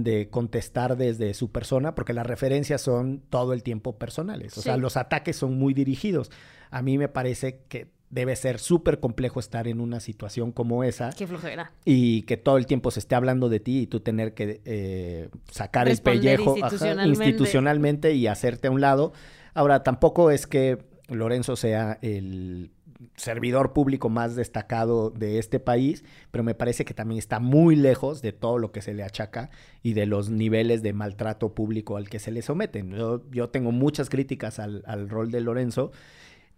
de 0.00 0.30
contestar 0.30 0.96
desde 0.96 1.34
su 1.34 1.52
persona, 1.52 1.94
porque 1.94 2.14
las 2.14 2.26
referencias 2.26 2.80
son 2.80 3.22
todo 3.28 3.52
el 3.52 3.62
tiempo 3.62 3.98
personales. 3.98 4.56
O 4.56 4.62
sea, 4.62 4.76
los 4.76 4.96
ataques 4.96 5.36
son 5.36 5.58
muy 5.58 5.74
dirigidos. 5.74 6.30
A 6.70 6.80
mí 6.80 6.96
me 6.96 7.08
parece 7.08 7.60
que 7.68 7.88
debe 8.08 8.36
ser 8.36 8.58
súper 8.58 9.00
complejo 9.00 9.40
estar 9.40 9.68
en 9.68 9.80
una 9.80 10.00
situación 10.00 10.52
como 10.52 10.84
esa. 10.84 11.10
Qué 11.10 11.26
flojera. 11.26 11.72
Y 11.84 12.22
que 12.22 12.36
todo 12.36 12.58
el 12.58 12.66
tiempo 12.66 12.90
se 12.90 13.00
esté 13.00 13.14
hablando 13.14 13.48
de 13.48 13.60
ti 13.60 13.80
y 13.80 13.86
tú 13.86 14.00
tener 14.00 14.34
que 14.34 14.60
eh, 14.64 15.28
sacar 15.50 15.88
el 15.88 15.98
pellejo 15.98 16.56
institucionalmente 17.04 18.14
y 18.14 18.26
hacerte 18.26 18.68
a 18.68 18.70
un 18.70 18.80
lado. 18.80 19.12
Ahora, 19.54 19.82
tampoco 19.82 20.30
es 20.30 20.46
que 20.46 20.78
Lorenzo 21.08 21.56
sea 21.56 21.98
el 22.02 22.70
servidor 23.16 23.72
público 23.72 24.08
más 24.08 24.36
destacado 24.36 25.10
de 25.10 25.38
este 25.38 25.60
país, 25.60 26.04
pero 26.30 26.44
me 26.44 26.54
parece 26.54 26.84
que 26.84 26.94
también 26.94 27.18
está 27.18 27.40
muy 27.40 27.76
lejos 27.76 28.22
de 28.22 28.32
todo 28.32 28.58
lo 28.58 28.72
que 28.72 28.82
se 28.82 28.94
le 28.94 29.02
achaca 29.02 29.50
y 29.82 29.94
de 29.94 30.06
los 30.06 30.30
niveles 30.30 30.82
de 30.82 30.92
maltrato 30.92 31.54
público 31.54 31.96
al 31.96 32.08
que 32.08 32.18
se 32.18 32.30
le 32.30 32.42
someten. 32.42 32.92
Yo, 33.30 33.48
tengo 33.50 33.72
muchas 33.72 34.08
críticas 34.08 34.58
al, 34.58 34.82
al 34.86 35.08
rol 35.08 35.30
de 35.30 35.40
Lorenzo. 35.40 35.92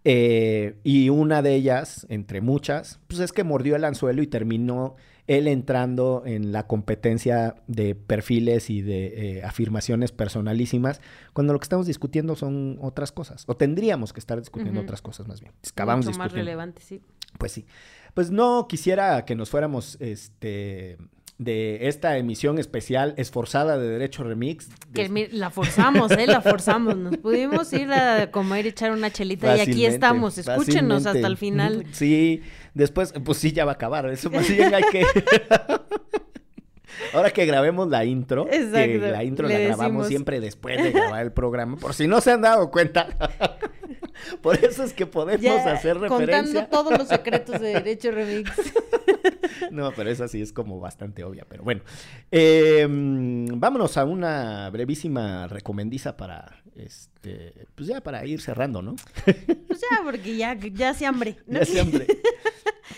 Eh, 0.07 0.75
y 0.83 1.09
una 1.09 1.41
de 1.41 1.55
ellas, 1.55 2.05
entre 2.09 2.39
muchas, 2.39 2.99
pues 3.07 3.19
es 3.19 3.31
que 3.31 3.43
mordió 3.43 3.75
el 3.75 3.83
anzuelo 3.83 4.21
y 4.21 4.27
terminó 4.27 4.95
él 5.27 5.47
entrando 5.47 6.23
en 6.25 6.51
la 6.51 6.67
competencia 6.67 7.55
de 7.67 7.95
perfiles 7.95 8.69
y 8.69 8.81
de 8.81 9.37
eh, 9.37 9.43
afirmaciones 9.43 10.11
personalísimas, 10.11 11.01
cuando 11.33 11.53
lo 11.53 11.59
que 11.59 11.65
estamos 11.65 11.87
discutiendo 11.87 12.35
son 12.35 12.77
otras 12.81 13.11
cosas, 13.11 13.43
o 13.47 13.55
tendríamos 13.55 14.13
que 14.13 14.19
estar 14.19 14.39
discutiendo 14.39 14.81
otras 14.81 15.01
cosas 15.01 15.27
más 15.27 15.41
bien. 15.41 15.53
Acabamos 15.71 16.05
Mucho 16.05 16.17
más 16.17 16.31
relevante, 16.31 16.81
sí. 16.81 17.01
Pues 17.37 17.51
sí. 17.51 17.65
Pues 18.13 18.31
no 18.31 18.67
quisiera 18.67 19.25
que 19.25 19.35
nos 19.35 19.49
fuéramos, 19.49 19.97
este 19.99 20.97
de 21.37 21.89
esta 21.89 22.17
emisión 22.17 22.59
especial 22.59 23.13
esforzada 23.17 23.77
de 23.77 23.89
Derecho 23.89 24.23
Remix. 24.23 24.69
Que 24.93 25.29
la 25.33 25.49
forzamos, 25.49 26.11
¿eh? 26.11 26.27
La 26.27 26.41
forzamos. 26.41 26.95
Nos 26.95 27.17
pudimos 27.17 27.73
ir 27.73 27.91
a 27.91 28.31
comer, 28.31 28.67
echar 28.67 28.91
una 28.91 29.11
chelita 29.11 29.57
y 29.57 29.59
aquí 29.59 29.85
estamos. 29.85 30.37
Escúchenos 30.37 31.05
hasta 31.05 31.27
el 31.27 31.37
final. 31.37 31.85
Sí, 31.91 32.41
después, 32.75 33.13
pues 33.23 33.39
sí, 33.39 33.51
ya 33.51 33.65
va 33.65 33.71
a 33.71 33.75
acabar. 33.75 34.07
Eso 34.09 34.29
más 34.29 34.47
bien 34.47 34.73
hay 34.73 34.83
que... 34.91 35.03
Ahora 37.13 37.31
que 37.31 37.45
grabemos 37.45 37.89
la 37.89 38.05
intro, 38.05 38.45
que 38.45 38.97
la 38.99 39.23
intro 39.23 39.47
la 39.47 39.57
grabamos 39.57 40.07
siempre 40.07 40.39
después 40.39 40.81
de 40.81 40.91
grabar 40.91 41.23
el 41.23 41.31
programa, 41.31 41.77
por 41.77 41.93
si 41.93 42.07
no 42.07 42.21
se 42.21 42.31
han 42.31 42.41
dado 42.41 42.69
cuenta. 42.71 43.07
por 44.41 44.63
eso 44.63 44.83
es 44.83 44.93
que 44.93 45.05
podemos 45.05 45.45
hacer 45.65 45.97
referencia. 45.97 46.43
Contando 46.43 46.67
todos 46.67 46.97
los 46.97 47.07
secretos 47.07 47.59
de 47.59 47.73
Derecho 47.73 48.11
Remix. 48.11 48.51
no, 49.71 49.91
pero 49.93 50.09
esa 50.09 50.27
sí 50.27 50.41
es 50.41 50.53
como 50.53 50.79
bastante 50.79 51.23
obvia. 51.23 51.45
Pero 51.47 51.63
bueno, 51.63 51.81
em, 52.31 53.47
vámonos 53.59 53.97
a 53.97 54.05
una 54.05 54.69
brevísima 54.69 55.47
recomendiza 55.47 56.17
para, 56.17 56.63
este, 56.75 57.67
pues 57.75 57.87
ya 57.87 58.01
para 58.01 58.25
ir 58.25 58.41
cerrando, 58.41 58.81
¿no? 58.81 58.95
pues 59.67 59.81
ya, 59.81 60.01
porque 60.03 60.35
ya, 60.37 60.53
ya 60.53 60.93
se 60.93 61.05
hambre. 61.05 61.37
Ya 61.47 61.65
se 61.65 61.79
hambre. 61.79 62.07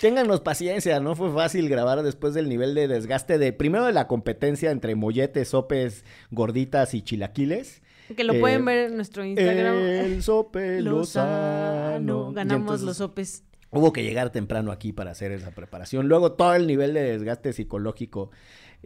Ténganos 0.01 0.41
paciencia, 0.41 0.99
no 0.99 1.15
fue 1.15 1.31
fácil 1.33 1.69
grabar 1.69 2.03
después 2.03 2.35
del 2.35 2.49
nivel 2.49 2.75
de 2.75 2.87
desgaste 2.87 3.39
de, 3.39 3.51
primero 3.51 3.85
de 3.85 3.93
la 3.93 4.07
competencia 4.07 4.69
entre 4.69 4.93
molletes, 4.93 5.49
sopes, 5.49 6.05
gorditas 6.29 6.93
y 6.93 7.01
chilaquiles. 7.01 7.81
Que 8.15 8.23
lo 8.23 8.39
pueden 8.39 8.61
eh, 8.61 8.65
ver 8.65 8.89
en 8.89 8.95
nuestro 8.95 9.25
Instagram. 9.25 9.75
El 9.75 10.23
sope 10.23 10.81
Lozano. 10.81 12.31
Ganamos 12.31 12.81
los 12.81 12.97
sopes. 12.97 13.43
Hubo 13.69 13.91
que 13.91 14.03
llegar 14.03 14.29
temprano 14.29 14.71
aquí 14.71 14.93
para 14.93 15.11
hacer 15.11 15.31
esa 15.31 15.51
preparación. 15.51 16.07
Luego 16.07 16.33
todo 16.33 16.53
el 16.55 16.67
nivel 16.67 16.93
de 16.93 17.01
desgaste 17.01 17.51
psicológico 17.51 18.31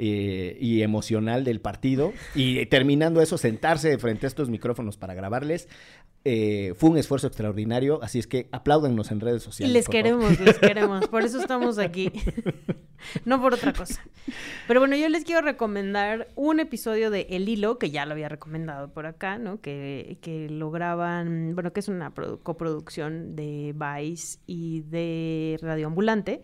eh, 0.03 0.57
y 0.59 0.81
emocional 0.81 1.43
del 1.43 1.61
partido. 1.61 2.11
Y 2.33 2.65
terminando 2.65 3.21
eso, 3.21 3.37
sentarse 3.37 3.99
frente 3.99 4.25
a 4.25 4.29
estos 4.29 4.49
micrófonos 4.49 4.97
para 4.97 5.13
grabarles. 5.13 5.67
Eh, 6.25 6.73
fue 6.75 6.89
un 6.89 6.97
esfuerzo 6.97 7.27
extraordinario, 7.27 8.01
así 8.01 8.17
es 8.17 8.25
que 8.25 8.47
apláudennos 8.51 9.11
en 9.11 9.19
redes 9.19 9.43
sociales. 9.43 9.71
Les 9.71 9.87
queremos, 9.87 10.39
les 10.39 10.57
queremos. 10.59 11.07
Por 11.07 11.23
eso 11.23 11.39
estamos 11.39 11.77
aquí. 11.77 12.11
no 13.25 13.41
por 13.41 13.53
otra 13.53 13.73
cosa. 13.73 14.01
Pero 14.67 14.79
bueno, 14.79 14.95
yo 14.95 15.09
les 15.09 15.23
quiero 15.25 15.41
recomendar 15.41 16.27
un 16.35 16.59
episodio 16.59 17.09
de 17.09 17.27
El 17.31 17.49
Hilo, 17.49 17.77
que 17.79 17.89
ya 17.91 18.05
lo 18.05 18.13
había 18.13 18.29
recomendado 18.29 18.91
por 18.93 19.05
acá, 19.05 19.37
¿no? 19.37 19.59
Que, 19.61 20.17
que 20.21 20.49
lo 20.49 20.71
graban, 20.71 21.53
bueno, 21.55 21.73
que 21.73 21.79
es 21.79 21.87
una 21.87 22.13
produ- 22.13 22.39
coproducción 22.43 23.35
de 23.35 23.73
Vice 23.75 24.39
y 24.47 24.81
de 24.81 25.57
Radio 25.61 25.87
Ambulante. 25.87 26.41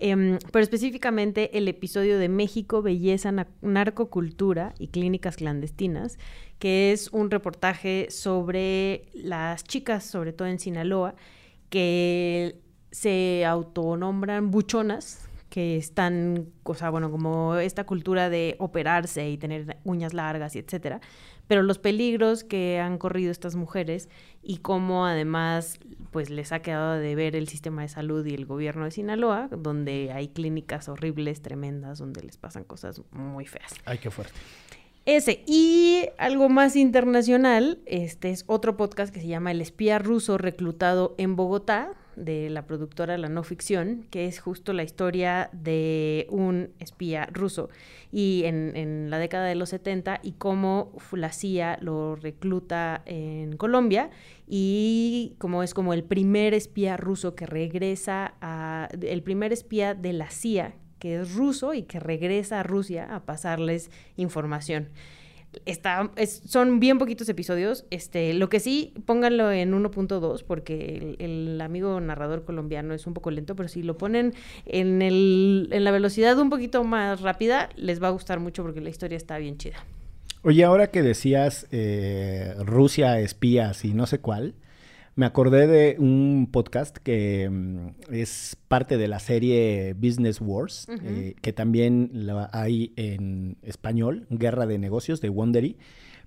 Em, 0.00 0.38
pero 0.52 0.62
específicamente 0.62 1.58
el 1.58 1.66
episodio 1.68 2.18
de 2.18 2.28
México, 2.28 2.82
Belleza, 2.82 3.32
Na- 3.32 3.48
Narcocultura 3.62 4.72
y 4.78 4.88
Clínicas 4.88 5.36
Clandestinas, 5.36 6.18
que 6.60 6.92
es 6.92 7.08
un 7.12 7.30
reportaje 7.30 8.06
sobre 8.10 9.06
las 9.12 9.64
chicas, 9.64 10.04
sobre 10.04 10.32
todo 10.32 10.46
en 10.48 10.58
Sinaloa, 10.60 11.14
que 11.68 12.56
se 12.90 13.44
autonombran 13.44 14.50
buchonas, 14.50 15.27
que 15.50 15.76
están, 15.76 16.48
o 16.62 16.74
sea, 16.74 16.90
bueno, 16.90 17.10
como 17.10 17.56
esta 17.56 17.84
cultura 17.84 18.28
de 18.30 18.56
operarse 18.58 19.28
y 19.30 19.38
tener 19.38 19.78
uñas 19.84 20.14
largas 20.14 20.54
y 20.56 20.58
etcétera, 20.58 21.00
pero 21.46 21.62
los 21.62 21.78
peligros 21.78 22.44
que 22.44 22.78
han 22.78 22.98
corrido 22.98 23.32
estas 23.32 23.56
mujeres 23.56 24.08
y 24.42 24.58
cómo 24.58 25.06
además 25.06 25.80
pues 26.10 26.30
les 26.30 26.52
ha 26.52 26.60
quedado 26.60 26.94
de 26.98 27.14
ver 27.14 27.34
el 27.36 27.48
sistema 27.48 27.82
de 27.82 27.88
salud 27.88 28.24
y 28.26 28.34
el 28.34 28.44
gobierno 28.44 28.84
de 28.84 28.90
Sinaloa, 28.90 29.48
donde 29.50 30.12
hay 30.12 30.28
clínicas 30.28 30.88
horribles, 30.88 31.40
tremendas, 31.40 31.98
donde 31.98 32.22
les 32.22 32.36
pasan 32.36 32.64
cosas 32.64 33.02
muy 33.10 33.46
feas. 33.46 33.74
Ay, 33.86 33.98
qué 33.98 34.10
fuerte. 34.10 34.38
Ese. 35.06 35.42
Y 35.46 36.04
algo 36.18 36.50
más 36.50 36.76
internacional, 36.76 37.78
este 37.86 38.30
es 38.30 38.44
otro 38.46 38.76
podcast 38.76 39.12
que 39.12 39.20
se 39.20 39.26
llama 39.26 39.52
El 39.52 39.62
espía 39.62 39.98
ruso 39.98 40.36
reclutado 40.36 41.14
en 41.16 41.34
Bogotá, 41.34 41.94
de 42.24 42.50
la 42.50 42.66
productora 42.66 43.16
La 43.18 43.28
No 43.28 43.42
Ficción, 43.42 44.06
que 44.10 44.26
es 44.26 44.40
justo 44.40 44.72
la 44.72 44.82
historia 44.82 45.50
de 45.52 46.26
un 46.30 46.70
espía 46.78 47.28
ruso 47.32 47.70
y 48.10 48.42
en, 48.44 48.76
en 48.76 49.10
la 49.10 49.18
década 49.18 49.46
de 49.46 49.54
los 49.54 49.70
70 49.70 50.20
y 50.22 50.32
cómo 50.32 50.92
la 51.12 51.32
CIA 51.32 51.78
lo 51.80 52.16
recluta 52.16 53.02
en 53.06 53.56
Colombia 53.56 54.10
y 54.46 55.34
como 55.38 55.62
es 55.62 55.74
como 55.74 55.92
el 55.92 56.04
primer 56.04 56.54
espía 56.54 56.96
ruso 56.96 57.34
que 57.34 57.46
regresa 57.46 58.34
a, 58.40 58.88
el 59.00 59.22
primer 59.22 59.52
espía 59.52 59.94
de 59.94 60.12
la 60.12 60.30
CIA 60.30 60.74
que 60.98 61.20
es 61.20 61.34
ruso 61.34 61.74
y 61.74 61.82
que 61.82 62.00
regresa 62.00 62.60
a 62.60 62.62
Rusia 62.62 63.14
a 63.14 63.24
pasarles 63.24 63.90
información. 64.16 64.88
Está, 65.66 66.10
es- 66.16 66.42
son 66.46 66.80
bien 66.80 66.98
poquitos 66.98 67.28
episodios. 67.28 67.84
Este, 67.90 68.34
lo 68.34 68.48
que 68.48 68.60
sí, 68.60 68.94
pónganlo 69.06 69.50
en 69.52 69.72
1.2 69.72 70.44
porque 70.44 71.16
el, 71.18 71.60
amigo 71.60 72.00
narrador 72.00 72.44
colombiano 72.44 72.94
es 72.94 73.06
un 73.06 73.14
poco 73.14 73.30
lento, 73.30 73.56
pero 73.56 73.68
si 73.68 73.82
lo 73.82 73.98
ponen 73.98 74.34
en, 74.66 75.02
el, 75.02 75.68
en 75.72 75.84
la 75.84 75.90
velocidad 75.90 76.38
un 76.38 76.50
poquito 76.50 76.84
más 76.84 77.20
rápida, 77.20 77.68
les 77.76 78.02
va 78.02 78.08
a 78.08 78.10
gustar 78.10 78.40
mucho 78.40 78.62
porque 78.62 78.80
la 78.80 78.90
historia 78.90 79.16
está 79.16 79.38
bien 79.38 79.58
chida. 79.58 79.84
Oye, 80.42 80.64
ahora 80.64 80.90
que 80.90 81.02
decías 81.02 81.66
eh, 81.72 82.54
Rusia, 82.60 83.18
espías 83.18 83.84
y 83.84 83.92
no 83.92 84.06
sé 84.06 84.20
cuál, 84.20 84.54
me 85.18 85.26
acordé 85.26 85.66
de 85.66 85.96
un 85.98 86.48
podcast 86.52 86.96
que 86.96 87.50
mm, 87.50 88.14
es 88.14 88.56
parte 88.68 88.96
de 88.98 89.08
la 89.08 89.18
serie 89.18 89.94
Business 89.94 90.40
Wars, 90.40 90.86
eh, 90.88 91.34
que 91.42 91.52
también 91.52 92.10
la 92.12 92.48
hay 92.52 92.92
en 92.94 93.56
español, 93.62 94.28
Guerra 94.30 94.66
de 94.66 94.78
Negocios 94.78 95.20
de 95.20 95.28
Wondery. 95.28 95.76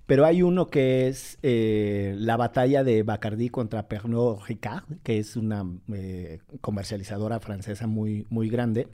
Pero 0.04 0.26
hay 0.26 0.42
uno 0.42 0.66
que 0.66 1.08
es 1.08 1.38
eh, 1.42 2.14
la 2.18 2.36
batalla 2.36 2.84
de 2.84 3.02
Bacardi 3.02 3.48
contra 3.48 3.88
Pernod 3.88 4.40
Ricard, 4.46 4.84
que 5.02 5.18
es 5.18 5.36
una 5.36 5.64
eh, 5.94 6.40
comercializadora 6.60 7.40
francesa 7.40 7.86
muy, 7.86 8.26
muy 8.28 8.50
grande. 8.50 8.88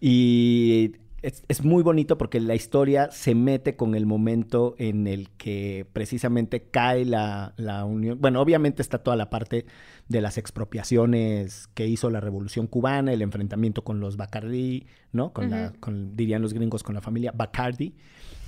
Y 0.00 0.92
es, 1.22 1.44
es 1.48 1.64
muy 1.64 1.82
bonito 1.82 2.18
porque 2.18 2.40
la 2.40 2.54
historia 2.54 3.10
se 3.10 3.34
mete 3.34 3.76
con 3.76 3.94
el 3.94 4.06
momento 4.06 4.74
en 4.78 5.06
el 5.06 5.30
que 5.30 5.86
precisamente 5.92 6.62
cae 6.70 7.04
la, 7.04 7.54
la 7.56 7.84
unión. 7.84 8.20
Bueno, 8.20 8.40
obviamente 8.40 8.82
está 8.82 8.98
toda 8.98 9.16
la 9.16 9.30
parte 9.30 9.66
de 10.08 10.20
las 10.20 10.38
expropiaciones 10.38 11.68
que 11.74 11.86
hizo 11.86 12.10
la 12.10 12.20
Revolución 12.20 12.66
Cubana, 12.66 13.12
el 13.12 13.22
enfrentamiento 13.22 13.82
con 13.82 13.98
los 13.98 14.16
Bacardi, 14.16 14.86
¿no? 15.12 15.32
Con 15.32 15.50
la, 15.50 15.72
con, 15.80 16.16
dirían 16.16 16.42
los 16.42 16.52
gringos, 16.52 16.82
con 16.82 16.94
la 16.94 17.00
familia 17.00 17.32
Bacardi. 17.34 17.94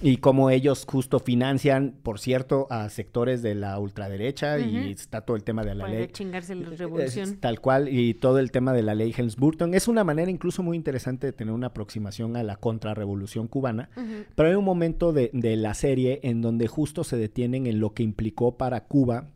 Y 0.01 0.18
cómo 0.18 0.49
ellos 0.51 0.84
justo 0.88 1.18
financian, 1.18 1.96
por 2.05 2.20
cierto, 2.20 2.68
a 2.70 2.88
sectores 2.88 3.42
de 3.42 3.57
la 3.57 3.80
ultraderecha 3.80 4.61
y 4.61 4.92
está 4.92 5.22
todo 5.22 5.36
el 5.36 5.42
tema 5.42 5.64
de 5.64 5.74
la 5.74 5.84
Para 5.86 5.99
ley. 5.99 6.09
chingarse 6.12 6.55
la 6.55 6.68
Es- 6.72 6.78
revolución. 6.78 7.28
es 7.30 7.40
tal 7.40 7.61
cual, 7.61 7.88
y 7.88 8.14
todo 8.14 8.38
el 8.38 8.53
tema 8.53 8.72
de 8.72 8.82
la 8.82 8.94
ley 8.94 9.12
Helms-Burton. 9.16 9.74
Es 9.74 9.88
una 9.88 10.05
manera 10.05 10.30
incluso 10.30 10.62
muy 10.62 10.76
interesante 10.76 11.26
de 11.26 11.32
tener 11.32 11.53
una 11.53 11.68
aproximación 11.68 12.36
a 12.36 12.44
la 12.44 12.55
contrarrevolución 12.57 13.49
cubana. 13.49 13.90
Pero 14.36 14.49
hay 14.49 14.55
un 14.55 14.64
momento 14.64 15.12
de, 15.12 15.30
de 15.32 15.57
la 15.57 15.74
serie 15.74 16.20
en 16.22 16.42
donde 16.42 16.68
justo 16.68 17.03
se 17.03 17.16
detienen 17.16 17.66
en 17.66 17.80
lo 17.80 17.92
que 17.92 18.05
implicó 18.05 18.57
para 18.57 18.84
Cuba 18.84 19.30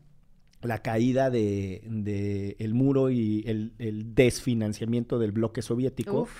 la 0.61 0.81
caída 0.81 1.29
de, 1.29 1.81
de 1.89 2.55
el 2.59 2.73
muro 2.73 3.09
y 3.09 3.43
el, 3.47 3.73
el 3.79 4.15
desfinanciamiento 4.15 5.19
del 5.19 5.33
bloque 5.33 5.61
soviético 5.61 6.21
Uf. 6.21 6.31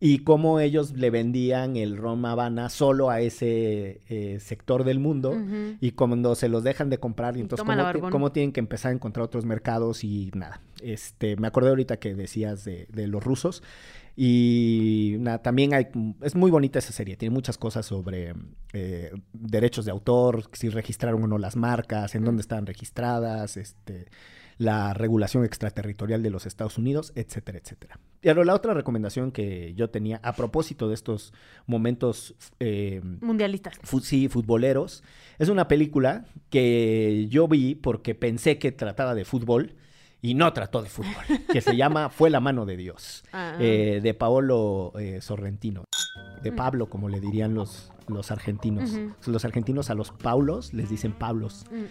Y 0.00 0.20
cómo 0.20 0.60
ellos 0.60 0.92
le 0.92 1.10
vendían 1.10 1.76
el 1.76 1.98
ron 1.98 2.24
Habana 2.24 2.70
solo 2.70 3.10
a 3.10 3.20
ese 3.20 4.00
eh, 4.08 4.38
sector 4.40 4.84
del 4.84 4.98
mundo 4.98 5.36
y 5.80 5.92
cuando 5.92 6.34
se 6.34 6.48
los 6.48 6.64
dejan 6.64 6.88
de 6.88 6.98
comprar, 6.98 7.36
y 7.36 7.40
entonces 7.40 7.66
cómo, 8.10 8.32
tienen 8.32 8.52
que 8.52 8.60
empezar 8.60 8.92
a 8.92 8.94
encontrar 8.94 9.24
otros 9.24 9.44
mercados 9.44 10.02
y 10.02 10.30
nada. 10.34 10.62
Este, 10.82 11.36
me 11.36 11.46
acordé 11.46 11.68
ahorita 11.68 11.98
que 11.98 12.14
decías 12.14 12.64
de, 12.64 12.86
de 12.90 13.06
los 13.06 13.22
rusos 13.22 13.62
y 14.16 15.16
nada, 15.20 15.38
también 15.38 15.74
hay, 15.74 15.88
es 16.22 16.34
muy 16.34 16.50
bonita 16.50 16.78
esa 16.78 16.92
serie, 16.92 17.16
tiene 17.16 17.32
muchas 17.32 17.58
cosas 17.58 17.86
sobre 17.86 18.34
eh, 18.72 19.12
derechos 19.32 19.84
de 19.84 19.90
autor, 19.90 20.44
si 20.52 20.68
registraron 20.68 21.22
o 21.22 21.26
no 21.26 21.38
las 21.38 21.56
marcas, 21.56 22.14
en 22.14 22.24
dónde 22.24 22.42
están 22.42 22.66
registradas, 22.66 23.56
este, 23.56 24.08
la 24.60 24.92
regulación 24.92 25.42
extraterritorial 25.46 26.22
de 26.22 26.28
los 26.28 26.44
Estados 26.44 26.76
Unidos, 26.76 27.12
etcétera, 27.14 27.58
etcétera. 27.58 27.98
Y 28.20 28.28
ahora 28.28 28.44
la 28.44 28.54
otra 28.54 28.74
recomendación 28.74 29.32
que 29.32 29.72
yo 29.74 29.88
tenía 29.88 30.20
a 30.22 30.34
propósito 30.34 30.86
de 30.88 30.94
estos 30.94 31.32
momentos 31.66 32.34
eh, 32.58 33.00
Mundialistas. 33.22 33.78
fu- 33.82 34.00
sí, 34.00 34.28
futboleros. 34.28 35.02
Es 35.38 35.48
una 35.48 35.66
película 35.66 36.26
que 36.50 37.26
yo 37.30 37.48
vi 37.48 37.74
porque 37.74 38.14
pensé 38.14 38.58
que 38.58 38.70
trataba 38.70 39.14
de 39.14 39.24
fútbol 39.24 39.76
y 40.20 40.34
no 40.34 40.52
trató 40.52 40.82
de 40.82 40.90
fútbol, 40.90 41.24
que 41.50 41.62
se 41.62 41.74
llama 41.76 42.10
Fue 42.10 42.28
la 42.28 42.40
mano 42.40 42.66
de 42.66 42.76
Dios, 42.76 43.24
Ah. 43.32 43.56
eh, 43.58 44.00
de 44.02 44.12
Paolo 44.12 44.92
eh, 44.98 45.22
Sorrentino, 45.22 45.84
de 46.42 46.52
Pablo, 46.52 46.90
como 46.90 47.08
le 47.08 47.20
dirían 47.20 47.54
los, 47.54 47.90
los 48.08 48.30
argentinos. 48.30 48.92
Los 49.26 49.46
argentinos 49.46 49.88
a 49.88 49.94
los 49.94 50.10
Paulos 50.10 50.74
les 50.74 50.90
dicen 50.90 51.12
Pablos, 51.14 51.64
Mm. 51.70 51.84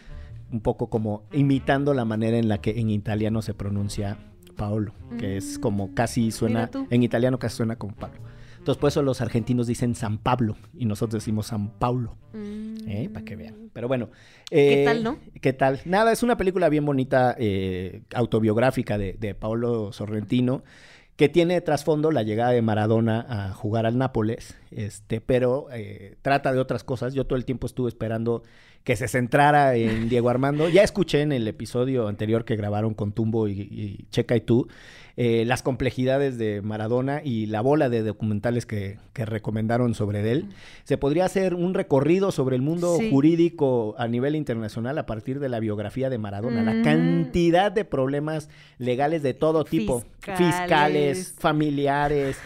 Un 0.52 0.62
poco 0.62 0.89
como 0.89 1.24
imitando 1.32 1.93
la 1.93 2.06
manera 2.06 2.38
en 2.38 2.47
la 2.47 2.60
que 2.60 2.80
en 2.80 2.89
italiano 2.89 3.41
se 3.41 3.54
pronuncia 3.54 4.18
Paolo, 4.56 4.93
que 5.18 5.38
es 5.38 5.58
como 5.58 5.93
casi 5.93 6.32
suena, 6.32 6.70
Mm. 6.74 6.88
en 6.89 7.04
italiano 7.04 7.39
casi 7.39 7.58
suena 7.58 7.78
como 7.78 7.95
Pablo. 7.95 8.20
Entonces 8.58 8.80
por 8.80 8.89
eso 8.89 9.02
los 9.02 9.22
argentinos 9.22 9.68
dicen 9.68 9.95
San 9.95 10.18
Pablo 10.18 10.58
y 10.78 10.86
nosotros 10.86 11.24
decimos 11.24 11.47
San 11.47 11.70
Paulo. 11.80 12.18
¿eh? 12.34 13.10
Para 13.14 13.24
que 13.24 13.36
vean. 13.36 13.70
Pero 13.72 13.88
bueno. 13.88 14.10
¿Qué 14.50 14.82
eh, 14.82 14.86
tal, 14.86 15.04
no? 15.04 15.18
¿Qué 15.41 15.54
tal? 15.54 15.80
Nada, 15.86 16.12
es 16.12 16.24
una 16.24 16.36
película 16.38 16.68
bien 16.70 16.86
bonita, 16.86 17.36
eh, 17.39 18.02
autobiográfica 18.14 18.97
de, 18.97 19.14
de 19.14 19.34
Paolo 19.34 19.93
Sorrentino, 19.93 20.64
que 21.16 21.30
tiene 21.30 21.54
de 21.56 21.62
trasfondo 21.62 22.12
la 22.12 22.24
llegada 22.24 22.52
de 22.52 22.62
Maradona 22.62 23.26
a 23.30 23.54
jugar 23.54 23.86
al 23.86 23.97
Nápoles, 23.97 24.56
este, 24.72 25.22
pero 25.22 25.68
eh, 25.72 26.18
trata 26.22 26.52
de 26.52 26.60
otras 26.60 26.84
cosas. 26.84 27.14
Yo 27.14 27.26
todo 27.26 27.38
el 27.38 27.45
tiempo 27.45 27.68
estuve 27.68 27.89
esperando 27.89 28.43
que 28.84 28.95
se 28.95 29.07
centrara 29.07 29.75
en 29.75 30.09
Diego 30.09 30.30
Armando. 30.30 30.67
Ya 30.69 30.84
escuché 30.84 31.21
en 31.21 31.32
el 31.32 31.47
episodio 31.47 32.07
anterior 32.07 32.45
que 32.45 32.55
grabaron 32.55 32.93
con 32.93 33.11
Tumbo 33.11 33.47
y, 33.47 33.51
y 33.61 34.05
Checa 34.09 34.36
y 34.36 34.41
tú 34.41 34.67
eh, 35.21 35.43
las 35.45 35.61
complejidades 35.63 36.38
de 36.38 36.61
Maradona 36.61 37.21
y 37.23 37.45
la 37.47 37.59
bola 37.59 37.89
de 37.89 38.03
documentales 38.03 38.65
que, 38.65 38.97
que 39.11 39.25
recomendaron 39.25 39.93
sobre 39.93 40.32
él. 40.32 40.45
Se 40.86 40.97
podría 40.97 41.25
hacer 41.25 41.55
un 41.55 41.73
recorrido 41.73 42.32
sobre 42.32 42.55
el 42.55 42.61
mundo 42.61 42.95
Sí. 42.97 43.09
jurídico 43.11 43.95
a 43.97 44.07
nivel 44.07 44.36
internacional 44.38 44.97
a 44.97 45.05
partir 45.05 45.39
de 45.41 45.49
la 45.49 45.59
biografía 45.59 46.09
de 46.09 46.17
Maradona. 46.17 46.63
La 46.63 46.73
Mm. 46.73 46.84
cantidad 46.84 47.69
de 47.71 47.84
problemas 47.84 48.49
legales 48.77 49.21
de 49.21 49.34
todo 49.34 49.65
tipo, 49.65 50.05
Fiscales. 50.21 50.38
fiscales, 50.57 51.36
familiares, 51.38 52.38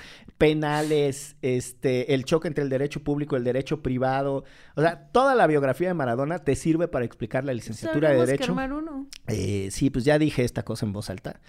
penales, 0.43 1.37
este, 1.41 2.13
el 2.13 2.25
choque 2.25 2.49
entre 2.49 2.65
el 2.65 2.69
derecho 2.69 3.01
público 3.01 3.35
y 3.35 3.37
el 3.37 3.45
derecho 3.45 3.81
privado. 3.81 4.43
O 4.75 4.81
sea, 4.81 5.07
toda 5.13 5.35
la 5.35 5.47
biografía 5.47 5.87
de 5.87 5.93
Maradona 5.93 6.39
te 6.39 6.57
sirve 6.57 6.89
para 6.89 7.05
explicar 7.05 7.45
la 7.45 7.53
licenciatura 7.53 8.09
de 8.09 8.15
que 8.15 8.25
Derecho. 8.25 8.51
armar 8.51 8.73
uno. 8.73 9.07
Eh, 9.27 9.69
sí, 9.71 9.89
pues 9.89 10.03
ya 10.03 10.19
dije 10.19 10.43
esta 10.43 10.63
cosa 10.63 10.85
en 10.85 10.91
voz 10.91 11.09
alta. 11.09 11.39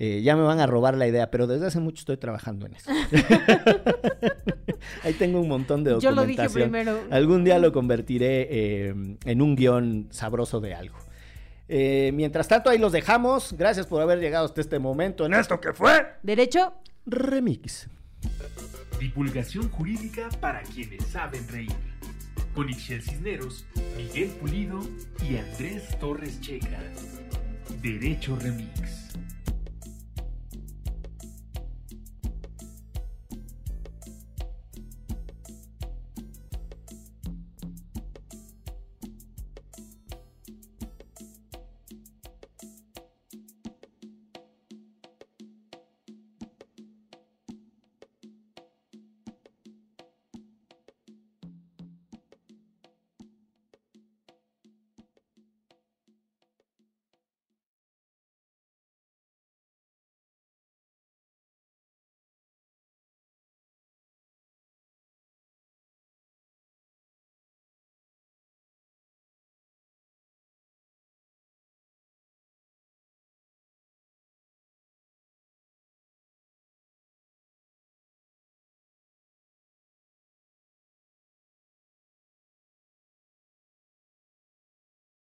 Eh, 0.00 0.22
ya 0.22 0.34
me 0.34 0.42
van 0.42 0.58
a 0.58 0.66
robar 0.66 0.96
la 0.96 1.06
idea, 1.06 1.30
pero 1.30 1.46
desde 1.46 1.68
hace 1.68 1.78
mucho 1.78 2.00
estoy 2.00 2.16
trabajando 2.16 2.66
en 2.66 2.74
eso. 2.74 2.90
Ahí 5.04 5.12
tengo 5.12 5.40
un 5.40 5.46
montón 5.46 5.84
de 5.84 6.00
Yo 6.00 6.10
lo 6.10 6.26
dije 6.26 6.42
documentación. 6.42 6.70
primero. 6.72 6.98
Algún 7.12 7.44
día 7.44 7.60
lo 7.60 7.70
convertiré 7.70 8.48
eh, 8.50 9.16
en 9.24 9.40
un 9.40 9.54
guion 9.54 10.08
sabroso 10.10 10.60
de 10.60 10.74
algo. 10.74 10.96
Eh, 11.68 12.10
mientras 12.12 12.48
tanto, 12.48 12.70
ahí 12.70 12.78
los 12.78 12.90
dejamos. 12.90 13.54
Gracias 13.56 13.86
por 13.86 14.02
haber 14.02 14.18
llegado 14.18 14.46
hasta 14.46 14.60
este 14.60 14.80
momento 14.80 15.26
en 15.26 15.34
esto 15.34 15.60
que 15.60 15.72
fue 15.72 15.92
Derecho. 16.24 16.74
Remix. 17.06 17.88
Divulgación 18.98 19.68
jurídica 19.70 20.28
para 20.40 20.62
quienes 20.62 21.04
saben 21.06 21.46
reír. 21.48 21.72
Con 22.54 22.68
Ixel 22.68 23.02
Cisneros, 23.02 23.64
Miguel 23.96 24.28
Pulido 24.40 24.80
y 25.28 25.36
Andrés 25.36 25.98
Torres 25.98 26.40
Checa. 26.40 26.80
Derecho 27.80 28.36
Remix. 28.36 29.16